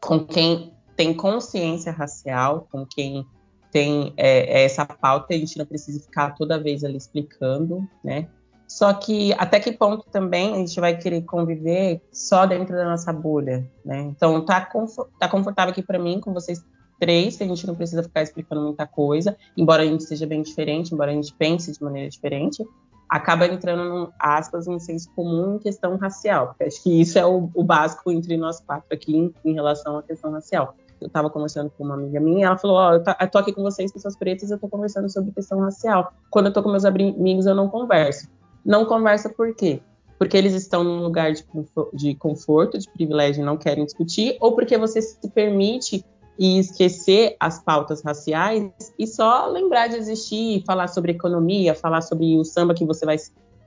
com 0.00 0.24
quem 0.24 0.72
tem 0.96 1.14
consciência 1.14 1.92
racial, 1.92 2.66
com 2.70 2.84
quem 2.84 3.26
tem 3.70 4.12
é, 4.16 4.60
é, 4.60 4.64
essa 4.64 4.84
pauta, 4.84 5.34
a 5.34 5.36
gente 5.36 5.58
não 5.58 5.66
precisa 5.66 6.00
ficar 6.00 6.34
toda 6.34 6.58
vez 6.58 6.84
ali 6.84 6.96
explicando, 6.96 7.86
né? 8.02 8.28
Só 8.68 8.92
que 8.92 9.32
até 9.38 9.58
que 9.58 9.72
ponto 9.72 10.04
também 10.10 10.54
a 10.54 10.58
gente 10.58 10.78
vai 10.78 10.94
querer 10.94 11.22
conviver 11.22 12.02
só 12.12 12.44
dentro 12.44 12.76
da 12.76 12.84
nossa 12.84 13.10
bolha, 13.10 13.66
né? 13.82 14.02
Então 14.02 14.44
tá, 14.44 14.60
confort, 14.60 15.08
tá 15.18 15.26
confortável 15.26 15.72
aqui 15.72 15.82
para 15.82 15.98
mim 15.98 16.20
com 16.20 16.34
vocês 16.34 16.62
três, 17.00 17.36
que 17.36 17.44
a 17.44 17.46
gente 17.46 17.66
não 17.66 17.74
precisa 17.74 18.02
ficar 18.02 18.22
explicando 18.22 18.60
muita 18.60 18.86
coisa, 18.86 19.36
embora 19.56 19.82
a 19.82 19.86
gente 19.86 20.04
seja 20.04 20.26
bem 20.26 20.42
diferente, 20.42 20.92
embora 20.92 21.10
a 21.10 21.14
gente 21.14 21.32
pense 21.32 21.72
de 21.72 21.82
maneira 21.82 22.10
diferente, 22.10 22.62
acaba 23.08 23.46
entrando, 23.46 23.84
num, 23.84 24.08
aspas, 24.20 24.68
um 24.68 24.78
senso 24.78 25.08
comum 25.14 25.56
em 25.56 25.58
questão 25.58 25.96
racial. 25.96 26.54
Acho 26.60 26.82
que 26.82 27.00
isso 27.00 27.18
é 27.18 27.24
o, 27.24 27.50
o 27.54 27.64
básico 27.64 28.10
entre 28.12 28.36
nós 28.36 28.60
quatro 28.60 28.88
aqui 28.92 29.16
em, 29.16 29.32
em 29.44 29.54
relação 29.54 29.96
à 29.96 30.02
questão 30.02 30.30
racial 30.32 30.76
eu 31.00 31.06
estava 31.06 31.30
conversando 31.30 31.70
com 31.70 31.84
uma 31.84 31.94
amiga 31.94 32.20
minha, 32.20 32.46
ela 32.46 32.58
falou: 32.58 32.76
Ó, 32.76 32.90
oh, 32.90 32.94
eu, 32.94 33.02
eu 33.20 33.30
tô 33.30 33.38
aqui 33.38 33.52
com 33.52 33.62
vocês, 33.62 33.92
pessoas 33.92 34.16
pretas, 34.16 34.50
eu 34.50 34.56
estou 34.56 34.68
conversando 34.68 35.08
sobre 35.08 35.32
questão 35.32 35.60
racial. 35.60 36.12
Quando 36.30 36.46
eu 36.46 36.48
estou 36.50 36.62
com 36.62 36.70
meus 36.70 36.84
amigos, 36.84 37.46
eu 37.46 37.54
não 37.54 37.68
converso. 37.68 38.28
Não 38.64 38.84
conversa 38.84 39.28
por 39.28 39.54
quê? 39.54 39.80
Porque 40.18 40.36
eles 40.36 40.52
estão 40.54 40.82
num 40.82 41.00
lugar 41.00 41.32
de 41.32 41.44
conforto, 41.44 41.96
de, 41.96 42.14
conforto, 42.14 42.78
de 42.78 42.90
privilégio 42.90 43.42
e 43.42 43.44
não 43.44 43.56
querem 43.56 43.84
discutir, 43.84 44.36
ou 44.40 44.54
porque 44.54 44.76
você 44.76 45.00
se 45.00 45.28
permite 45.30 46.04
e 46.38 46.58
esquecer 46.58 47.36
as 47.40 47.60
pautas 47.60 48.02
raciais 48.02 48.70
e 48.98 49.06
só 49.06 49.46
lembrar 49.46 49.88
de 49.88 49.96
existir, 49.96 50.62
falar 50.64 50.88
sobre 50.88 51.12
economia, 51.12 51.74
falar 51.74 52.00
sobre 52.00 52.36
o 52.36 52.44
samba 52.44 52.74
que 52.74 52.84
você 52.84 53.04
vai 53.04 53.16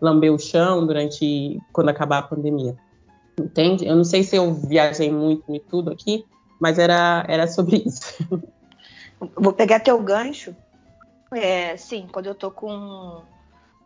lamber 0.02 0.34
o 0.34 0.40
chão 0.40 0.86
durante 0.86 1.60
quando 1.74 1.90
acabar 1.90 2.20
a 2.20 2.24
pandemia. 2.24 2.76
Entende? 3.40 3.86
Eu 3.86 3.96
não 3.96 4.04
sei 4.04 4.24
se 4.24 4.36
eu 4.36 4.54
viajei 4.54 5.12
muito 5.12 5.54
e 5.54 5.60
tudo 5.60 5.92
aqui, 5.92 6.26
mas 6.60 6.80
era, 6.80 7.26
era 7.28 7.48
sobre 7.48 7.84
isso. 7.86 8.02
Vou 9.36 9.54
pegar 9.54 9.80
teu 9.80 10.02
gancho. 10.02 10.56
É, 11.34 11.78
sim, 11.78 12.08
quando 12.12 12.26
eu 12.26 12.36
tô 12.36 12.52
com, 12.52 13.22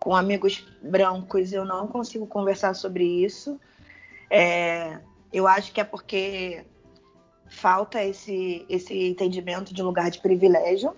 com 0.06 0.16
amigos 0.16 0.64
brancos, 0.84 1.52
eu 1.52 1.66
não 1.66 1.88
consigo 1.88 2.28
conversar 2.28 2.76
sobre 2.76 3.04
isso. 3.04 3.60
É, 4.30 5.00
eu 5.34 5.48
acho 5.48 5.74
que 5.74 5.82
é 5.82 5.84
porque 5.84 6.64
falta 7.48 8.04
esse, 8.04 8.64
esse 8.70 8.94
entendimento 9.08 9.74
de 9.74 9.82
lugar 9.82 10.12
de 10.12 10.20
privilégio, 10.20 10.96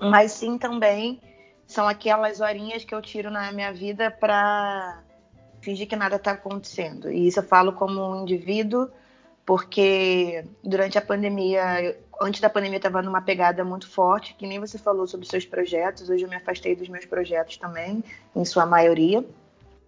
mas 0.00 0.32
sim 0.32 0.56
também 0.56 1.20
são 1.66 1.86
aquelas 1.86 2.40
horinhas 2.40 2.84
que 2.84 2.94
eu 2.94 3.02
tiro 3.02 3.30
na 3.30 3.52
minha 3.52 3.70
vida 3.70 4.10
para 4.10 5.02
fingir 5.60 5.86
que 5.86 5.94
nada 5.94 6.16
está 6.16 6.30
acontecendo. 6.30 7.12
E 7.12 7.28
isso 7.28 7.40
eu 7.40 7.44
falo 7.44 7.74
como 7.74 8.00
um 8.00 8.22
indivíduo 8.22 8.88
porque 9.44 10.44
durante 10.62 10.96
a 10.96 11.02
pandemia, 11.02 11.96
antes 12.20 12.40
da 12.40 12.48
pandemia, 12.48 12.76
estava 12.76 13.02
numa 13.02 13.20
pegada 13.20 13.64
muito 13.64 13.88
forte, 13.88 14.34
que 14.34 14.46
nem 14.46 14.60
você 14.60 14.78
falou 14.78 15.06
sobre 15.06 15.26
seus 15.26 15.44
projetos. 15.44 16.08
Hoje 16.08 16.24
eu 16.24 16.28
me 16.28 16.36
afastei 16.36 16.76
dos 16.76 16.88
meus 16.88 17.04
projetos 17.04 17.56
também, 17.56 18.04
em 18.34 18.44
sua 18.44 18.64
maioria. 18.64 19.24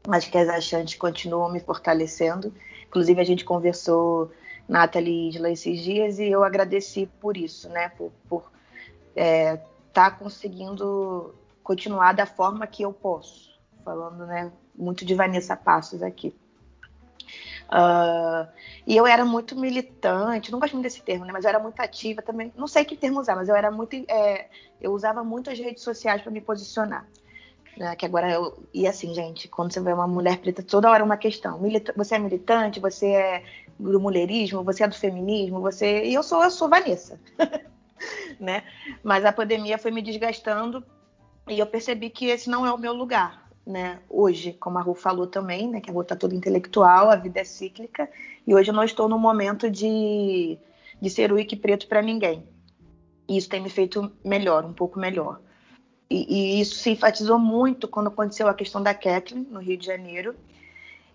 Acho 0.09 0.31
que 0.31 0.39
as 0.39 0.49
achantes 0.49 0.97
continuam 0.97 1.51
me 1.51 1.61
fortalecendo. 1.61 2.53
Inclusive, 2.87 3.21
a 3.21 3.25
gente 3.25 3.45
conversou, 3.45 4.31
Nathalie 4.69 5.13
e 5.13 5.29
Isla, 5.31 5.51
esses 5.51 5.81
dias, 5.81 6.19
e 6.19 6.29
eu 6.29 6.43
agradeci 6.43 7.09
por 7.21 7.37
isso, 7.37 7.69
né? 7.69 7.91
Por 8.29 8.43
estar 9.11 9.23
é, 9.23 9.57
tá 9.93 10.11
conseguindo 10.11 11.35
continuar 11.63 12.13
da 12.13 12.27
forma 12.27 12.67
que 12.67 12.83
eu 12.83 12.93
posso. 12.93 13.55
Falando, 13.85 14.27
né? 14.27 14.53
Muito 14.75 15.05
de 15.05 15.15
Vanessa 15.15 15.57
Passos 15.57 16.03
aqui. 16.03 16.35
Uh, 17.71 18.47
e 18.87 18.97
eu 18.97 19.07
era 19.07 19.25
muito 19.25 19.57
militante, 19.57 20.53
não 20.53 20.61
gosto 20.61 20.75
muito 20.75 20.85
desse 20.85 21.03
termo, 21.03 21.25
né? 21.25 21.33
Mas 21.33 21.45
eu 21.45 21.51
era 21.51 21.59
muito 21.59 21.81
ativa 21.81 22.23
também. 22.23 22.53
Não 22.57 22.67
sei 22.67 22.85
que 22.85 22.97
termo 22.97 23.21
usar, 23.21 23.35
mas 23.35 23.49
eu 23.49 23.57
era 23.57 23.71
muito. 23.71 23.97
É, 24.09 24.47
eu 24.81 24.93
usava 24.93 25.25
muito 25.25 25.51
as 25.51 25.59
redes 25.59 25.83
sociais 25.83 26.23
para 26.23 26.31
me 26.31 26.41
posicionar. 26.41 27.07
Né? 27.77 27.97
Que 27.97 28.07
agora 28.07 28.31
eu. 28.31 28.62
E 28.73 28.87
assim, 28.87 29.15
gente, 29.15 29.49
quando 29.49 29.73
você 29.73 29.81
vê 29.81 29.93
uma 29.93 30.07
mulher 30.07 30.39
preta, 30.39 30.62
toda 30.62 30.91
hora 30.91 31.03
é 31.03 31.05
uma 31.05 31.17
questão. 31.17 31.59
Milita... 31.59 31.93
Você 31.97 32.15
é 32.15 32.19
militante, 32.19 32.81
você 32.81 33.07
é 33.09 33.45
do 33.79 33.99
mulherismo, 33.99 34.62
você 34.62 34.85
é 34.85 34.89
do 34.89 34.95
feminismo, 34.95 35.61
você. 35.61 36.05
E 36.05 36.15
eu 36.15 36.23
sou, 36.23 36.43
eu 36.45 36.51
sou 36.51 36.69
Vanessa. 36.69 37.19
né? 38.39 38.62
Mas 39.03 39.25
a 39.25 39.33
pandemia 39.33 39.79
foi 39.79 39.91
me 39.91 40.03
desgastando 40.03 40.85
e 41.49 41.59
eu 41.59 41.67
percebi 41.67 42.11
que 42.11 42.27
esse 42.27 42.49
não 42.49 42.67
é 42.67 42.73
o 42.73 42.79
meu 42.79 42.93
lugar 42.93 43.44
né, 43.67 43.99
hoje, 44.11 44.53
como 44.53 44.79
a 44.79 44.83
Ru 44.83 44.95
falou 44.95 45.27
também, 45.27 45.69
né, 45.69 45.81
que 45.81 45.91
a 45.91 45.93
Ru 45.93 46.03
está 46.03 46.15
toda 46.15 46.35
intelectual, 46.35 47.11
a 47.11 47.17
vida 47.17 47.41
é 47.41 47.45
cíclica, 47.45 48.09
e 48.47 48.55
hoje 48.55 48.71
eu 48.71 48.75
não 48.75 48.85
estou 48.85 49.09
no 49.09 49.19
momento 49.19 49.71
de, 49.71 50.59
de 51.01 51.11
ser 51.11 51.33
o 51.33 51.37
wiki 51.37 51.57
preto 51.57 51.87
para 51.87 52.03
ninguém. 52.03 52.47
E 53.27 53.39
isso 53.39 53.49
tem 53.49 53.62
me 53.62 53.71
feito 53.71 54.12
melhor, 54.23 54.65
um 54.65 54.73
pouco 54.75 54.99
melhor. 54.99 55.41
E, 56.11 56.59
e, 56.59 56.61
isso 56.61 56.77
se 56.77 56.91
enfatizou 56.91 57.39
muito 57.39 57.89
quando 57.89 58.09
aconteceu 58.09 58.47
a 58.49 58.55
questão 58.55 58.83
da 58.83 58.93
Kathleen, 58.93 59.47
no 59.51 59.61
Rio 59.61 59.79
de 59.79 59.87
Janeiro. 59.87 60.35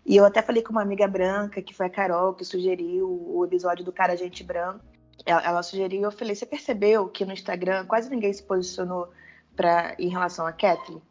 E 0.04 0.16
eu 0.16 0.26
até 0.26 0.42
falei 0.42 0.64
com 0.64 0.72
uma 0.72 0.82
amiga 0.82 1.08
branca, 1.08 1.62
que 1.62 1.74
foi 1.74 1.86
a 1.86 1.90
Carol, 1.90 2.34
que 2.34 2.44
sugeriu 2.44 3.08
o 3.08 3.46
episódio 3.46 3.86
do 3.86 3.92
Cara 3.92 4.18
Gente 4.18 4.44
Branco. 4.44 4.80
Ela, 5.24 5.44
ela 5.44 5.64
sugeriu, 5.64 6.02
eu 6.02 6.12
falei, 6.12 6.34
você 6.34 6.46
percebeu 6.46 7.08
que 7.08 7.24
no 7.26 7.34
Instagram 7.34 7.86
quase 7.86 8.10
ninguém 8.10 8.34
se 8.34 8.42
posicionou 8.42 9.10
pra, 9.56 9.94
em 10.00 10.08
relação 10.08 10.48
a 10.48 10.52
Kathleen? 10.52 11.02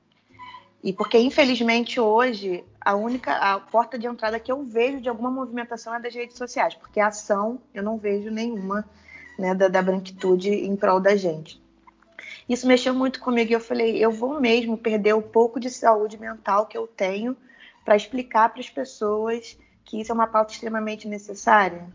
E 0.82 0.92
porque, 0.92 1.18
infelizmente, 1.18 1.98
hoje, 1.98 2.64
a 2.80 2.94
única 2.94 3.32
a 3.32 3.58
porta 3.58 3.98
de 3.98 4.06
entrada 4.06 4.38
que 4.38 4.50
eu 4.50 4.62
vejo 4.62 5.00
de 5.00 5.08
alguma 5.08 5.30
movimentação 5.30 5.94
é 5.94 6.00
das 6.00 6.14
redes 6.14 6.36
sociais, 6.36 6.74
porque 6.74 7.00
a 7.00 7.08
ação 7.08 7.60
eu 7.74 7.82
não 7.82 7.98
vejo 7.98 8.30
nenhuma 8.30 8.88
né, 9.38 9.54
da, 9.54 9.68
da 9.68 9.82
branquitude 9.82 10.50
em 10.50 10.76
prol 10.76 11.00
da 11.00 11.16
gente. 11.16 11.60
Isso 12.48 12.66
mexeu 12.66 12.94
muito 12.94 13.20
comigo 13.20 13.50
e 13.50 13.54
eu 13.54 13.60
falei, 13.60 14.02
eu 14.02 14.10
vou 14.10 14.40
mesmo 14.40 14.78
perder 14.78 15.14
o 15.14 15.22
pouco 15.22 15.60
de 15.60 15.68
saúde 15.68 16.18
mental 16.18 16.66
que 16.66 16.78
eu 16.78 16.86
tenho 16.86 17.36
para 17.84 17.96
explicar 17.96 18.48
para 18.48 18.60
as 18.60 18.70
pessoas 18.70 19.58
que 19.84 20.00
isso 20.00 20.12
é 20.12 20.14
uma 20.14 20.26
pauta 20.26 20.52
extremamente 20.52 21.08
necessária. 21.08 21.86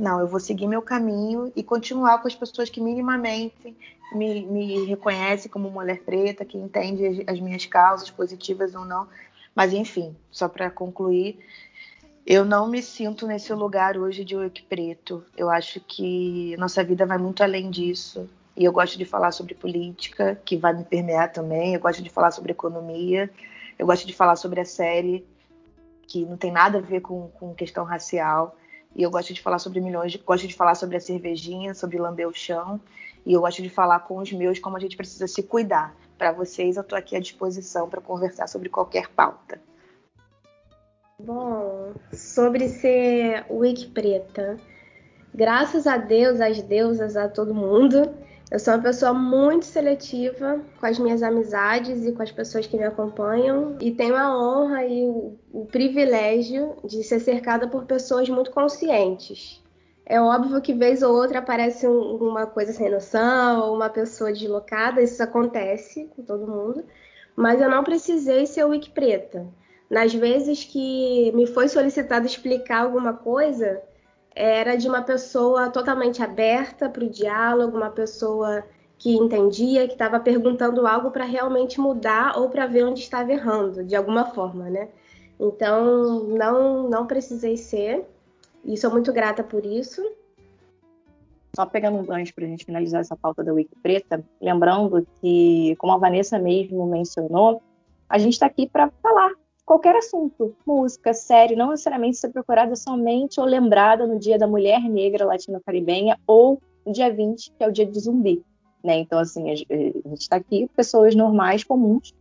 Não, 0.00 0.20
eu 0.20 0.26
vou 0.26 0.40
seguir 0.40 0.66
meu 0.66 0.82
caminho 0.82 1.52
e 1.54 1.62
continuar 1.62 2.18
com 2.18 2.28
as 2.28 2.34
pessoas 2.34 2.68
que 2.68 2.80
minimamente 2.80 3.76
me, 4.14 4.44
me 4.44 4.84
reconhecem 4.84 5.50
como 5.50 5.70
mulher 5.70 6.02
preta, 6.02 6.44
que 6.44 6.58
entende 6.58 7.06
as, 7.06 7.34
as 7.34 7.40
minhas 7.40 7.66
causas, 7.66 8.10
positivas 8.10 8.74
ou 8.74 8.84
não. 8.84 9.08
Mas, 9.54 9.72
enfim, 9.72 10.16
só 10.30 10.48
para 10.48 10.70
concluir, 10.70 11.38
eu 12.26 12.44
não 12.44 12.68
me 12.68 12.82
sinto 12.82 13.26
nesse 13.26 13.52
lugar 13.52 13.96
hoje 13.96 14.24
de 14.24 14.36
oito 14.36 14.64
preto. 14.64 15.24
Eu 15.36 15.50
acho 15.50 15.80
que 15.80 16.56
nossa 16.56 16.82
vida 16.82 17.04
vai 17.04 17.18
muito 17.18 17.42
além 17.42 17.70
disso. 17.70 18.28
E 18.56 18.64
eu 18.64 18.72
gosto 18.72 18.98
de 18.98 19.04
falar 19.04 19.32
sobre 19.32 19.54
política, 19.54 20.40
que 20.44 20.56
vai 20.56 20.72
me 20.72 20.84
permear 20.84 21.32
também. 21.32 21.74
Eu 21.74 21.80
gosto 21.80 22.02
de 22.02 22.10
falar 22.10 22.30
sobre 22.30 22.52
economia. 22.52 23.30
Eu 23.78 23.86
gosto 23.86 24.06
de 24.06 24.12
falar 24.12 24.36
sobre 24.36 24.60
a 24.60 24.64
série, 24.64 25.26
que 26.06 26.24
não 26.24 26.36
tem 26.36 26.52
nada 26.52 26.78
a 26.78 26.80
ver 26.80 27.00
com, 27.00 27.28
com 27.28 27.54
questão 27.54 27.84
racial. 27.84 28.56
E 28.94 29.02
eu 29.02 29.10
gosto 29.10 29.32
de 29.32 29.40
falar 29.40 29.58
sobre 29.58 29.80
milhões, 29.80 30.12
de, 30.12 30.18
gosto 30.18 30.46
de 30.46 30.54
falar 30.54 30.74
sobre 30.74 30.96
a 30.96 31.00
cervejinha, 31.00 31.74
sobre 31.74 31.98
lamber 31.98 32.28
o 32.28 32.34
chão. 32.34 32.80
E 33.24 33.32
eu 33.32 33.40
gosto 33.40 33.62
de 33.62 33.70
falar 33.70 34.00
com 34.00 34.18
os 34.18 34.32
meus 34.32 34.58
como 34.58 34.76
a 34.76 34.80
gente 34.80 34.96
precisa 34.96 35.26
se 35.26 35.42
cuidar. 35.42 35.94
Para 36.18 36.32
vocês, 36.32 36.76
eu 36.76 36.82
estou 36.82 36.96
aqui 36.96 37.16
à 37.16 37.20
disposição 37.20 37.88
para 37.88 38.00
conversar 38.00 38.46
sobre 38.46 38.68
qualquer 38.68 39.08
pauta. 39.08 39.60
Bom, 41.18 41.94
sobre 42.12 42.68
ser 42.68 43.46
wiki 43.48 43.86
preta, 43.86 44.56
graças 45.32 45.86
a 45.86 45.96
Deus, 45.96 46.40
às 46.40 46.60
deusas, 46.62 47.16
a 47.16 47.28
todo 47.28 47.54
mundo, 47.54 48.12
eu 48.52 48.58
sou 48.58 48.74
uma 48.74 48.82
pessoa 48.82 49.14
muito 49.14 49.64
seletiva 49.64 50.60
com 50.78 50.84
as 50.84 50.98
minhas 50.98 51.22
amizades 51.22 52.04
e 52.04 52.12
com 52.12 52.22
as 52.22 52.30
pessoas 52.30 52.66
que 52.66 52.76
me 52.76 52.84
acompanham 52.84 53.78
e 53.80 53.90
tenho 53.90 54.14
a 54.14 54.30
honra 54.38 54.84
e 54.84 55.08
o, 55.08 55.38
o 55.50 55.64
privilégio 55.64 56.76
de 56.84 57.02
ser 57.02 57.18
cercada 57.20 57.66
por 57.66 57.86
pessoas 57.86 58.28
muito 58.28 58.50
conscientes. 58.50 59.64
É 60.04 60.20
óbvio 60.20 60.60
que 60.60 60.74
vez 60.74 61.02
ou 61.02 61.14
outra 61.14 61.38
aparece 61.38 61.88
um, 61.88 62.16
uma 62.16 62.44
coisa 62.44 62.74
sem 62.74 62.90
noção, 62.90 63.68
ou 63.68 63.74
uma 63.74 63.88
pessoa 63.88 64.30
deslocada, 64.30 65.00
isso 65.00 65.22
acontece 65.22 66.10
com 66.14 66.22
todo 66.22 66.46
mundo, 66.46 66.84
mas 67.34 67.58
eu 67.58 67.70
não 67.70 67.82
precisei 67.82 68.44
ser 68.44 68.64
wiki 68.64 68.90
preta. 68.90 69.46
Nas 69.88 70.12
vezes 70.12 70.62
que 70.62 71.32
me 71.34 71.46
foi 71.46 71.68
solicitado 71.68 72.26
explicar 72.26 72.82
alguma 72.82 73.14
coisa, 73.14 73.80
era 74.34 74.76
de 74.76 74.88
uma 74.88 75.02
pessoa 75.02 75.70
totalmente 75.70 76.22
aberta 76.22 76.88
para 76.88 77.04
o 77.04 77.10
diálogo, 77.10 77.76
uma 77.76 77.90
pessoa 77.90 78.64
que 78.98 79.16
entendia, 79.16 79.86
que 79.86 79.94
estava 79.94 80.20
perguntando 80.20 80.86
algo 80.86 81.10
para 81.10 81.24
realmente 81.24 81.80
mudar 81.80 82.38
ou 82.38 82.48
para 82.48 82.66
ver 82.66 82.84
onde 82.84 83.00
estava 83.00 83.32
errando, 83.32 83.82
de 83.84 83.96
alguma 83.96 84.26
forma, 84.26 84.70
né? 84.70 84.88
Então, 85.40 86.24
não, 86.24 86.88
não 86.88 87.06
precisei 87.06 87.56
ser, 87.56 88.06
e 88.64 88.76
sou 88.76 88.90
muito 88.90 89.12
grata 89.12 89.42
por 89.42 89.66
isso. 89.66 90.00
Só 91.56 91.66
pegando 91.66 91.98
um 91.98 92.04
gancho 92.04 92.32
para 92.32 92.44
a 92.44 92.48
gente 92.48 92.64
finalizar 92.64 93.00
essa 93.00 93.16
pauta 93.16 93.42
da 93.42 93.52
Wiki 93.52 93.76
Preta, 93.82 94.24
lembrando 94.40 95.06
que, 95.20 95.74
como 95.78 95.92
a 95.92 95.98
Vanessa 95.98 96.38
mesmo 96.38 96.86
mencionou, 96.86 97.60
a 98.08 98.18
gente 98.18 98.34
está 98.34 98.46
aqui 98.46 98.68
para 98.68 98.90
falar 99.02 99.32
qualquer 99.64 99.96
assunto, 99.96 100.54
música, 100.66 101.14
série, 101.14 101.56
não 101.56 101.70
necessariamente 101.70 102.16
ser 102.16 102.30
procurada 102.30 102.74
somente 102.76 103.40
ou 103.40 103.46
lembrada 103.46 104.06
no 104.06 104.18
Dia 104.18 104.38
da 104.38 104.46
Mulher 104.46 104.80
Negra 104.82 105.24
Latino-Caribenha 105.24 106.18
ou 106.26 106.60
no 106.84 106.92
dia 106.92 107.12
20, 107.12 107.52
que 107.52 107.64
é 107.64 107.68
o 107.68 107.72
dia 107.72 107.86
do 107.86 107.98
zumbi. 107.98 108.44
Né? 108.82 108.98
Então, 108.98 109.18
assim, 109.18 109.50
a 109.50 109.54
gente 109.54 110.20
está 110.20 110.36
aqui, 110.36 110.68
pessoas 110.74 111.14
normais, 111.14 111.62
comuns, 111.62 112.12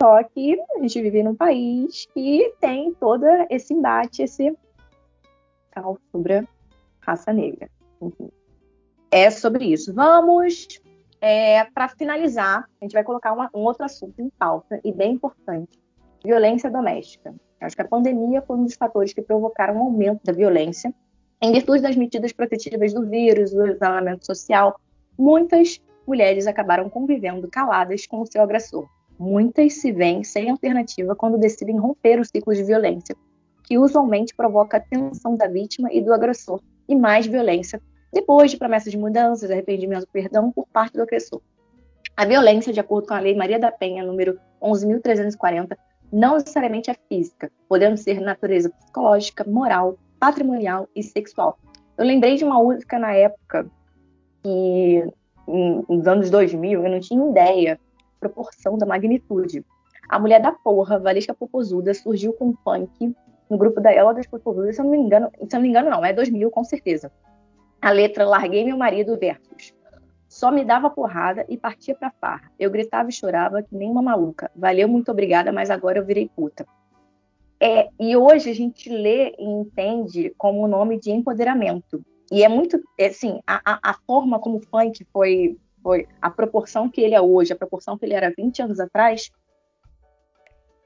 só 0.00 0.22
que 0.22 0.60
a 0.76 0.80
gente 0.80 1.02
vive 1.02 1.24
num 1.24 1.34
país 1.34 2.06
que 2.14 2.54
tem 2.60 2.94
todo 2.94 3.24
esse 3.50 3.74
embate, 3.74 4.22
esse 4.22 4.56
caos 5.72 5.98
sobre 6.12 6.34
a 6.34 6.44
raça 7.00 7.32
negra. 7.32 7.68
É 9.10 9.28
sobre 9.30 9.64
isso. 9.64 9.92
Vamos, 9.92 10.80
é, 11.20 11.64
para 11.64 11.88
finalizar, 11.88 12.68
a 12.80 12.84
gente 12.84 12.92
vai 12.92 13.02
colocar 13.02 13.32
uma, 13.32 13.50
um 13.52 13.60
outro 13.60 13.84
assunto 13.84 14.20
em 14.20 14.30
pauta 14.30 14.80
e 14.84 14.92
bem 14.92 15.14
importante: 15.14 15.80
violência 16.24 16.70
doméstica. 16.70 17.34
Acho 17.60 17.74
que 17.74 17.82
a 17.82 17.88
pandemia 17.88 18.42
foi 18.42 18.56
um 18.56 18.64
dos 18.64 18.74
fatores 18.74 19.12
que 19.12 19.22
provocaram 19.22 19.76
um 19.76 19.82
aumento 19.84 20.20
da 20.24 20.32
violência. 20.32 20.92
Em 21.40 21.52
virtude 21.52 21.82
das 21.82 21.96
medidas 21.96 22.32
protetivas 22.32 22.92
do 22.92 23.06
vírus, 23.06 23.52
do 23.52 23.66
isolamento 23.66 24.26
social, 24.26 24.78
muitas 25.18 25.80
mulheres 26.06 26.46
acabaram 26.46 26.88
convivendo 26.88 27.48
caladas 27.48 28.06
com 28.06 28.20
o 28.20 28.26
seu 28.26 28.42
agressor. 28.42 28.88
Muitas 29.18 29.74
se 29.74 29.90
veem 29.90 30.22
sem 30.22 30.48
alternativa 30.48 31.14
quando 31.14 31.38
decidem 31.38 31.76
romper 31.76 32.20
o 32.20 32.24
ciclo 32.24 32.54
de 32.54 32.62
violência, 32.62 33.16
que 33.64 33.76
usualmente 33.76 34.34
provoca 34.34 34.76
a 34.76 34.80
tensão 34.80 35.36
da 35.36 35.48
vítima 35.48 35.92
e 35.92 36.00
do 36.00 36.14
agressor 36.14 36.60
e 36.88 36.94
mais 36.94 37.26
violência, 37.26 37.82
depois 38.12 38.50
de 38.50 38.56
promessas 38.56 38.92
de 38.92 38.98
mudanças, 38.98 39.50
arrependimento 39.50 40.04
e 40.04 40.12
perdão 40.12 40.50
por 40.50 40.66
parte 40.68 40.94
do 40.94 41.02
agressor. 41.02 41.42
A 42.16 42.24
violência, 42.24 42.72
de 42.72 42.80
acordo 42.80 43.06
com 43.06 43.14
a 43.14 43.20
Lei 43.20 43.34
Maria 43.34 43.58
da 43.58 43.70
Penha, 43.70 44.04
número 44.04 44.38
11.340, 44.62 45.76
não 46.12 46.34
necessariamente 46.34 46.90
é 46.90 46.94
física, 47.08 47.50
podendo 47.68 47.96
ser 47.96 48.20
natureza 48.20 48.70
psicológica, 48.70 49.44
moral, 49.44 49.98
patrimonial 50.18 50.88
e 50.94 51.02
sexual. 51.02 51.58
Eu 51.96 52.04
lembrei 52.04 52.36
de 52.36 52.44
uma 52.44 52.62
música 52.62 52.98
na 52.98 53.12
época 53.12 53.70
que 54.42 55.04
nos 55.46 56.06
anos 56.06 56.30
2000, 56.30 56.84
eu 56.84 56.90
não 56.90 57.00
tinha 57.00 57.30
ideia 57.30 57.80
proporção 58.20 58.76
da 58.76 58.84
magnitude. 58.84 59.64
A 60.08 60.18
mulher 60.18 60.40
da 60.40 60.52
porra, 60.52 60.98
Valesca 60.98 61.34
Popozuda, 61.34 61.94
surgiu 61.94 62.32
com 62.32 62.54
funk 62.64 63.14
no 63.48 63.56
grupo 63.56 63.80
da 63.80 63.92
Ela 63.92 64.12
das 64.12 64.26
Popozudas, 64.26 64.74
se 64.74 64.80
eu 64.80 64.84
não 64.84 64.92
me 64.92 64.98
engano, 64.98 65.30
se 65.30 65.56
eu 65.56 65.58
não 65.58 65.60
me 65.62 65.68
engano 65.68 65.90
não, 65.90 66.04
é 66.04 66.12
2000 66.12 66.50
com 66.50 66.64
certeza. 66.64 67.10
A 67.80 67.90
letra 67.90 68.26
Larguei 68.26 68.64
meu 68.64 68.76
marido 68.76 69.16
versus 69.16 69.72
só 70.28 70.50
me 70.50 70.64
dava 70.64 70.90
porrada 70.90 71.46
e 71.48 71.56
partia 71.56 71.94
pra 71.94 72.10
farra. 72.10 72.52
Eu 72.58 72.70
gritava 72.70 73.08
e 73.08 73.12
chorava 73.12 73.62
que 73.62 73.74
nem 73.74 73.90
uma 73.90 74.02
maluca. 74.02 74.50
Valeu, 74.54 74.86
muito 74.86 75.10
obrigada, 75.10 75.50
mas 75.50 75.70
agora 75.70 75.98
eu 75.98 76.04
virei 76.04 76.28
puta. 76.28 76.66
É, 77.60 77.88
e 77.98 78.16
hoje 78.16 78.50
a 78.50 78.54
gente 78.54 78.88
lê 78.88 79.34
e 79.38 79.44
entende 79.44 80.32
como 80.36 80.62
o 80.62 80.68
nome 80.68 81.00
de 81.00 81.10
empoderamento. 81.10 82.04
E 82.30 82.44
é 82.44 82.48
muito, 82.48 82.78
é, 82.98 83.06
assim, 83.06 83.40
a, 83.46 83.80
a, 83.82 83.94
forma 84.06 84.38
como 84.38 84.58
o 84.58 84.60
funk 84.60 85.04
foi, 85.12 85.56
foi, 85.82 86.06
a 86.20 86.30
proporção 86.30 86.88
que 86.88 87.00
ele 87.00 87.14
é 87.14 87.20
hoje, 87.20 87.52
a 87.52 87.56
proporção 87.56 87.96
que 87.96 88.04
ele 88.04 88.14
era 88.14 88.32
20 88.36 88.62
anos 88.62 88.78
atrás, 88.78 89.30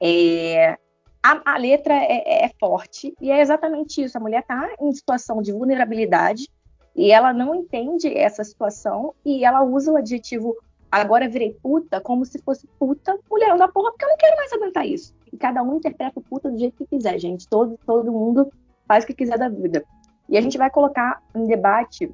é, 0.01 0.77
a, 1.21 1.53
a, 1.53 1.57
letra 1.57 1.93
é, 1.93 2.45
é, 2.45 2.51
forte 2.57 3.13
e 3.19 3.29
é 3.29 3.41
exatamente 3.41 4.01
isso. 4.01 4.17
A 4.17 4.21
mulher 4.21 4.39
está 4.39 4.73
em 4.79 4.91
situação 4.93 5.41
de 5.41 5.51
vulnerabilidade 5.51 6.47
e 6.95 7.11
ela 7.11 7.33
não 7.33 7.55
entende 7.55 8.07
essa 8.15 8.43
situação 8.43 9.13
e 9.25 9.43
ela 9.43 9.63
usa 9.63 9.91
o 9.91 9.97
adjetivo 9.97 10.55
agora 10.91 11.27
virei 11.27 11.57
puta 11.61 11.99
como 11.99 12.23
se 12.23 12.39
fosse 12.39 12.67
puta 12.77 13.17
mulher 13.29 13.57
da 13.57 13.67
porra, 13.67 13.91
porque 13.91 14.05
eu 14.05 14.09
não 14.09 14.17
quero 14.17 14.37
mais 14.37 14.53
aguentar 14.53 14.85
isso. 14.85 15.13
E 15.31 15.37
cada 15.37 15.63
um 15.63 15.77
interpreta 15.77 16.19
o 16.19 16.21
puta 16.21 16.51
do 16.51 16.57
jeito 16.57 16.77
que 16.77 16.85
quiser, 16.85 17.17
gente. 17.17 17.47
Todo, 17.47 17.79
todo 17.83 18.11
mundo 18.11 18.51
faz 18.87 19.03
o 19.03 19.07
que 19.07 19.13
quiser 19.15 19.39
da 19.39 19.49
vida. 19.49 19.83
E 20.29 20.37
a 20.37 20.41
gente 20.41 20.55
vai 20.57 20.69
colocar 20.69 21.21
em 21.35 21.47
debate 21.47 22.11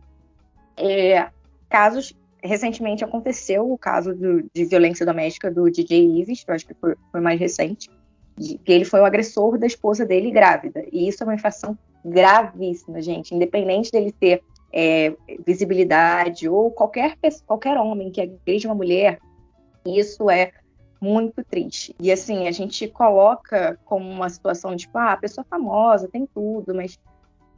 é, 0.77 1.29
casos. 1.69 2.15
Recentemente 2.41 3.03
aconteceu 3.03 3.69
o 3.69 3.77
caso 3.77 4.15
do, 4.15 4.49
de 4.53 4.63
violência 4.63 5.05
doméstica 5.05 5.51
do 5.51 5.69
DJ 5.69 6.21
Ives, 6.21 6.45
que 6.45 6.49
eu 6.49 6.55
acho 6.55 6.65
que 6.65 6.73
foi, 6.73 6.95
foi 7.11 7.19
mais 7.19 7.37
recente, 7.37 7.89
que 8.37 8.71
ele 8.71 8.85
foi 8.85 9.01
o 9.01 9.05
agressor 9.05 9.57
da 9.57 9.67
esposa 9.67 10.05
dele 10.05 10.31
grávida. 10.31 10.85
E 10.89 11.05
isso 11.05 11.21
é 11.21 11.25
uma 11.25 11.35
infração 11.35 11.77
gravíssima, 12.03 13.01
gente. 13.01 13.35
Independente 13.35 13.91
dele 13.91 14.13
ter 14.13 14.41
é, 14.71 15.15
visibilidade 15.45 16.47
ou 16.47 16.71
qualquer, 16.71 17.17
qualquer 17.45 17.77
homem 17.77 18.11
que 18.11 18.21
agride 18.21 18.67
uma 18.67 18.75
mulher, 18.75 19.19
isso 19.85 20.29
é 20.29 20.51
muito 21.01 21.43
triste. 21.43 21.95
E 21.99 22.11
assim, 22.11 22.47
a 22.47 22.51
gente 22.51 22.87
coloca 22.87 23.79
como 23.85 24.09
uma 24.09 24.29
situação 24.29 24.75
de, 24.75 24.83
tipo, 24.83 24.97
ah, 24.97 25.15
pessoa 25.17 25.45
famosa 25.49 26.09
tem 26.09 26.27
tudo, 26.27 26.75
mas 26.75 26.99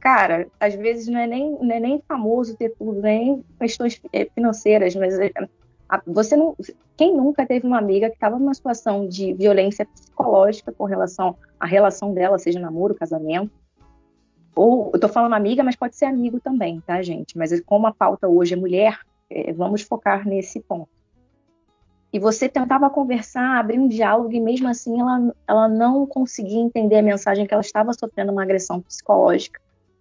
cara, 0.02 0.48
às 0.58 0.74
vezes 0.74 1.06
não 1.06 1.18
é 1.18 1.26
nem, 1.26 1.52
não 1.52 1.74
é 1.74 1.78
nem 1.78 2.02
famoso 2.08 2.56
ter 2.56 2.70
tudo, 2.70 3.00
nem 3.00 3.44
questões 3.58 4.00
é, 4.12 4.24
financeiras, 4.34 4.94
mas 4.96 5.18
é, 5.18 5.30
você 6.06 6.36
não. 6.36 6.56
Quem 6.96 7.16
nunca 7.16 7.46
teve 7.46 7.66
uma 7.66 7.78
amiga 7.78 8.08
que 8.08 8.16
estava 8.16 8.38
numa 8.38 8.54
situação 8.54 9.08
de 9.08 9.32
violência 9.34 9.86
psicológica 9.86 10.72
com 10.72 10.84
relação 10.84 11.36
à 11.58 11.66
relação 11.66 12.12
dela, 12.12 12.38
seja 12.38 12.58
namoro, 12.58 12.94
casamento? 12.94 13.50
Ou 14.54 14.90
eu 14.92 15.00
tô 15.00 15.08
falando 15.08 15.34
amiga, 15.34 15.62
mas 15.62 15.76
pode 15.76 15.96
ser 15.96 16.04
amigo 16.04 16.40
também, 16.40 16.80
tá, 16.80 17.02
gente? 17.02 17.36
Mas 17.38 17.58
como 17.62 17.86
a 17.86 17.92
pauta 17.92 18.28
hoje 18.28 18.54
é 18.54 18.56
mulher, 18.56 19.00
é, 19.30 19.52
vamos 19.52 19.82
focar 19.82 20.26
nesse 20.26 20.60
ponto. 20.60 20.88
E 22.12 22.18
você 22.18 22.48
tentava 22.48 22.90
conversar, 22.90 23.58
abrir 23.58 23.78
um 23.78 23.88
diálogo, 23.88 24.32
e 24.32 24.40
mesmo 24.40 24.68
assim 24.68 25.00
ela, 25.00 25.34
ela 25.48 25.68
não 25.68 26.06
conseguia 26.06 26.60
entender 26.60 26.98
a 26.98 27.02
mensagem 27.02 27.46
que 27.46 27.54
ela 27.54 27.62
estava 27.62 27.94
sofrendo 27.94 28.30
uma 28.30 28.42
agressão 28.42 28.82
psicológica 28.82 29.58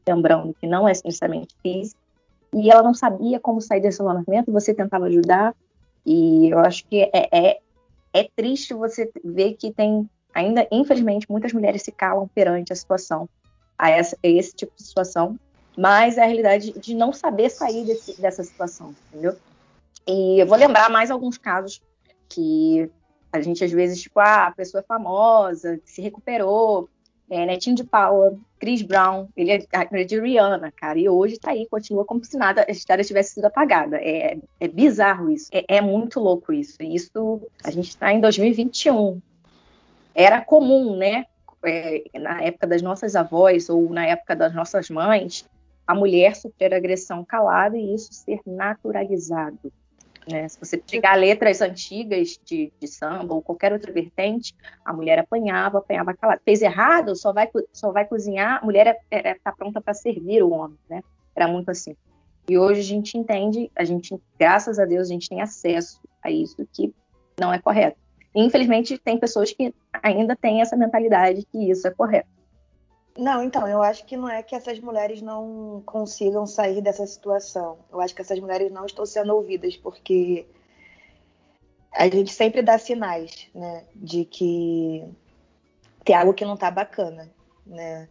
lembrando 0.08 0.56
que 0.60 0.68
não 0.68 0.88
é 0.88 0.94
necessariamente 1.06 1.56
física, 1.62 2.00
e 2.54 2.70
ela 2.70 2.84
não 2.84 2.94
sabia 2.94 3.40
como 3.40 3.62
sair 3.62 3.80
desse 3.80 4.00
relacionamento, 4.00 4.52
você 4.52 4.74
tentava 4.74 5.06
ajudar, 5.06 5.56
e 6.06 6.50
eu 6.50 6.60
acho 6.60 6.86
que 6.88 7.10
é, 7.14 7.30
é, 7.32 7.60
é 8.14 8.30
triste 8.36 8.74
você 8.74 9.10
ver 9.24 9.54
que 9.54 9.72
tem 9.72 10.10
ainda, 10.34 10.68
infelizmente, 10.72 11.30
muitas 11.30 11.54
mulheres 11.54 11.84
se 11.84 11.92
calam 11.92 12.28
perante 12.34 12.74
a 12.74 12.76
situação, 12.76 13.30
a, 13.82 13.90
essa, 13.90 14.16
a 14.24 14.28
esse 14.28 14.56
tipo 14.56 14.72
de 14.78 14.84
situação, 14.84 15.40
mas 15.76 16.20
é 16.20 16.22
a 16.22 16.28
realidade 16.28 16.72
de 16.80 16.94
não 16.94 17.12
saber 17.12 17.50
sair 17.50 17.84
desse, 17.84 18.22
dessa 18.22 18.44
situação, 18.44 18.94
entendeu? 19.10 19.36
E 20.08 20.40
eu 20.40 20.46
vou 20.46 20.56
lembrar 20.56 20.88
mais 20.90 21.10
alguns 21.10 21.36
casos 21.36 21.82
que 22.30 22.88
a 23.34 23.42
gente 23.42 23.64
às 23.64 23.72
vezes, 23.72 24.00
tipo, 24.00 24.20
ah, 24.20 24.48
a 24.48 24.52
pessoa 24.52 24.82
é 24.82 24.86
famosa, 24.86 25.82
se 25.84 26.00
recuperou, 26.00 26.88
é, 27.28 27.44
Netinho 27.46 27.76
de 27.76 27.84
Paula, 27.84 28.38
Chris 28.60 28.84
Brown, 28.84 29.28
ele 29.36 29.52
é, 29.52 30.04
de 30.04 30.20
Rihanna, 30.20 30.72
cara, 30.72 31.00
e 31.00 31.10
hoje 31.10 31.40
tá 31.40 31.52
aí, 31.52 31.66
continua 31.66 32.06
como 32.06 32.24
se 32.24 32.38
nada, 32.38 32.66
a 32.68 32.72
história 32.72 33.04
tivesse 33.04 33.36
sido 33.36 33.46
apagada. 33.46 33.98
É, 33.98 34.38
é 34.60 34.68
bizarro 34.68 35.32
isso, 35.32 35.50
é, 35.52 35.78
é, 35.78 35.82
muito 35.82 36.20
louco 36.20 36.54
isso. 36.54 36.78
Isso, 36.84 37.42
a 37.64 37.72
gente 37.72 37.98
tá 37.98 38.14
em 38.14 38.20
2021. 38.20 39.20
Era 40.14 40.42
comum, 40.42 40.98
né, 40.98 41.26
é, 41.66 42.04
na 42.20 42.42
época 42.42 42.68
das 42.68 42.82
nossas 42.82 43.16
avós 43.16 43.70
ou 43.70 43.90
na 43.90 44.06
época 44.06 44.36
das 44.36 44.54
nossas 44.54 44.90
mães, 44.90 45.48
a 45.86 45.96
mulher 45.96 46.36
sofrer 46.36 46.74
agressão 46.74 47.24
calada 47.24 47.78
e 47.78 47.94
isso 47.94 48.14
ser 48.14 48.40
naturalizado. 48.46 49.72
Né? 50.30 50.48
Se 50.48 50.60
você 50.60 50.78
pegar 50.78 51.16
letras 51.16 51.62
antigas 51.62 52.40
de, 52.46 52.72
de, 52.80 52.88
samba 52.88 53.34
ou 53.34 53.42
qualquer 53.42 53.74
outra 53.74 53.92
vertente, 53.92 54.56
a 54.86 54.94
mulher 54.94 55.20
apanhava, 55.20 55.80
apanhava 55.80 56.14
calada. 56.14 56.42
Fez 56.46 56.62
errado, 56.62 57.16
só 57.16 57.34
vai, 57.34 57.50
só 57.74 57.92
vai 57.92 58.06
cozinhar, 58.06 58.60
a 58.62 58.66
mulher 58.66 58.88
está 58.88 59.02
é, 59.10 59.30
é, 59.30 59.36
tá 59.36 59.52
pronta 59.52 59.82
para 59.82 59.94
servir 59.94 60.44
o 60.44 60.52
homem. 60.52 60.78
Né? 60.90 61.02
Era 61.36 61.48
muito 61.48 61.70
assim. 61.72 61.96
E 62.48 62.58
hoje 62.58 62.82
a 62.82 62.84
gente 62.84 63.18
entende, 63.18 63.72
a 63.76 63.84
gente, 63.84 64.16
graças 64.38 64.80
a 64.80 64.86
Deus, 64.86 65.08
a 65.08 65.14
gente 65.14 65.30
tem 65.30 65.42
acesso 65.42 66.00
a 66.24 66.30
isso 66.30 66.68
que 66.74 66.94
não 67.40 67.54
é 67.54 67.60
correto. 67.60 67.98
Infelizmente, 68.34 68.98
tem 68.98 69.20
pessoas 69.20 69.52
que 69.52 69.74
ainda 70.02 70.36
têm 70.36 70.62
essa 70.62 70.76
mentalidade 70.76 71.46
que 71.52 71.70
isso 71.70 71.88
é 71.88 71.92
correto. 71.92 72.30
Não, 73.18 73.44
então, 73.44 73.68
eu 73.68 73.84
acho 73.84 74.06
que 74.06 74.16
não 74.16 74.30
é 74.30 74.42
que 74.42 74.56
essas 74.56 74.80
mulheres 74.80 75.22
não 75.22 75.84
consigam 75.86 76.48
sair 76.48 76.82
dessa 76.82 77.06
situação. 77.06 77.78
Eu 77.92 78.00
acho 78.00 78.16
que 78.16 78.22
essas 78.22 78.40
mulheres 78.40 78.72
não 78.72 78.86
estão 78.86 79.06
sendo 79.06 79.36
ouvidas, 79.36 79.76
porque 79.76 80.46
a 81.92 82.08
gente 82.08 82.32
sempre 82.32 82.62
dá 82.62 82.78
sinais, 82.78 83.50
né, 83.54 83.84
de 83.94 84.24
que 84.24 85.04
tem 86.06 86.16
algo 86.16 86.34
que 86.34 86.46
não 86.46 86.56
tá 86.56 86.72
bacana, 86.72 87.30
né? 87.66 88.08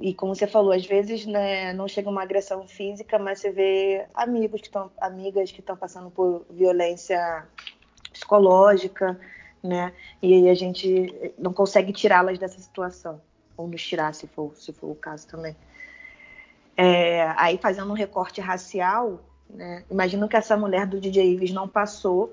E 0.00 0.14
como 0.14 0.34
você 0.34 0.46
falou, 0.46 0.70
às 0.70 0.86
vezes 0.86 1.26
né, 1.26 1.72
não 1.72 1.88
chega 1.88 2.08
uma 2.08 2.22
agressão 2.22 2.68
física, 2.68 3.18
mas 3.18 3.40
você 3.40 3.50
vê 3.50 4.06
amigos 4.14 4.60
que 4.60 4.68
estão, 4.68 4.92
amigas 4.98 5.50
que 5.50 5.58
estão 5.58 5.76
passando 5.76 6.08
por 6.08 6.46
violência 6.50 7.48
psicológica, 8.18 9.18
né? 9.62 9.92
E 10.20 10.34
aí 10.34 10.50
a 10.50 10.54
gente 10.54 11.32
não 11.38 11.52
consegue 11.52 11.92
tirá-las 11.92 12.38
dessa 12.38 12.60
situação 12.60 13.20
ou 13.56 13.68
nos 13.68 13.82
tirar, 13.82 14.14
se 14.14 14.26
for, 14.26 14.52
se 14.56 14.72
for 14.72 14.90
o 14.90 14.94
caso 14.94 15.26
também. 15.26 15.56
É, 16.76 17.32
aí 17.36 17.58
fazendo 17.58 17.90
um 17.90 17.94
recorte 17.94 18.40
racial, 18.40 19.20
né, 19.50 19.84
imagino 19.90 20.28
que 20.28 20.36
essa 20.36 20.56
mulher 20.56 20.86
do 20.86 21.00
DJ 21.00 21.32
Ives 21.32 21.52
não 21.52 21.68
passou. 21.68 22.32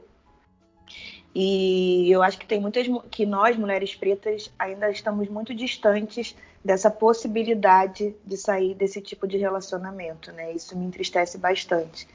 E 1.34 2.10
eu 2.10 2.24
acho 2.24 2.38
que 2.38 2.46
tem 2.46 2.62
muitas 2.62 2.88
que 3.10 3.26
nós, 3.26 3.58
mulheres 3.58 3.96
pretas, 3.96 4.52
ainda 4.58 4.90
estamos 4.90 5.28
muito 5.28 5.54
distantes 5.54 6.36
dessa 6.64 6.90
possibilidade 6.90 8.16
de 8.26 8.38
sair 8.38 8.74
desse 8.74 9.02
tipo 9.02 9.28
de 9.28 9.38
relacionamento, 9.38 10.32
né? 10.32 10.54
Isso 10.54 10.78
me 10.78 10.86
entristece 10.86 11.38
bastante. 11.38 12.08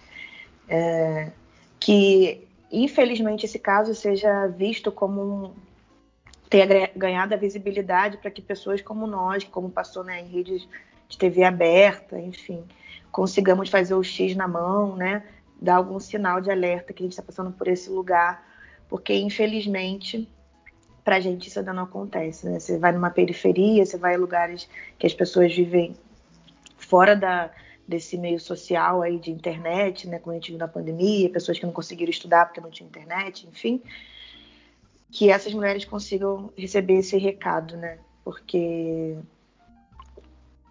É, 0.68 1.30
que 1.78 2.48
infelizmente 2.70 3.46
esse 3.46 3.58
caso 3.58 3.94
seja 3.94 4.46
visto 4.46 4.92
como 4.92 5.22
um, 5.22 5.52
tenha 6.48 6.90
ganhado 6.96 7.34
a 7.34 7.36
visibilidade 7.36 8.16
para 8.18 8.30
que 8.30 8.42
pessoas 8.42 8.82
como 8.82 9.06
nós, 9.06 9.44
como 9.44 9.70
passou 9.70 10.02
né, 10.02 10.20
em 10.20 10.28
redes 10.28 10.68
de 11.08 11.18
TV 11.18 11.44
aberta, 11.44 12.18
enfim, 12.18 12.64
consigamos 13.10 13.68
fazer 13.68 13.94
o 13.94 14.02
X 14.02 14.36
na 14.36 14.46
mão, 14.46 14.96
né? 14.96 15.24
Dar 15.60 15.76
algum 15.76 15.98
sinal 15.98 16.40
de 16.40 16.50
alerta 16.50 16.92
que 16.92 17.02
a 17.02 17.04
gente 17.04 17.12
está 17.12 17.22
passando 17.22 17.52
por 17.52 17.68
esse 17.68 17.90
lugar, 17.90 18.44
porque 18.88 19.14
infelizmente 19.14 20.28
para 21.04 21.16
a 21.16 21.20
gente 21.20 21.48
isso 21.48 21.58
ainda 21.58 21.72
não 21.72 21.84
acontece. 21.84 22.46
Né? 22.48 22.60
Você 22.60 22.78
vai 22.78 22.92
numa 22.92 23.10
periferia, 23.10 23.84
você 23.84 23.96
vai 23.96 24.14
em 24.14 24.18
lugares 24.18 24.68
que 24.98 25.06
as 25.06 25.14
pessoas 25.14 25.54
vivem 25.54 25.96
fora 26.76 27.16
da, 27.16 27.50
desse 27.90 28.16
meio 28.16 28.40
social 28.40 29.02
aí 29.02 29.18
de 29.18 29.30
internet, 29.30 30.08
né? 30.08 30.18
Como 30.18 30.32
a 30.32 30.34
gente 30.34 30.52
viu 30.52 30.58
na 30.58 30.68
pandemia, 30.68 31.28
pessoas 31.28 31.58
que 31.58 31.66
não 31.66 31.72
conseguiram 31.72 32.10
estudar 32.10 32.46
porque 32.46 32.60
não 32.60 32.70
tinha 32.70 32.88
internet, 32.88 33.46
enfim 33.46 33.82
que 35.10 35.30
essas 35.30 35.52
mulheres 35.52 35.84
consigam 35.84 36.52
receber 36.56 36.98
esse 36.98 37.16
recado, 37.18 37.76
né? 37.76 37.98
Porque 38.24 39.16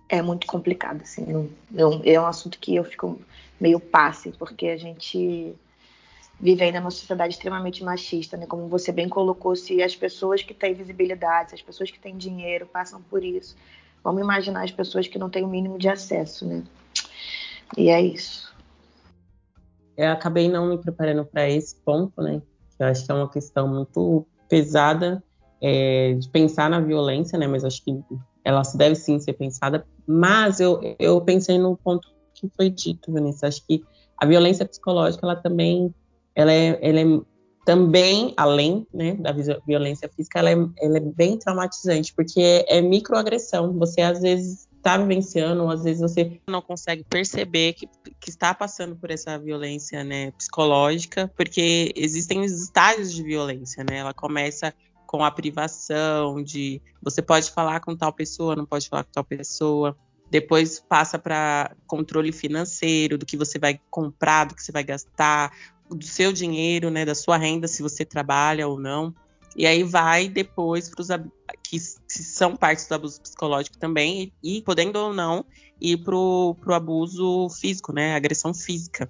é 0.07 0.21
muito 0.21 0.47
complicado, 0.47 1.01
assim. 1.01 1.25
Não, 1.25 1.49
não, 1.69 2.01
é 2.05 2.19
um 2.19 2.25
assunto 2.25 2.57
que 2.57 2.75
eu 2.75 2.83
fico 2.83 3.19
meio 3.59 3.79
passe, 3.79 4.31
porque 4.31 4.67
a 4.67 4.77
gente 4.77 5.53
vive 6.39 6.63
ainda 6.63 6.79
numa 6.79 6.91
sociedade 6.91 7.33
extremamente 7.33 7.83
machista, 7.83 8.37
né? 8.37 8.45
Como 8.45 8.67
você 8.67 8.91
bem 8.93 9.09
colocou, 9.09 9.55
se 9.55 9.83
as 9.83 9.95
pessoas 9.95 10.41
que 10.41 10.53
têm 10.53 10.73
visibilidade, 10.73 11.53
as 11.53 11.61
pessoas 11.61 11.91
que 11.91 11.99
têm 11.99 12.17
dinheiro 12.17 12.65
passam 12.65 13.01
por 13.01 13.23
isso, 13.23 13.57
vamos 14.01 14.21
imaginar 14.21 14.63
as 14.63 14.71
pessoas 14.71 15.05
que 15.05 15.19
não 15.19 15.29
têm 15.29 15.43
o 15.43 15.49
mínimo 15.49 15.77
de 15.77 15.89
acesso, 15.89 16.47
né? 16.47 16.63
E 17.77 17.89
é 17.89 18.01
isso. 18.01 18.53
Eu 19.97 20.11
acabei 20.11 20.49
não 20.49 20.67
me 20.67 20.77
preparando 20.77 21.25
para 21.25 21.49
esse 21.49 21.75
ponto, 21.83 22.21
né? 22.21 22.41
Eu 22.79 22.87
acho 22.87 23.05
que 23.05 23.11
é 23.11 23.15
uma 23.15 23.29
questão 23.29 23.67
muito 23.67 24.25
pesada 24.47 25.21
é, 25.61 26.13
de 26.13 26.29
pensar 26.29 26.69
na 26.69 26.79
violência, 26.79 27.37
né? 27.37 27.47
Mas 27.47 27.65
acho 27.65 27.83
que 27.83 27.99
ela 28.43 28.61
deve 28.75 28.95
sim 28.95 29.19
ser 29.19 29.33
pensada. 29.33 29.85
Mas 30.07 30.59
eu, 30.59 30.79
eu 30.97 31.19
pensei 31.21 31.57
no 31.57 31.75
ponto 31.75 32.07
que 32.33 32.49
foi 32.55 32.69
dito, 32.69 33.11
Vanessa. 33.11 33.47
Acho 33.47 33.65
que 33.67 33.83
a 34.17 34.25
violência 34.25 34.65
psicológica, 34.65 35.25
ela 35.25 35.35
também, 35.35 35.93
ela 36.33 36.51
é, 36.51 36.79
ela 36.81 36.99
é 36.99 37.21
também, 37.65 38.33
além 38.37 38.87
né, 38.93 39.15
da 39.15 39.33
violência 39.67 40.09
física, 40.15 40.39
ela 40.39 40.49
é, 40.49 40.55
ela 40.81 40.97
é 40.97 41.01
bem 41.01 41.37
traumatizante, 41.37 42.13
porque 42.15 42.39
é, 42.39 42.77
é 42.77 42.81
microagressão. 42.81 43.77
Você, 43.77 44.01
às 44.01 44.21
vezes, 44.21 44.68
está 44.79 44.97
vivenciando, 44.97 45.63
ou 45.63 45.69
às 45.69 45.83
vezes 45.83 46.01
você 46.01 46.39
não 46.47 46.61
consegue 46.61 47.03
perceber 47.03 47.73
que, 47.73 47.87
que 48.19 48.29
está 48.29 48.53
passando 48.53 48.95
por 48.95 49.11
essa 49.11 49.37
violência 49.37 50.03
né, 50.03 50.31
psicológica, 50.31 51.31
porque 51.35 51.93
existem 51.95 52.41
os 52.41 52.51
estágios 52.51 53.13
de 53.13 53.21
violência, 53.21 53.83
né? 53.83 53.97
Ela 53.97 54.13
começa 54.13 54.73
com 55.05 55.23
a 55.23 55.31
privação 55.31 56.41
de 56.41 56.81
você 57.01 57.21
pode 57.21 57.51
falar 57.51 57.79
com 57.81 57.95
tal 57.95 58.13
pessoa, 58.13 58.55
não 58.55 58.65
pode 58.65 58.87
falar 58.87 59.03
com 59.03 59.11
tal 59.11 59.23
pessoa. 59.23 59.97
Depois 60.29 60.79
passa 60.79 61.17
para 61.17 61.75
controle 61.87 62.31
financeiro, 62.31 63.17
do 63.17 63.25
que 63.25 63.35
você 63.35 63.57
vai 63.57 63.79
comprar, 63.89 64.45
do 64.45 64.55
que 64.55 64.61
você 64.61 64.71
vai 64.71 64.83
gastar, 64.83 65.51
do 65.89 66.05
seu 66.05 66.31
dinheiro, 66.31 66.91
né, 66.91 67.03
da 67.03 67.15
sua 67.15 67.37
renda, 67.37 67.67
se 67.67 67.81
você 67.81 68.05
trabalha 68.05 68.67
ou 68.67 68.79
não. 68.79 69.13
E 69.55 69.65
aí 69.65 69.83
vai 69.83 70.27
depois 70.27 70.89
para 70.89 71.01
os 71.01 71.07
que, 71.63 71.79
são 71.79 72.55
partes 72.55 72.87
do 72.87 72.95
abuso 72.95 73.21
psicológico 73.21 73.77
também, 73.77 74.31
e, 74.43 74.57
e 74.57 74.61
podendo 74.61 74.97
ou 74.97 75.13
não, 75.13 75.45
ir 75.79 75.97
para 75.97 76.15
o 76.15 76.55
abuso 76.73 77.49
físico, 77.49 77.93
né? 77.93 78.15
Agressão 78.15 78.53
física. 78.53 79.09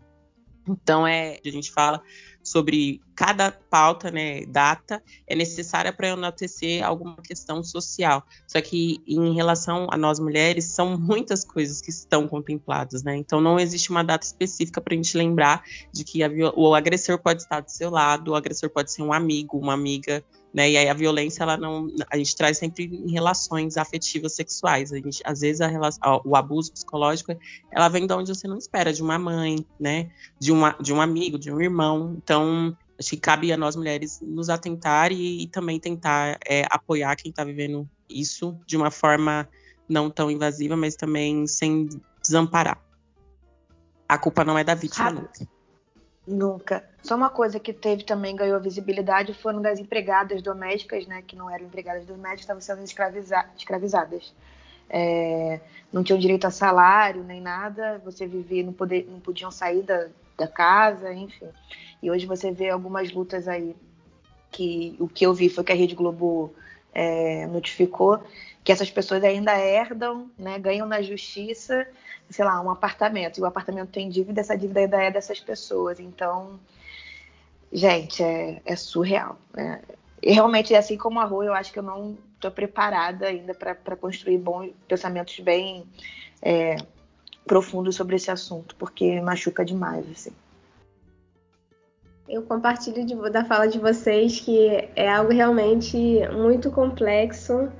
Então, 0.67 1.05
é, 1.05 1.39
a 1.43 1.49
gente 1.49 1.71
fala 1.71 2.01
sobre 2.43 3.01
cada 3.15 3.51
pauta, 3.51 4.09
né, 4.09 4.45
data, 4.45 5.03
é 5.27 5.35
necessária 5.35 5.91
para 5.91 6.09
enaltecer 6.09 6.83
alguma 6.83 7.17
questão 7.17 7.61
social. 7.63 8.23
Só 8.47 8.61
que 8.61 9.01
em 9.05 9.33
relação 9.33 9.87
a 9.91 9.97
nós 9.97 10.19
mulheres, 10.19 10.65
são 10.65 10.97
muitas 10.97 11.43
coisas 11.43 11.81
que 11.81 11.89
estão 11.89 12.27
contempladas, 12.27 13.03
né? 13.03 13.17
Então 13.17 13.41
não 13.41 13.59
existe 13.59 13.89
uma 13.89 14.03
data 14.03 14.25
específica 14.25 14.79
para 14.79 14.93
a 14.93 14.97
gente 14.97 15.17
lembrar 15.17 15.63
de 15.91 16.03
que 16.03 16.23
a, 16.23 16.29
o 16.55 16.73
agressor 16.73 17.19
pode 17.19 17.41
estar 17.41 17.59
do 17.59 17.69
seu 17.69 17.89
lado, 17.89 18.31
o 18.31 18.35
agressor 18.35 18.69
pode 18.69 18.91
ser 18.91 19.01
um 19.01 19.11
amigo, 19.11 19.57
uma 19.57 19.73
amiga, 19.73 20.23
né? 20.53 20.69
E 20.69 20.77
aí 20.77 20.89
a 20.89 20.93
violência, 20.93 21.43
ela 21.43 21.57
não, 21.57 21.87
a 22.09 22.17
gente 22.17 22.35
traz 22.35 22.57
sempre 22.57 22.85
em 22.85 23.11
relações 23.11 23.77
afetivas 23.77 24.33
sexuais. 24.33 24.91
A 24.91 24.97
gente, 24.97 25.21
às 25.23 25.41
vezes 25.41 25.61
a 25.61 25.67
relação, 25.67 26.21
o 26.25 26.35
abuso 26.35 26.71
psicológico, 26.71 27.35
ela 27.71 27.87
vem 27.87 28.07
de 28.07 28.13
onde 28.13 28.33
você 28.33 28.47
não 28.47 28.57
espera, 28.57 28.91
de 28.91 29.01
uma 29.01 29.19
mãe, 29.19 29.65
né? 29.79 30.09
De, 30.39 30.51
uma, 30.51 30.75
de 30.81 30.91
um 30.91 31.01
amigo, 31.01 31.37
de 31.37 31.51
um 31.51 31.61
irmão. 31.61 32.15
Então, 32.17 32.75
acho 32.99 33.11
que 33.11 33.17
cabe 33.17 33.51
a 33.53 33.57
nós 33.57 33.75
mulheres 33.75 34.19
nos 34.21 34.49
atentar 34.49 35.11
e, 35.11 35.43
e 35.43 35.47
também 35.47 35.79
tentar 35.79 36.39
é, 36.47 36.65
apoiar 36.69 37.15
quem 37.15 37.29
está 37.29 37.43
vivendo 37.43 37.87
isso 38.09 38.57
de 38.65 38.75
uma 38.75 38.89
forma 38.89 39.47
não 39.87 40.09
tão 40.09 40.29
invasiva, 40.29 40.75
mas 40.75 40.95
também 40.95 41.45
sem 41.47 41.89
desamparar. 42.21 42.79
A 44.07 44.17
culpa 44.17 44.43
não 44.43 44.57
é 44.57 44.63
da 44.63 44.73
vítima, 44.73 45.11
nunca. 45.11 45.47
Nunca. 46.29 46.83
Só 47.01 47.15
uma 47.15 47.29
coisa 47.31 47.59
que 47.59 47.73
teve 47.73 48.03
também, 48.03 48.35
ganhou 48.35 48.59
visibilidade, 48.61 49.33
foram 49.33 49.61
das 49.63 49.79
empregadas 49.79 50.43
domésticas, 50.43 51.07
né, 51.07 51.23
que 51.25 51.35
não 51.35 51.49
eram 51.49 51.65
empregadas 51.65 52.05
domésticas, 52.05 52.41
estavam 52.41 52.61
sendo 52.61 52.83
escraviza 52.83 53.45
escravizadas. 53.57 54.31
É, 54.87 55.59
não 55.91 56.03
tinham 56.03 56.19
direito 56.19 56.45
a 56.45 56.51
salário 56.51 57.23
nem 57.23 57.41
nada, 57.41 57.99
você 58.05 58.27
vivia, 58.27 58.63
não, 58.63 58.73
poder, 58.73 59.07
não 59.09 59.19
podiam 59.19 59.49
sair 59.49 59.81
da, 59.81 60.07
da 60.37 60.47
casa, 60.47 61.11
enfim. 61.11 61.49
E 62.01 62.11
hoje 62.11 62.27
você 62.27 62.51
vê 62.51 62.69
algumas 62.69 63.11
lutas 63.11 63.47
aí, 63.47 63.75
que 64.51 64.95
o 64.99 65.07
que 65.07 65.25
eu 65.25 65.33
vi 65.33 65.49
foi 65.49 65.63
que 65.63 65.71
a 65.71 65.75
Rede 65.75 65.95
Globo 65.95 66.53
é, 66.93 67.47
notificou 67.47 68.21
que 68.63 68.71
essas 68.71 68.89
pessoas 68.89 69.23
ainda 69.23 69.57
herdam, 69.57 70.29
né, 70.37 70.59
ganham 70.59 70.87
na 70.87 71.01
justiça 71.01 71.87
sei 72.29 72.45
lá, 72.45 72.61
um 72.61 72.69
apartamento, 72.69 73.39
e 73.39 73.41
o 73.41 73.45
apartamento 73.45 73.89
tem 73.89 74.09
dívida, 74.09 74.41
essa 74.41 74.57
dívida 74.57 74.81
ainda 74.81 75.01
é 75.01 75.11
dessas 75.11 75.39
pessoas. 75.39 75.99
Então, 75.99 76.59
gente, 77.71 78.23
é, 78.23 78.61
é 78.65 78.75
surreal. 78.75 79.37
Né? 79.53 79.81
E 80.21 80.31
realmente, 80.31 80.75
assim 80.75 80.97
como 80.97 81.19
a 81.19 81.25
rua, 81.25 81.45
eu 81.45 81.53
acho 81.53 81.73
que 81.73 81.79
eu 81.79 81.83
não 81.83 82.17
estou 82.35 82.51
preparada 82.51 83.27
ainda 83.27 83.53
para 83.53 83.95
construir 83.95 84.37
bons 84.37 84.71
pensamentos 84.87 85.39
bem 85.39 85.85
é, 86.41 86.77
profundos 87.45 87.95
sobre 87.95 88.15
esse 88.15 88.29
assunto, 88.29 88.75
porque 88.75 89.19
machuca 89.21 89.65
demais, 89.65 90.05
assim. 90.11 90.31
Eu 92.29 92.43
compartilho 92.43 93.03
de, 93.03 93.15
da 93.31 93.43
fala 93.43 93.67
de 93.67 93.79
vocês 93.79 94.39
que 94.39 94.87
é 94.95 95.09
algo 95.09 95.33
realmente 95.33 95.97
muito 96.31 96.69
complexo, 96.69 97.71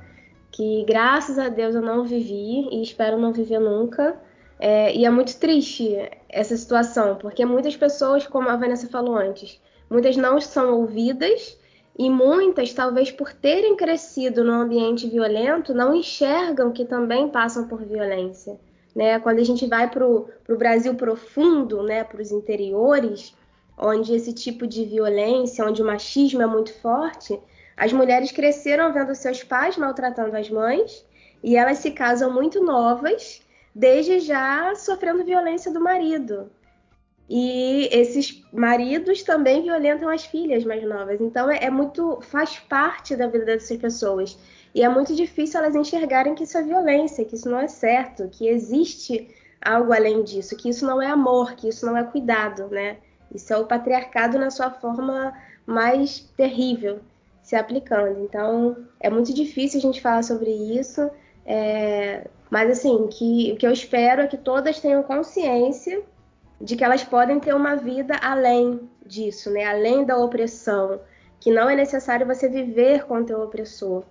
que 0.50 0.84
graças 0.84 1.38
a 1.38 1.48
Deus 1.48 1.76
eu 1.76 1.80
não 1.80 2.04
vivi 2.04 2.68
e 2.72 2.82
espero 2.82 3.16
não 3.16 3.32
viver 3.32 3.60
nunca. 3.60 4.20
É, 4.58 4.92
e 4.92 5.06
é 5.06 5.10
muito 5.10 5.38
triste 5.38 5.96
essa 6.28 6.56
situação, 6.56 7.14
porque 7.14 7.46
muitas 7.46 7.76
pessoas, 7.76 8.26
como 8.26 8.48
a 8.48 8.56
Vanessa 8.56 8.88
falou 8.88 9.14
antes, 9.14 9.62
muitas 9.88 10.16
não 10.16 10.40
são 10.40 10.80
ouvidas 10.80 11.56
e 11.96 12.10
muitas, 12.10 12.74
talvez 12.74 13.12
por 13.12 13.32
terem 13.32 13.76
crescido 13.76 14.42
num 14.42 14.62
ambiente 14.62 15.08
violento, 15.08 15.72
não 15.72 15.94
enxergam 15.94 16.72
que 16.72 16.84
também 16.84 17.28
passam 17.28 17.68
por 17.68 17.84
violência. 17.84 18.58
Né? 18.96 19.20
Quando 19.20 19.38
a 19.38 19.44
gente 19.44 19.64
vai 19.68 19.88
para 19.88 20.04
o 20.04 20.28
Brasil 20.58 20.96
profundo, 20.96 21.84
né, 21.84 22.02
para 22.02 22.20
os 22.20 22.32
interiores, 22.32 23.32
onde 23.80 24.14
esse 24.14 24.32
tipo 24.32 24.66
de 24.66 24.84
violência, 24.84 25.64
onde 25.64 25.82
o 25.82 25.86
machismo 25.86 26.42
é 26.42 26.46
muito 26.46 26.72
forte, 26.74 27.40
as 27.76 27.92
mulheres 27.92 28.30
cresceram 28.30 28.92
vendo 28.92 29.14
seus 29.14 29.42
pais 29.42 29.76
maltratando 29.78 30.36
as 30.36 30.50
mães 30.50 31.04
e 31.42 31.56
elas 31.56 31.78
se 31.78 31.90
casam 31.90 32.30
muito 32.32 32.62
novas, 32.62 33.40
desde 33.74 34.20
já 34.20 34.74
sofrendo 34.74 35.24
violência 35.24 35.72
do 35.72 35.80
marido. 35.80 36.50
E 37.32 37.88
esses 37.92 38.44
maridos 38.52 39.22
também 39.22 39.62
violentam 39.62 40.08
as 40.08 40.26
filhas 40.26 40.64
mais 40.64 40.82
novas. 40.82 41.20
Então 41.20 41.48
é, 41.50 41.64
é 41.64 41.70
muito 41.70 42.20
faz 42.20 42.58
parte 42.58 43.16
da 43.16 43.28
vida 43.28 43.46
dessas 43.46 43.76
pessoas. 43.78 44.36
E 44.74 44.82
é 44.82 44.88
muito 44.88 45.14
difícil 45.14 45.60
elas 45.60 45.74
enxergarem 45.74 46.34
que 46.34 46.44
isso 46.44 46.58
é 46.58 46.62
violência, 46.62 47.24
que 47.24 47.36
isso 47.36 47.48
não 47.48 47.60
é 47.60 47.68
certo, 47.68 48.28
que 48.28 48.46
existe 48.46 49.28
algo 49.62 49.92
além 49.92 50.22
disso, 50.22 50.56
que 50.56 50.68
isso 50.68 50.84
não 50.84 51.00
é 51.00 51.06
amor, 51.06 51.54
que 51.54 51.68
isso 51.68 51.86
não 51.86 51.96
é 51.96 52.04
cuidado, 52.04 52.68
né? 52.68 52.98
Isso 53.34 53.52
é 53.52 53.56
o 53.56 53.66
patriarcado 53.66 54.38
na 54.38 54.50
sua 54.50 54.70
forma 54.70 55.32
mais 55.66 56.20
terrível 56.36 57.00
se 57.42 57.56
aplicando. 57.56 58.20
Então, 58.20 58.76
é 58.98 59.10
muito 59.10 59.32
difícil 59.34 59.78
a 59.78 59.82
gente 59.82 60.00
falar 60.00 60.22
sobre 60.22 60.50
isso, 60.50 61.10
é... 61.44 62.26
mas 62.50 62.70
assim, 62.70 63.08
que, 63.08 63.52
o 63.52 63.56
que 63.56 63.66
eu 63.66 63.72
espero 63.72 64.22
é 64.22 64.26
que 64.26 64.36
todas 64.36 64.80
tenham 64.80 65.02
consciência 65.02 66.02
de 66.60 66.76
que 66.76 66.84
elas 66.84 67.02
podem 67.02 67.40
ter 67.40 67.54
uma 67.54 67.74
vida 67.76 68.16
além 68.22 68.88
disso, 69.04 69.50
né? 69.50 69.64
Além 69.64 70.04
da 70.04 70.16
opressão, 70.16 71.00
que 71.40 71.50
não 71.50 71.68
é 71.70 71.74
necessário 71.74 72.26
você 72.26 72.48
viver 72.48 73.04
com 73.06 73.18
o 73.18 73.24
teu 73.24 73.40
opressor. 73.40 74.04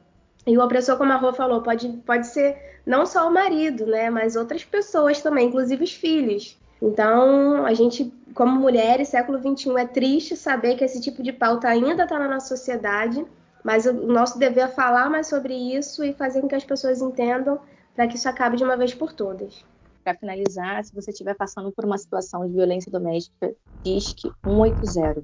E 0.47 0.57
o 0.57 0.63
opressor, 0.63 0.97
como 0.97 1.13
a 1.13 1.15
Rô 1.15 1.31
falou, 1.31 1.61
pode, 1.61 1.87
pode 2.05 2.27
ser 2.27 2.57
não 2.85 3.05
só 3.05 3.27
o 3.27 3.33
marido, 3.33 3.85
né? 3.85 4.09
Mas 4.09 4.35
outras 4.35 4.65
pessoas 4.65 5.21
também, 5.21 5.47
inclusive 5.47 5.83
os 5.83 5.93
filhos. 5.93 6.57
Então, 6.81 7.65
a 7.65 7.73
gente, 7.73 8.11
como 8.33 8.59
mulheres, 8.59 9.09
século 9.09 9.39
XXI, 9.39 9.77
é 9.77 9.85
triste 9.85 10.35
saber 10.35 10.75
que 10.75 10.83
esse 10.83 11.01
tipo 11.01 11.21
de 11.21 11.31
pauta 11.31 11.67
ainda 11.67 12.03
está 12.03 12.17
na 12.19 12.27
nossa 12.27 12.47
sociedade, 12.47 13.25
mas 13.63 13.85
o 13.85 13.93
nosso 13.93 14.37
dever 14.39 14.65
é 14.65 14.67
falar 14.67 15.09
mais 15.09 15.27
sobre 15.27 15.53
isso 15.53 16.03
e 16.03 16.13
fazer 16.13 16.41
com 16.41 16.47
que 16.47 16.55
as 16.55 16.63
pessoas 16.63 17.01
entendam 17.01 17.59
para 17.95 18.07
que 18.07 18.15
isso 18.15 18.29
acabe 18.29 18.57
de 18.57 18.63
uma 18.63 18.77
vez 18.77 18.93
por 18.93 19.11
todas. 19.11 19.65
Para 20.03 20.15
finalizar, 20.15 20.83
se 20.83 20.95
você 20.95 21.11
estiver 21.11 21.35
passando 21.35 21.71
por 21.71 21.85
uma 21.85 21.97
situação 21.97 22.47
de 22.47 22.53
violência 22.53 22.91
doméstica, 22.91 23.53
disque 23.83 24.31
180. 24.43 25.23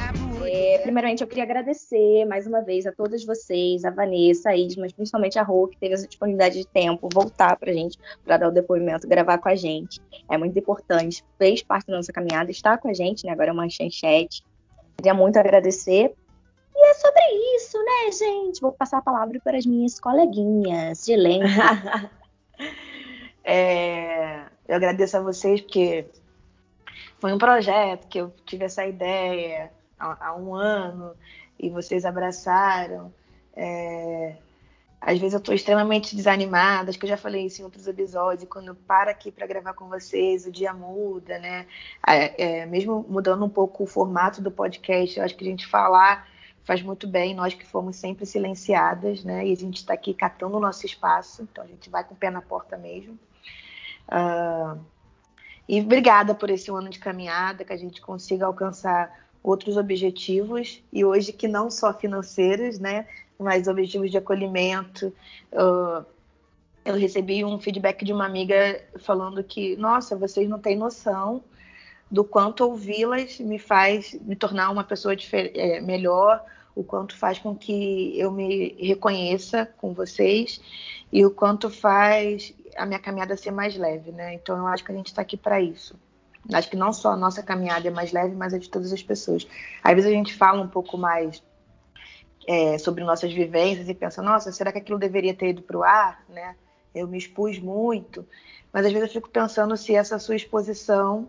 é, 0.45 0.79
primeiramente, 0.79 1.21
eu 1.21 1.27
queria 1.27 1.43
agradecer 1.43 2.25
mais 2.25 2.47
uma 2.47 2.61
vez 2.61 2.85
a 2.85 2.91
todas 2.91 3.23
vocês, 3.23 3.83
a 3.85 3.89
Vanessa, 3.89 4.49
a 4.49 4.55
Isma, 4.55 4.83
mas 4.83 4.93
principalmente 4.93 5.37
a 5.37 5.43
Rô, 5.43 5.67
que 5.67 5.77
teve 5.77 5.93
essa 5.93 6.07
disponibilidade 6.07 6.59
de 6.59 6.67
tempo, 6.67 7.09
voltar 7.11 7.55
pra 7.57 7.71
gente, 7.71 7.97
para 8.23 8.37
dar 8.37 8.47
o 8.49 8.51
depoimento, 8.51 9.07
gravar 9.07 9.37
com 9.37 9.49
a 9.49 9.55
gente. 9.55 9.99
É 10.29 10.37
muito 10.37 10.57
importante, 10.57 11.23
fez 11.37 11.61
parte 11.61 11.87
da 11.87 11.97
nossa 11.97 12.13
caminhada, 12.13 12.51
está 12.51 12.77
com 12.77 12.87
a 12.87 12.93
gente, 12.93 13.25
né? 13.25 13.31
Agora 13.31 13.49
é 13.49 13.53
uma 13.53 13.69
chat. 13.69 14.43
Queria 14.97 15.13
muito 15.13 15.37
agradecer. 15.37 16.13
E 16.75 16.89
é 16.89 16.93
sobre 16.93 17.55
isso, 17.55 17.77
né, 17.77 18.11
gente? 18.11 18.61
Vou 18.61 18.71
passar 18.71 18.99
a 18.99 19.01
palavra 19.01 19.39
para 19.43 19.57
as 19.57 19.65
minhas 19.65 19.99
coleguinhas 19.99 21.05
de 21.05 21.13
elenco. 21.13 21.45
é, 23.43 24.45
eu 24.67 24.75
agradeço 24.75 25.17
a 25.17 25.21
vocês 25.21 25.61
porque 25.61 26.05
foi 27.19 27.33
um 27.33 27.37
projeto 27.37 28.07
que 28.07 28.19
eu 28.19 28.33
tive 28.45 28.65
essa 28.65 28.85
ideia 28.85 29.71
há, 30.01 30.35
um 30.35 30.55
ano 30.55 31.13
e 31.59 31.69
vocês 31.69 32.05
abraçaram. 32.05 33.13
É, 33.55 34.35
às 34.99 35.17
vezes 35.17 35.33
eu 35.33 35.39
estou 35.39 35.55
extremamente 35.55 36.15
desanimada, 36.15 36.89
acho 36.89 36.99
que 36.99 37.05
eu 37.05 37.09
já 37.09 37.17
falei 37.17 37.45
isso 37.45 37.61
em 37.61 37.65
outros 37.65 37.87
episódios, 37.87 38.47
quando 38.49 38.67
eu 38.67 38.75
paro 38.75 39.09
aqui 39.09 39.31
para 39.31 39.47
gravar 39.47 39.73
com 39.73 39.89
vocês, 39.89 40.45
o 40.45 40.51
dia 40.51 40.73
muda, 40.73 41.39
né? 41.39 41.65
É, 42.07 42.61
é, 42.61 42.65
mesmo 42.65 43.05
mudando 43.09 43.43
um 43.43 43.49
pouco 43.49 43.83
o 43.83 43.87
formato 43.87 44.41
do 44.41 44.51
podcast, 44.51 45.17
eu 45.17 45.25
acho 45.25 45.35
que 45.35 45.43
a 45.43 45.49
gente 45.49 45.65
falar 45.65 46.27
faz 46.63 46.81
muito 46.81 47.07
bem, 47.07 47.33
nós 47.33 47.53
que 47.53 47.65
fomos 47.65 47.95
sempre 47.95 48.25
silenciadas, 48.25 49.23
né? 49.23 49.45
E 49.47 49.51
a 49.51 49.55
gente 49.55 49.77
está 49.77 49.93
aqui 49.93 50.13
catando 50.13 50.57
o 50.57 50.59
nosso 50.59 50.85
espaço, 50.85 51.41
então 51.43 51.63
a 51.63 51.67
gente 51.67 51.89
vai 51.89 52.03
com 52.03 52.13
o 52.13 52.17
pé 52.17 52.29
na 52.29 52.41
porta 52.41 52.77
mesmo. 52.77 53.17
Uh, 54.07 54.79
e 55.67 55.81
obrigada 55.81 56.35
por 56.35 56.49
esse 56.49 56.69
ano 56.69 56.89
de 56.89 56.99
caminhada, 56.99 57.63
que 57.63 57.73
a 57.73 57.77
gente 57.77 58.01
consiga 58.01 58.45
alcançar 58.45 59.11
outros 59.43 59.77
objetivos 59.77 60.83
e 60.91 61.03
hoje 61.03 61.33
que 61.33 61.47
não 61.47 61.71
só 61.71 61.93
financeiros, 61.93 62.79
né, 62.79 63.07
mas 63.39 63.67
objetivos 63.67 64.11
de 64.11 64.17
acolhimento. 64.17 65.13
Uh, 65.51 66.05
eu 66.83 66.95
recebi 66.95 67.43
um 67.45 67.59
feedback 67.59 68.03
de 68.03 68.13
uma 68.13 68.25
amiga 68.25 68.81
falando 68.99 69.43
que, 69.43 69.75
nossa, 69.75 70.15
vocês 70.15 70.49
não 70.49 70.59
têm 70.59 70.75
noção 70.75 71.43
do 72.09 72.23
quanto 72.23 72.65
ouvi-las 72.65 73.39
me 73.39 73.57
faz 73.57 74.13
me 74.21 74.35
tornar 74.35 74.69
uma 74.69 74.83
pessoa 74.83 75.15
é, 75.33 75.79
melhor, 75.79 76.43
o 76.75 76.83
quanto 76.83 77.15
faz 77.15 77.39
com 77.39 77.55
que 77.55 78.19
eu 78.19 78.31
me 78.31 78.75
reconheça 78.79 79.65
com 79.77 79.93
vocês 79.93 80.59
e 81.11 81.25
o 81.25 81.31
quanto 81.31 81.69
faz 81.69 82.53
a 82.75 82.85
minha 82.85 82.99
caminhada 82.99 83.37
ser 83.37 83.51
mais 83.51 83.77
leve, 83.77 84.11
né? 84.11 84.33
Então 84.33 84.57
eu 84.57 84.67
acho 84.67 84.83
que 84.83 84.91
a 84.91 84.95
gente 84.95 85.07
está 85.07 85.21
aqui 85.21 85.37
para 85.37 85.61
isso. 85.61 85.95
Acho 86.53 86.69
que 86.69 86.75
não 86.75 86.91
só 86.91 87.11
a 87.11 87.17
nossa 87.17 87.43
caminhada 87.43 87.87
é 87.87 87.91
mais 87.91 88.11
leve, 88.11 88.35
mas 88.35 88.53
a 88.53 88.57
de 88.57 88.69
todas 88.69 88.91
as 88.91 89.03
pessoas. 89.03 89.47
Às 89.83 89.93
vezes 89.93 90.09
a 90.09 90.13
gente 90.13 90.33
fala 90.33 90.61
um 90.61 90.67
pouco 90.67 90.97
mais 90.97 91.43
é, 92.47 92.77
sobre 92.77 93.03
nossas 93.03 93.31
vivências 93.31 93.87
e 93.87 93.93
pensa, 93.93 94.21
nossa, 94.21 94.51
será 94.51 94.71
que 94.71 94.79
aquilo 94.79 94.97
deveria 94.97 95.33
ter 95.33 95.49
ido 95.49 95.61
para 95.61 95.77
o 95.77 95.83
ar? 95.83 96.23
Né? 96.29 96.55
Eu 96.93 97.07
me 97.07 97.17
expus 97.17 97.59
muito. 97.59 98.25
Mas 98.73 98.85
às 98.85 98.91
vezes 98.91 99.07
eu 99.07 99.13
fico 99.13 99.29
pensando 99.29 99.75
se 99.77 99.93
essa 99.93 100.17
sua 100.17 100.35
exposição 100.35 101.27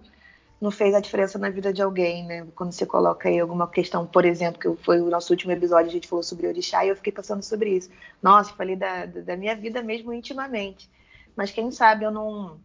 não 0.60 0.70
fez 0.70 0.94
a 0.94 1.00
diferença 1.00 1.38
na 1.40 1.50
vida 1.50 1.72
de 1.72 1.82
alguém, 1.82 2.24
né? 2.24 2.46
Quando 2.54 2.70
você 2.70 2.86
coloca 2.86 3.28
aí 3.28 3.40
alguma 3.40 3.66
questão, 3.66 4.06
por 4.06 4.24
exemplo, 4.24 4.60
que 4.60 4.84
foi 4.84 5.00
o 5.00 5.10
nosso 5.10 5.32
último 5.32 5.50
episódio, 5.50 5.88
a 5.88 5.92
gente 5.92 6.06
falou 6.06 6.22
sobre 6.22 6.46
orixá 6.46 6.84
e 6.84 6.90
eu 6.90 6.94
fiquei 6.94 7.12
pensando 7.12 7.42
sobre 7.42 7.70
isso. 7.70 7.90
Nossa, 8.22 8.54
falei 8.54 8.76
da, 8.76 9.06
da 9.06 9.36
minha 9.36 9.56
vida 9.56 9.82
mesmo 9.82 10.12
intimamente. 10.12 10.88
Mas 11.34 11.50
quem 11.50 11.68
sabe 11.72 12.04
eu 12.04 12.12
não 12.12 12.60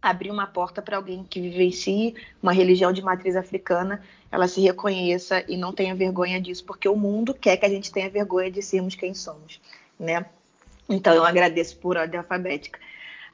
abrir 0.00 0.30
uma 0.30 0.46
porta 0.46 0.80
para 0.80 0.96
alguém 0.96 1.24
que 1.24 1.40
vivencie 1.40 2.14
uma 2.42 2.52
religião 2.52 2.92
de 2.92 3.02
matriz 3.02 3.36
africana, 3.36 4.02
ela 4.30 4.48
se 4.48 4.60
reconheça 4.60 5.44
e 5.48 5.56
não 5.56 5.72
tenha 5.72 5.94
vergonha 5.94 6.40
disso, 6.40 6.64
porque 6.64 6.88
o 6.88 6.96
mundo 6.96 7.34
quer 7.34 7.56
que 7.56 7.66
a 7.66 7.68
gente 7.68 7.92
tenha 7.92 8.08
vergonha 8.08 8.50
de 8.50 8.62
sermos 8.62 8.94
quem 8.94 9.12
somos, 9.12 9.60
né? 9.98 10.24
Então 10.88 11.14
eu 11.14 11.24
agradeço 11.24 11.76
por 11.76 11.96
ordem 11.96 12.18
alfabética 12.18 12.78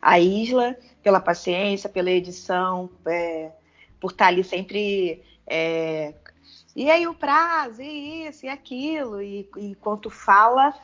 a 0.01 0.21
Isla 0.21 0.77
pela 1.03 1.21
paciência, 1.21 1.89
pela 1.89 2.11
edição, 2.11 2.91
é, 3.07 3.51
por 3.99 4.11
estar 4.11 4.27
ali 4.27 4.45
sempre 4.45 5.23
é, 5.47 6.13
e 6.77 6.91
aí 6.91 7.07
o 7.07 7.15
prazo, 7.15 7.81
e 7.81 8.27
isso, 8.27 8.45
e 8.45 8.51
aquilo, 8.51 9.23
e 9.23 9.49
enquanto 9.57 10.11
fala, 10.11 10.75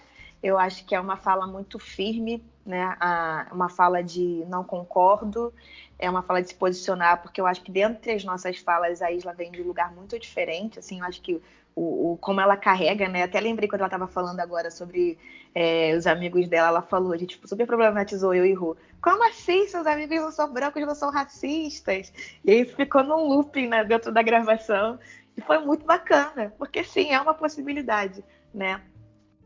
eu 0.43 0.59
acho 0.59 0.87
que 0.87 0.95
é 0.95 1.01
uma 1.01 1.19
fala 1.19 1.47
muito 1.47 1.79
firme, 1.79 2.43
né? 2.65 2.97
A, 3.01 3.49
uma 3.53 3.69
fala 3.69 4.03
de 4.03 4.45
não 4.49 4.65
concordo, 4.65 5.53
é 5.99 6.09
uma 6.09 6.23
fala 6.23 6.43
de 6.43 6.49
se 6.49 6.55
posicionar, 6.55 7.23
porque 7.23 7.41
eu 7.41 7.47
acho 7.47 7.63
que 7.63 7.71
dentro 7.71 8.11
das 8.11 8.25
nossas 8.25 8.59
falas 8.59 9.03
a 9.03 9.11
Isla 9.11 9.33
vem 9.33 9.51
de 9.51 9.63
um 9.63 9.67
lugar 9.67 9.93
muito 9.95 10.19
diferente, 10.19 10.79
assim, 10.79 11.01
eu 11.01 11.05
acho 11.05 11.21
que 11.21 11.41
o, 11.75 12.13
o 12.13 12.17
como 12.19 12.41
ela 12.41 12.57
carrega, 12.57 13.09
né? 13.09 13.23
Até 13.23 13.41
lembrei 13.41 13.69
quando 13.69 13.81
ela 13.81 13.89
estava 13.89 14.07
falando 14.07 14.41
agora 14.41 14.71
sobre 14.71 15.19
é, 15.55 15.95
os 15.97 16.07
amigos 16.07 16.49
dela, 16.49 16.69
ela 16.69 16.83
falou, 16.83 17.13
a 17.13 17.17
gente 17.17 17.41
super 17.45 17.67
problematizou 17.67 18.35
eu 18.35 18.45
e 18.45 18.53
Ru. 18.53 18.77
Como 19.03 19.27
assim 19.29 19.67
seus 19.67 19.87
amigos 19.87 20.21
não 20.21 20.31
são 20.31 20.53
brancos, 20.53 20.87
não 20.87 20.95
são 20.95 21.11
racistas? 21.11 22.13
E 22.45 22.53
aí 22.53 22.65
ficou 22.65 23.03
num 23.03 23.29
looping 23.29 23.69
né, 23.69 23.85
dentro 23.85 24.13
da 24.13 24.23
gravação. 24.23 24.99
E 25.37 25.41
foi 25.41 25.59
muito 25.59 25.85
bacana, 25.85 26.53
porque 26.59 26.85
sim, 26.85 27.11
é 27.11 27.21
uma 27.21 27.33
possibilidade, 27.33 28.23
né? 28.53 28.83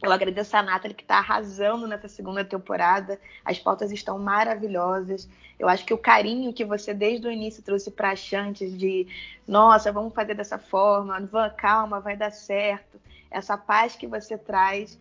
Eu 0.02 0.12
agradeço 0.12 0.56
a 0.56 0.62
Nathalie 0.62 0.94
que 0.94 1.02
está 1.02 1.18
arrasando 1.18 1.88
nessa 1.88 2.08
segunda 2.08 2.44
temporada. 2.44 3.18
As 3.44 3.58
pautas 3.58 3.90
estão 3.90 4.18
maravilhosas. 4.18 5.28
Eu 5.58 5.68
acho 5.68 5.86
que 5.86 5.94
o 5.94 5.98
carinho 5.98 6.52
que 6.52 6.64
você 6.64 6.92
desde 6.92 7.26
o 7.26 7.30
início 7.30 7.62
trouxe 7.62 7.90
para 7.90 8.10
a 8.10 8.16
Chantes 8.16 8.76
de 8.76 9.06
nossa, 9.48 9.90
vamos 9.90 10.14
fazer 10.14 10.34
dessa 10.34 10.58
forma, 10.58 11.18
Van, 11.20 11.48
calma, 11.50 12.00
vai 12.00 12.16
dar 12.16 12.30
certo. 12.30 13.00
Essa 13.30 13.56
paz 13.56 13.96
que 13.96 14.06
você 14.06 14.36
traz 14.36 14.98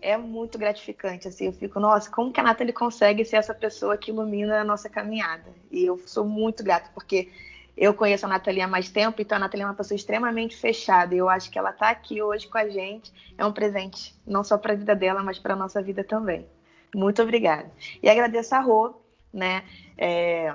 é 0.00 0.16
muito 0.16 0.58
gratificante. 0.58 1.28
Assim, 1.28 1.46
eu 1.46 1.52
fico, 1.52 1.78
nossa, 1.78 2.10
como 2.10 2.32
que 2.32 2.40
a 2.40 2.42
Nathalie 2.42 2.72
consegue 2.72 3.24
ser 3.24 3.36
essa 3.36 3.54
pessoa 3.54 3.96
que 3.96 4.10
ilumina 4.10 4.60
a 4.60 4.64
nossa 4.64 4.88
caminhada? 4.88 5.50
E 5.70 5.84
eu 5.84 5.98
sou 6.06 6.24
muito 6.24 6.64
grata, 6.64 6.90
porque 6.92 7.30
eu 7.76 7.94
conheço 7.94 8.26
a 8.26 8.28
Nathalie 8.28 8.60
há 8.60 8.68
mais 8.68 8.90
tempo, 8.90 9.22
então 9.22 9.36
a 9.36 9.38
Nathalie 9.38 9.64
é 9.64 9.66
uma 9.66 9.74
pessoa 9.74 9.96
extremamente 9.96 10.56
fechada. 10.56 11.14
E 11.14 11.18
eu 11.18 11.28
acho 11.28 11.50
que 11.50 11.58
ela 11.58 11.70
está 11.70 11.90
aqui 11.90 12.22
hoje 12.22 12.46
com 12.46 12.58
a 12.58 12.68
gente 12.68 13.12
é 13.36 13.44
um 13.44 13.52
presente, 13.52 14.14
não 14.26 14.44
só 14.44 14.58
para 14.58 14.72
a 14.72 14.76
vida 14.76 14.94
dela, 14.94 15.22
mas 15.22 15.38
para 15.38 15.54
a 15.54 15.56
nossa 15.56 15.82
vida 15.82 16.04
também. 16.04 16.46
Muito 16.94 17.22
obrigada. 17.22 17.70
E 18.02 18.08
agradeço 18.08 18.54
a 18.54 18.60
Rô, 18.60 18.94
né? 19.32 19.64
É, 19.96 20.54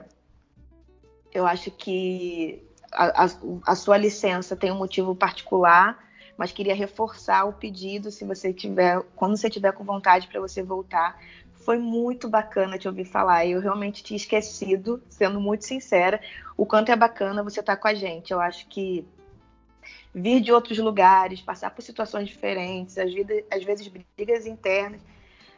Eu 1.34 1.46
acho 1.46 1.72
que 1.72 2.64
a, 2.92 3.26
a, 3.26 3.30
a 3.66 3.76
sua 3.76 3.98
licença 3.98 4.56
tem 4.56 4.72
um 4.72 4.78
motivo 4.78 5.16
particular, 5.16 5.98
mas 6.38 6.52
queria 6.52 6.76
reforçar 6.76 7.46
o 7.46 7.54
pedido 7.54 8.12
se 8.12 8.24
você 8.24 8.54
tiver, 8.54 9.02
quando 9.16 9.36
você 9.36 9.50
tiver 9.50 9.72
com 9.72 9.84
vontade 9.84 10.28
para 10.28 10.40
você 10.40 10.62
voltar. 10.62 11.20
Foi 11.68 11.78
muito 11.78 12.30
bacana 12.30 12.78
te 12.78 12.88
ouvir 12.88 13.04
falar. 13.04 13.46
Eu 13.46 13.60
realmente 13.60 14.02
tinha 14.02 14.16
esquecido, 14.16 15.04
sendo 15.10 15.38
muito 15.42 15.66
sincera, 15.66 16.22
o 16.56 16.66
quanto 16.66 16.94
é 16.94 16.96
bacana 16.96 17.44
você 17.44 17.60
estar 17.60 17.76
tá 17.76 17.82
com 17.82 17.90
a 17.90 17.94
gente. 17.94 18.32
Eu 18.32 18.40
acho 18.40 18.66
que 18.68 19.06
vir 20.16 20.40
de 20.40 20.50
outros 20.50 20.78
lugares, 20.78 21.42
passar 21.42 21.72
por 21.72 21.82
situações 21.82 22.30
diferentes, 22.30 22.98
às 22.98 23.14
vezes, 23.14 23.44
às 23.52 23.66
vezes 23.66 23.92
brigas 24.16 24.46
internas, 24.46 25.02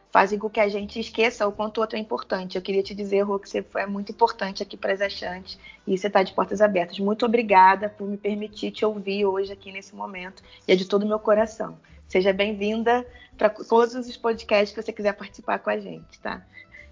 fazem 0.09 0.39
com 0.39 0.49
que 0.49 0.59
a 0.59 0.67
gente 0.67 0.99
esqueça 0.99 1.47
o 1.47 1.51
quanto 1.51 1.77
o 1.77 1.81
outro 1.81 1.95
é 1.95 1.99
importante. 1.99 2.55
Eu 2.55 2.63
queria 2.63 2.81
te 2.81 2.95
dizer, 2.95 3.21
Rô, 3.21 3.37
que 3.37 3.47
você 3.47 3.61
foi 3.61 3.85
muito 3.85 4.11
importante 4.11 4.63
aqui 4.63 4.75
para 4.75 4.93
as 4.93 5.01
Achantes 5.01 5.59
e 5.85 5.95
você 5.95 6.07
está 6.07 6.23
de 6.23 6.33
portas 6.33 6.59
abertas. 6.59 6.97
Muito 6.97 7.23
obrigada 7.23 7.87
por 7.87 8.07
me 8.07 8.17
permitir 8.17 8.71
te 8.71 8.83
ouvir 8.83 9.27
hoje 9.27 9.53
aqui 9.53 9.71
nesse 9.71 9.93
momento 9.93 10.41
e 10.67 10.71
é 10.71 10.75
de 10.75 10.85
todo 10.85 11.03
o 11.03 11.07
meu 11.07 11.19
coração. 11.19 11.77
Seja 12.09 12.33
bem-vinda 12.33 13.05
para 13.37 13.49
todos 13.51 13.93
os 13.93 14.17
podcasts 14.17 14.75
que 14.75 14.81
você 14.81 14.91
quiser 14.91 15.13
participar 15.13 15.59
com 15.59 15.69
a 15.69 15.79
gente, 15.79 16.19
tá? 16.19 16.43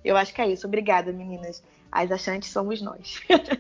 Eu 0.06 0.16
acho 0.16 0.32
que 0.32 0.40
é 0.40 0.48
isso. 0.48 0.68
Obrigada, 0.68 1.12
meninas. 1.12 1.64
As 1.92 2.12
Achantes 2.12 2.52
somos 2.52 2.84
nós. 2.84 3.20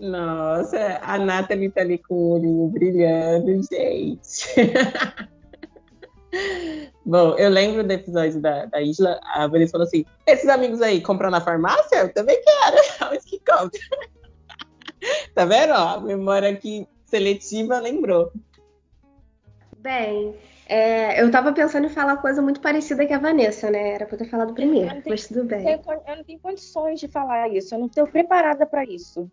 Nossa, 0.00 0.98
a 1.02 1.18
Nathalie 1.18 1.70
tá 1.70 1.82
ali 1.82 1.98
com 1.98 2.14
o 2.14 2.34
olhinho 2.34 2.66
brilhando, 2.68 3.62
gente. 3.62 4.54
Bom, 7.06 7.38
eu 7.38 7.48
lembro 7.48 7.84
do 7.84 7.92
episódio 7.92 8.40
da, 8.40 8.66
da 8.66 8.82
Isla, 8.82 9.20
a 9.22 9.46
Vanessa 9.46 9.70
falou 9.72 9.86
assim: 9.86 10.04
esses 10.26 10.48
amigos 10.48 10.82
aí 10.82 11.00
compram 11.00 11.30
na 11.30 11.40
farmácia? 11.40 11.94
Eu 11.96 12.12
também 12.12 12.42
quero. 12.42 12.76
Onde 13.14 13.24
que 13.24 13.38
compra? 13.38 13.80
tá 15.32 15.44
vendo? 15.44 15.74
Ó, 15.74 15.94
a 15.94 16.00
memória 16.00 16.50
aqui 16.50 16.88
seletiva 17.06 17.78
lembrou. 17.78 18.32
Bem, 19.78 20.34
é, 20.68 21.22
eu 21.22 21.30
tava 21.30 21.52
pensando 21.52 21.86
em 21.86 21.90
falar 21.90 22.16
coisa 22.16 22.42
muito 22.42 22.60
parecida 22.60 23.06
que 23.06 23.12
a 23.12 23.18
Vanessa, 23.18 23.70
né? 23.70 23.92
Era 23.92 24.08
eu 24.10 24.18
ter 24.18 24.28
falado 24.28 24.52
primeiro, 24.52 24.90
tenho, 24.90 25.04
mas 25.06 25.26
tudo 25.28 25.44
bem. 25.44 25.64
Eu 25.66 26.16
não 26.16 26.24
tenho 26.24 26.38
condições 26.40 26.98
de 26.98 27.06
falar 27.06 27.48
isso, 27.48 27.74
eu 27.74 27.78
não 27.78 27.86
estou 27.86 28.06
preparada 28.06 28.66
para 28.66 28.84
isso. 28.84 29.30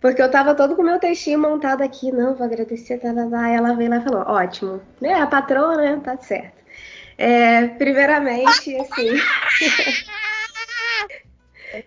Porque 0.00 0.20
eu 0.20 0.30
tava 0.30 0.54
todo 0.54 0.76
com 0.76 0.82
o 0.82 0.84
meu 0.84 0.98
textinho 0.98 1.38
montado 1.38 1.82
aqui, 1.82 2.12
não, 2.12 2.34
vou 2.34 2.46
agradecer, 2.46 2.98
tá, 2.98 3.12
tá, 3.12 3.28
tá. 3.28 3.48
Ela 3.48 3.72
veio 3.72 3.90
lá 3.90 3.96
e 3.96 4.04
falou, 4.04 4.20
ótimo. 4.28 4.80
Né? 5.00 5.14
A 5.14 5.26
patroa, 5.26 5.76
né? 5.76 6.00
Tá 6.04 6.16
certo. 6.18 6.62
É, 7.18 7.68
primeiramente, 7.68 8.76
assim. 8.76 9.08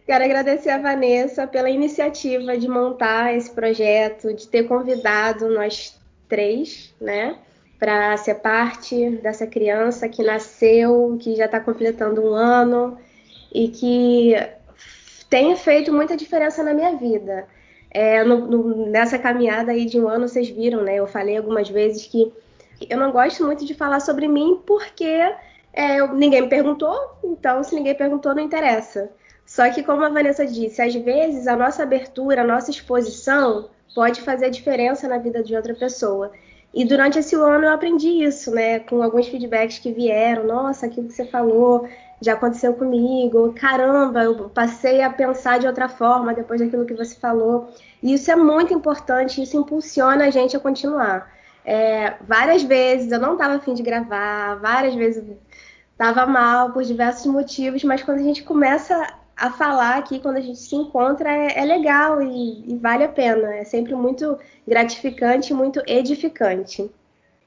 Quero 0.06 0.26
agradecer 0.26 0.72
a 0.72 0.78
Vanessa 0.78 1.48
pela 1.48 1.70
iniciativa 1.70 2.58
de 2.58 2.68
montar 2.68 3.36
esse 3.36 3.52
projeto, 3.52 4.34
de 4.34 4.48
ter 4.48 4.64
convidado 4.64 5.48
nós 5.50 5.98
três, 6.28 6.94
né? 7.00 7.38
Para 7.80 8.18
ser 8.18 8.36
parte 8.36 9.10
dessa 9.24 9.48
criança 9.48 10.10
que 10.10 10.22
nasceu, 10.22 11.18
que 11.20 11.36
já 11.36 11.46
está 11.46 11.60
completando 11.60 12.22
um 12.22 12.34
ano 12.34 12.98
e 13.54 13.70
que 13.70 14.36
tem 15.30 15.56
feito 15.56 15.94
muita 15.94 16.18
diferença 16.18 16.62
na 16.62 16.74
minha 16.74 16.96
vida. 16.98 17.48
É, 17.90 18.24
no, 18.24 18.46
no, 18.46 18.86
nessa 18.88 19.18
caminhada 19.18 19.72
aí 19.72 19.86
de 19.86 20.00
um 20.00 20.08
ano, 20.08 20.28
vocês 20.28 20.50
viram, 20.50 20.84
né? 20.84 20.96
Eu 20.96 21.08
falei 21.08 21.38
algumas 21.38 21.70
vezes 21.70 22.06
que 22.06 22.32
eu 22.90 22.98
não 22.98 23.12
gosto 23.12 23.46
muito 23.46 23.66
de 23.66 23.74
falar 23.74 24.00
sobre 24.00 24.28
mim 24.28 24.62
porque 24.66 25.34
é, 25.74 26.06
ninguém 26.08 26.42
me 26.42 26.50
perguntou, 26.50 26.96
então 27.24 27.64
se 27.64 27.74
ninguém 27.76 27.96
perguntou, 27.96 28.36
não 28.36 28.44
interessa. 28.44 29.10
Só 29.46 29.68
que, 29.72 29.82
como 29.82 30.04
a 30.04 30.10
Vanessa 30.10 30.46
disse, 30.46 30.82
às 30.82 30.94
vezes 30.94 31.48
a 31.48 31.56
nossa 31.56 31.82
abertura, 31.82 32.42
a 32.42 32.48
nossa 32.48 32.70
exposição 32.70 33.70
pode 33.96 34.22
fazer 34.22 34.50
diferença 34.52 35.08
na 35.08 35.18
vida 35.18 35.42
de 35.42 35.56
outra 35.56 35.74
pessoa. 35.74 36.32
E 36.74 36.86
durante 36.86 37.18
esse 37.18 37.36
ano 37.36 37.66
eu 37.66 37.74
aprendi 37.74 38.24
isso, 38.24 38.52
né? 38.52 38.80
Com 38.80 39.02
alguns 39.02 39.28
feedbacks 39.28 39.80
que 39.80 39.92
vieram. 39.92 40.46
Nossa, 40.46 40.86
aquilo 40.86 41.08
que 41.08 41.14
você 41.14 41.26
falou 41.26 41.88
já 42.22 42.34
aconteceu 42.34 42.74
comigo. 42.74 43.54
Caramba, 43.54 44.24
eu 44.24 44.50
passei 44.50 45.02
a 45.02 45.10
pensar 45.10 45.60
de 45.60 45.68
outra 45.68 45.88
forma 45.90 46.34
depois 46.34 46.60
daquilo 46.60 46.86
que 46.86 46.94
você 46.94 47.16
falou. 47.16 47.70
E 48.04 48.14
isso 48.14 48.32
é 48.32 48.36
muito 48.36 48.74
importante, 48.74 49.42
isso 49.42 49.58
impulsiona 49.58 50.26
a 50.26 50.30
gente 50.30 50.56
a 50.56 50.60
continuar. 50.60 51.32
É, 51.66 52.16
várias 52.22 52.64
vezes 52.64 53.12
eu 53.12 53.20
não 53.20 53.34
estava 53.34 53.56
afim 53.56 53.74
de 53.74 53.84
gravar, 53.84 54.56
várias 54.56 54.96
vezes 54.96 55.24
estava 55.92 56.26
mal 56.26 56.72
por 56.72 56.84
diversos 56.84 57.26
motivos, 57.26 57.84
mas 57.84 58.02
quando 58.04 58.20
a 58.20 58.24
gente 58.24 58.44
começa 58.44 58.96
a 59.40 59.52
falar 59.52 59.98
aqui 59.98 60.20
quando 60.20 60.36
a 60.38 60.42
gente 60.42 60.60
se 60.60 60.76
encontra 60.76 61.32
é, 61.32 61.60
é 61.60 61.66
legal 61.66 62.22
e, 62.22 62.74
e, 62.74 62.78
vale 62.78 63.06
a 63.06 63.10
pena. 63.10 63.56
É 63.56 63.64
sempre 63.64 63.96
muito 63.96 64.38
gratificante, 64.68 65.54
muito 65.54 65.82
edificante. 65.88 66.92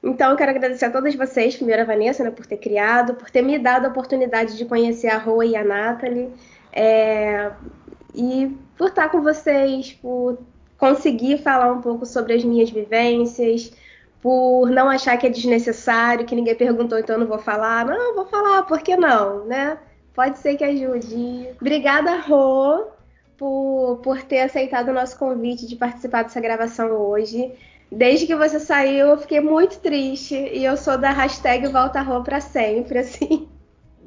Então, 0.01 0.31
eu 0.31 0.35
quero 0.35 0.51
agradecer 0.51 0.85
a 0.85 0.91
todas 0.91 1.15
vocês, 1.15 1.55
primeiro 1.55 1.83
a 1.83 1.85
Vanessa, 1.85 2.23
né, 2.23 2.31
por 2.31 2.45
ter 2.45 2.57
criado, 2.57 3.13
por 3.13 3.29
ter 3.29 3.41
me 3.41 3.57
dado 3.57 3.85
a 3.85 3.89
oportunidade 3.89 4.57
de 4.57 4.65
conhecer 4.65 5.07
a 5.07 5.17
Rua 5.17 5.45
e 5.45 5.55
a 5.55 5.63
Nathalie, 5.63 6.29
é, 6.73 7.51
e 8.13 8.57
por 8.77 8.89
estar 8.89 9.09
com 9.09 9.21
vocês, 9.21 9.93
por 9.93 10.39
conseguir 10.77 11.37
falar 11.37 11.71
um 11.71 11.79
pouco 11.79 12.05
sobre 12.05 12.33
as 12.33 12.43
minhas 12.43 12.69
vivências, 12.69 13.71
por 14.21 14.69
não 14.69 14.89
achar 14.89 15.17
que 15.17 15.27
é 15.27 15.29
desnecessário, 15.29 16.25
que 16.25 16.35
ninguém 16.35 16.55
perguntou, 16.55 16.97
então 16.97 17.15
eu 17.15 17.19
não 17.21 17.27
vou 17.27 17.39
falar. 17.39 17.85
Não, 17.85 18.15
vou 18.15 18.25
falar, 18.25 18.63
por 18.63 18.81
que 18.81 18.97
não, 18.97 19.45
né? 19.45 19.77
Pode 20.13 20.37
ser 20.37 20.55
que 20.55 20.63
ajude. 20.63 21.49
Obrigada, 21.59 22.17
Rô, 22.17 22.87
por, 23.37 23.99
por 24.03 24.21
ter 24.21 24.41
aceitado 24.41 24.89
o 24.89 24.93
nosso 24.93 25.17
convite 25.17 25.65
de 25.65 25.75
participar 25.75 26.23
dessa 26.23 26.39
gravação 26.39 26.91
hoje. 26.91 27.51
Desde 27.91 28.25
que 28.25 28.35
você 28.35 28.59
saiu, 28.59 29.07
eu 29.07 29.17
fiquei 29.17 29.39
muito 29.39 29.79
triste 29.79 30.35
e 30.35 30.63
eu 30.63 30.77
sou 30.77 30.97
da 30.97 31.11
hashtag 31.11 31.67
Volta 31.67 32.01
Rô 32.01 32.23
para 32.23 32.39
sempre, 32.41 32.99
assim. 32.99 33.47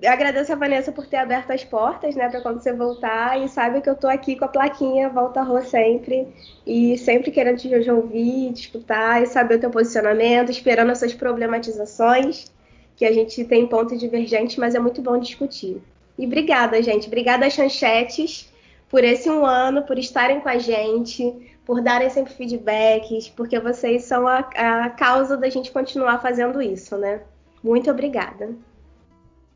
Eu 0.01 0.13
agradeço 0.13 0.53
a 0.53 0.57
Vanessa 0.57 0.93
por 0.93 1.07
ter 1.07 1.17
aberto 1.17 1.51
as 1.53 1.65
portas, 1.65 2.15
né, 2.15 2.29
para 2.29 2.43
quando 2.43 2.63
você 2.63 2.73
voltar 2.73 3.43
e 3.43 3.49
sabe 3.49 3.81
que 3.81 3.89
eu 3.89 3.95
tô 3.95 4.07
aqui 4.07 4.37
com 4.37 4.45
a 4.45 4.49
plaquinha 4.49 5.09
Volta 5.09 5.43
Rô 5.43 5.63
sempre 5.63 6.29
e 6.67 6.99
sempre 6.99 7.31
querendo 7.31 7.59
te 7.59 7.91
ouvir, 7.91 8.53
te 8.53 8.63
escutar 8.63 9.23
e 9.23 9.27
saber 9.27 9.55
o 9.55 9.61
teu 9.61 9.71
posicionamento, 9.71 10.51
esperando 10.51 10.91
as 10.91 10.99
suas 10.99 11.15
problematizações, 11.15 12.53
que 12.95 13.07
a 13.07 13.13
gente 13.13 13.43
tem 13.45 13.67
pontos 13.67 13.99
divergentes, 13.99 14.57
mas 14.57 14.75
é 14.75 14.79
muito 14.79 15.01
bom 15.01 15.19
discutir. 15.19 15.81
E 16.19 16.27
obrigada, 16.27 16.83
gente. 16.83 17.07
Obrigada, 17.07 17.49
Chanchetes, 17.51 18.53
por 18.89 19.05
esse 19.05 19.29
um 19.29 19.45
ano, 19.45 19.83
por 19.83 19.99
estarem 19.99 20.41
com 20.41 20.49
a 20.49 20.59
gente, 20.59 21.57
por 21.65 21.81
darem 21.81 22.09
sempre 22.09 22.33
feedbacks, 22.33 23.29
porque 23.29 23.59
vocês 23.59 24.05
são 24.05 24.27
a, 24.27 24.39
a 24.39 24.91
causa 24.91 25.37
da 25.37 25.49
gente 25.49 25.71
continuar 25.71 26.21
fazendo 26.21 26.63
isso, 26.63 26.97
né? 26.97 27.23
Muito 27.63 27.91
obrigada. 27.91 28.55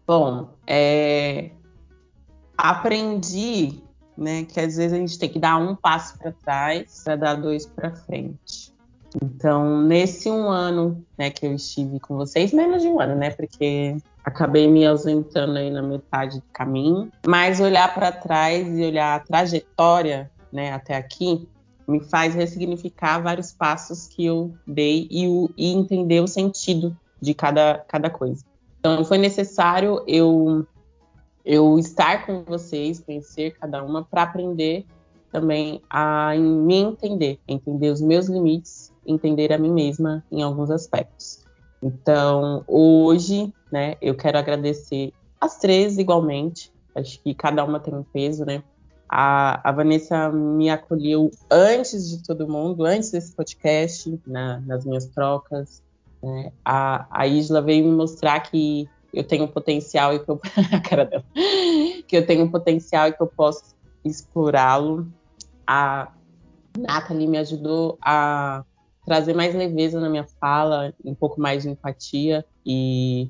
Bom, 0.07 0.49
é... 0.67 1.51
aprendi 2.57 3.83
né, 4.17 4.45
que 4.45 4.61
às 4.61 4.77
vezes 4.77 4.93
a 4.93 4.97
gente 4.97 5.19
tem 5.19 5.29
que 5.29 5.39
dar 5.39 5.57
um 5.57 5.75
passo 5.75 6.19
para 6.19 6.33
trás 6.33 7.03
para 7.05 7.17
dar 7.17 7.35
dois 7.35 7.65
para 7.65 7.95
frente. 7.95 8.75
Então, 9.23 9.83
nesse 9.83 10.31
um 10.31 10.49
ano 10.49 11.05
né, 11.19 11.31
que 11.31 11.47
eu 11.47 11.55
estive 11.55 11.99
com 11.99 12.17
vocês, 12.17 12.53
menos 12.53 12.83
de 12.83 12.89
um 12.89 13.01
ano, 13.01 13.17
né? 13.17 13.31
Porque 13.31 13.97
acabei 14.25 14.69
me 14.69 14.87
ausentando 14.87 15.59
aí 15.59 15.71
na 15.71 15.83
metade 15.83 16.39
do 16.39 16.45
caminho. 16.53 17.11
Mas 17.27 17.61
olhar 17.61 17.93
para 17.93 18.13
trás 18.13 18.67
e 18.79 18.83
olhar 18.85 19.17
a 19.17 19.21
trajetória 19.21 20.31
né, 20.53 20.73
até 20.73 20.97
aqui 20.97 21.49
me 21.87 22.01
faz 22.01 22.35
ressignificar 22.35 23.19
vários 23.19 23.53
passos 23.53 24.07
que 24.07 24.25
eu 24.25 24.55
dei 24.67 25.09
e, 25.11 25.27
o, 25.27 25.51
e 25.57 25.73
entender 25.73 26.21
o 26.21 26.29
sentido 26.29 26.97
de 27.21 27.35
cada, 27.35 27.85
cada 27.89 28.09
coisa. 28.09 28.45
Então, 28.79 29.05
foi 29.05 29.19
necessário 29.19 30.03
eu, 30.07 30.65
eu 31.45 31.79
estar 31.79 32.25
com 32.25 32.45
vocês, 32.45 33.01
conhecer 33.01 33.57
cada 33.59 33.83
uma, 33.83 34.05
para 34.05 34.23
aprender 34.23 34.87
também 35.33 35.81
a 35.89 36.35
me 36.37 36.77
entender, 36.77 37.39
entender 37.47 37.91
os 37.91 38.01
meus 38.01 38.29
limites, 38.29 38.90
entender 39.07 39.53
a 39.53 39.59
mim 39.59 39.73
mesma 39.73 40.25
em 40.31 40.43
alguns 40.43 40.71
aspectos. 40.71 41.45
Então, 41.83 42.63
hoje, 42.67 43.53
né, 43.73 43.97
eu 44.01 44.15
quero 44.15 44.39
agradecer 44.39 45.13
as 45.41 45.59
três 45.59 45.99
igualmente. 45.99 46.73
Acho 46.95 47.21
que 47.23 47.35
cada 47.35 47.65
uma 47.65 47.81
tem 47.81 47.95
um 47.95 48.03
peso, 48.03 48.45
né? 48.45 48.63
A, 49.09 49.69
a 49.69 49.73
Vanessa 49.73 50.31
me 50.31 50.71
acolheu 50.71 51.31
antes 51.51 52.09
de 52.09 52.23
todo 52.23 52.47
mundo, 52.47 52.85
antes 52.85 53.11
desse 53.11 53.35
podcast, 53.35 54.21
na, 54.27 54.61
nas 54.61 54.85
minhas 54.85 55.07
trocas. 55.07 55.83
Né? 56.23 56.53
A, 56.65 57.07
a 57.11 57.27
Isla 57.27 57.61
veio 57.61 57.85
me 57.85 57.93
mostrar 57.93 58.39
que 58.41 58.89
eu 59.13 59.25
tenho 59.25 59.49
potencial 59.49 60.15
e 60.15 60.21
que 60.21 60.31
eu, 60.31 60.41
a 60.73 60.81
cara 60.81 61.05
dela, 61.05 61.25
que 62.07 62.17
eu 62.17 62.25
tenho 62.25 62.49
potencial 62.51 63.09
e 63.09 63.13
que 63.13 63.21
eu 63.21 63.27
posso 63.27 63.75
explorá-lo. 64.05 65.09
A 65.67 66.13
Nathalie 66.79 67.27
me 67.27 67.39
ajudou 67.39 67.99
a 68.01 68.65
trazer 69.11 69.35
mais 69.35 69.53
leveza 69.57 69.99
na 69.99 70.09
minha 70.09 70.25
fala, 70.41 70.95
um 71.05 71.17
pouco 71.17 71.41
mais 71.41 71.65
de 71.65 71.69
empatia 71.69 72.45
e 72.65 73.29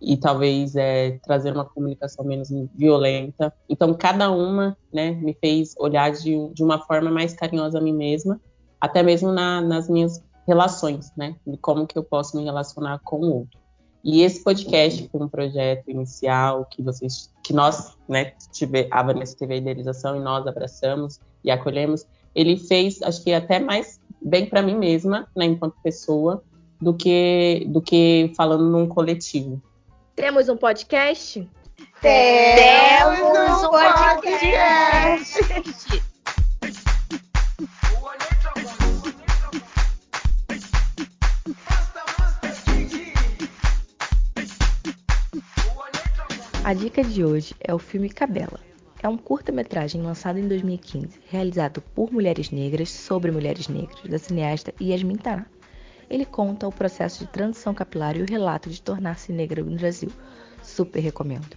e 0.00 0.16
talvez 0.16 0.76
é, 0.76 1.18
trazer 1.24 1.52
uma 1.52 1.64
comunicação 1.64 2.24
menos 2.24 2.48
violenta. 2.74 3.52
Então, 3.68 3.92
cada 3.94 4.30
uma 4.30 4.76
né, 4.92 5.12
me 5.12 5.32
fez 5.32 5.74
olhar 5.78 6.12
de, 6.12 6.48
de 6.52 6.62
uma 6.62 6.78
forma 6.78 7.10
mais 7.10 7.32
carinhosa 7.32 7.78
a 7.78 7.80
mim 7.80 7.94
mesma, 7.94 8.38
até 8.78 9.02
mesmo 9.02 9.32
na, 9.32 9.62
nas 9.62 9.88
minhas 9.88 10.22
relações, 10.46 11.10
né, 11.16 11.34
de 11.46 11.56
como 11.56 11.86
que 11.86 11.98
eu 11.98 12.04
posso 12.04 12.36
me 12.36 12.44
relacionar 12.44 13.00
com 13.02 13.16
o 13.16 13.34
outro. 13.36 13.58
E 14.04 14.22
esse 14.22 14.44
podcast 14.44 15.08
foi 15.10 15.20
um 15.22 15.28
projeto 15.28 15.90
inicial 15.90 16.66
que 16.66 16.82
vocês, 16.82 17.32
que 17.42 17.54
nós, 17.54 17.96
né, 18.06 18.34
tive, 18.52 18.86
a 18.90 19.02
Vanessa 19.02 19.34
teve 19.36 19.54
a 19.54 19.56
idealização 19.56 20.14
e 20.14 20.20
nós 20.20 20.46
abraçamos 20.46 21.18
e 21.42 21.50
acolhemos. 21.50 22.06
Ele 22.34 22.58
fez, 22.58 23.02
acho 23.02 23.24
que 23.24 23.32
até 23.32 23.58
mais 23.58 23.98
bem 24.20 24.46
para 24.46 24.62
mim 24.62 24.76
mesma, 24.76 25.28
né, 25.36 25.44
enquanto 25.44 25.74
pessoa, 25.82 26.42
do 26.80 26.94
que 26.94 27.66
do 27.68 27.80
que 27.80 28.32
falando 28.36 28.64
num 28.64 28.86
coletivo. 28.86 29.60
Temos 30.14 30.48
um 30.48 30.56
podcast? 30.56 31.48
Temos 32.00 33.64
um 33.64 33.70
podcast! 33.70 35.40
A 46.64 46.74
dica 46.74 47.04
de 47.04 47.24
hoje 47.24 47.54
é 47.60 47.72
o 47.72 47.78
filme 47.78 48.08
Cabela. 48.10 48.58
É 49.02 49.08
um 49.08 49.16
curta-metragem 49.16 50.00
lançado 50.00 50.38
em 50.38 50.48
2015, 50.48 51.20
realizado 51.28 51.82
por 51.94 52.10
mulheres 52.10 52.50
negras 52.50 52.90
sobre 52.90 53.30
mulheres 53.30 53.68
negras, 53.68 54.02
da 54.08 54.18
cineasta 54.18 54.72
Yasmin 54.80 55.16
Taná. 55.16 55.46
Ele 56.08 56.24
conta 56.24 56.66
o 56.66 56.72
processo 56.72 57.24
de 57.24 57.30
transição 57.30 57.74
capilar 57.74 58.16
e 58.16 58.22
o 58.22 58.26
relato 58.26 58.70
de 58.70 58.80
tornar-se 58.80 59.32
negra 59.32 59.62
no 59.62 59.76
Brasil. 59.76 60.10
Super 60.62 61.00
recomendo. 61.00 61.56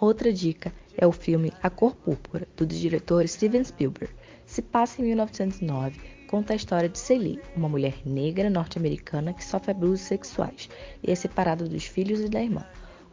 Outra 0.00 0.32
dica 0.32 0.72
é 0.96 1.06
o 1.06 1.12
filme 1.12 1.52
A 1.62 1.68
Cor 1.68 1.96
Púrpura, 1.96 2.46
do 2.56 2.64
diretor 2.64 3.26
Steven 3.26 3.64
Spielberg. 3.64 4.14
Se 4.46 4.62
passa 4.62 5.00
em 5.00 5.06
1909, 5.06 5.98
conta 6.28 6.52
a 6.52 6.56
história 6.56 6.88
de 6.88 6.98
Celie, 6.98 7.40
uma 7.56 7.68
mulher 7.68 7.94
negra 8.04 8.48
norte-americana 8.48 9.32
que 9.32 9.44
sofre 9.44 9.72
abusos 9.72 10.00
sexuais 10.00 10.68
e 11.02 11.10
é 11.10 11.14
separada 11.14 11.64
dos 11.68 11.84
filhos 11.84 12.20
e 12.20 12.28
da 12.28 12.42
irmã. 12.42 12.64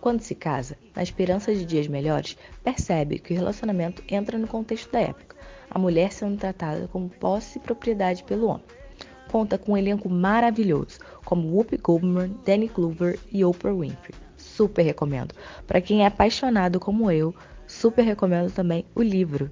Quando 0.01 0.21
se 0.21 0.33
casa, 0.33 0.77
na 0.95 1.03
esperança 1.03 1.53
de 1.53 1.65
dias 1.65 1.87
melhores, 1.87 2.37
percebe 2.63 3.19
que 3.19 3.33
o 3.33 3.35
relacionamento 3.35 4.01
entra 4.09 4.37
no 4.37 4.47
contexto 4.47 4.89
da 4.91 5.01
época, 5.01 5.35
a 5.69 5.77
mulher 5.77 6.13
sendo 6.13 6.37
tratada 6.37 6.87
como 6.87 7.09
posse 7.09 7.57
e 7.57 7.61
propriedade 7.61 8.23
pelo 8.23 8.47
homem. 8.47 8.63
Conta 9.29 9.57
com 9.57 9.73
um 9.73 9.77
elenco 9.77 10.09
maravilhoso, 10.09 10.99
como 11.25 11.53
Whoopi 11.53 11.77
Goldberg, 11.77 12.33
Danny 12.45 12.67
Glover 12.67 13.19
e 13.31 13.43
Oprah 13.43 13.73
Winfrey. 13.73 14.15
Super 14.37 14.83
recomendo. 14.83 15.35
Para 15.67 15.81
quem 15.81 16.03
é 16.03 16.07
apaixonado 16.07 16.79
como 16.79 17.11
eu, 17.11 17.35
super 17.67 18.03
recomendo 18.03 18.51
também 18.51 18.85
o 18.95 19.03
livro. 19.03 19.51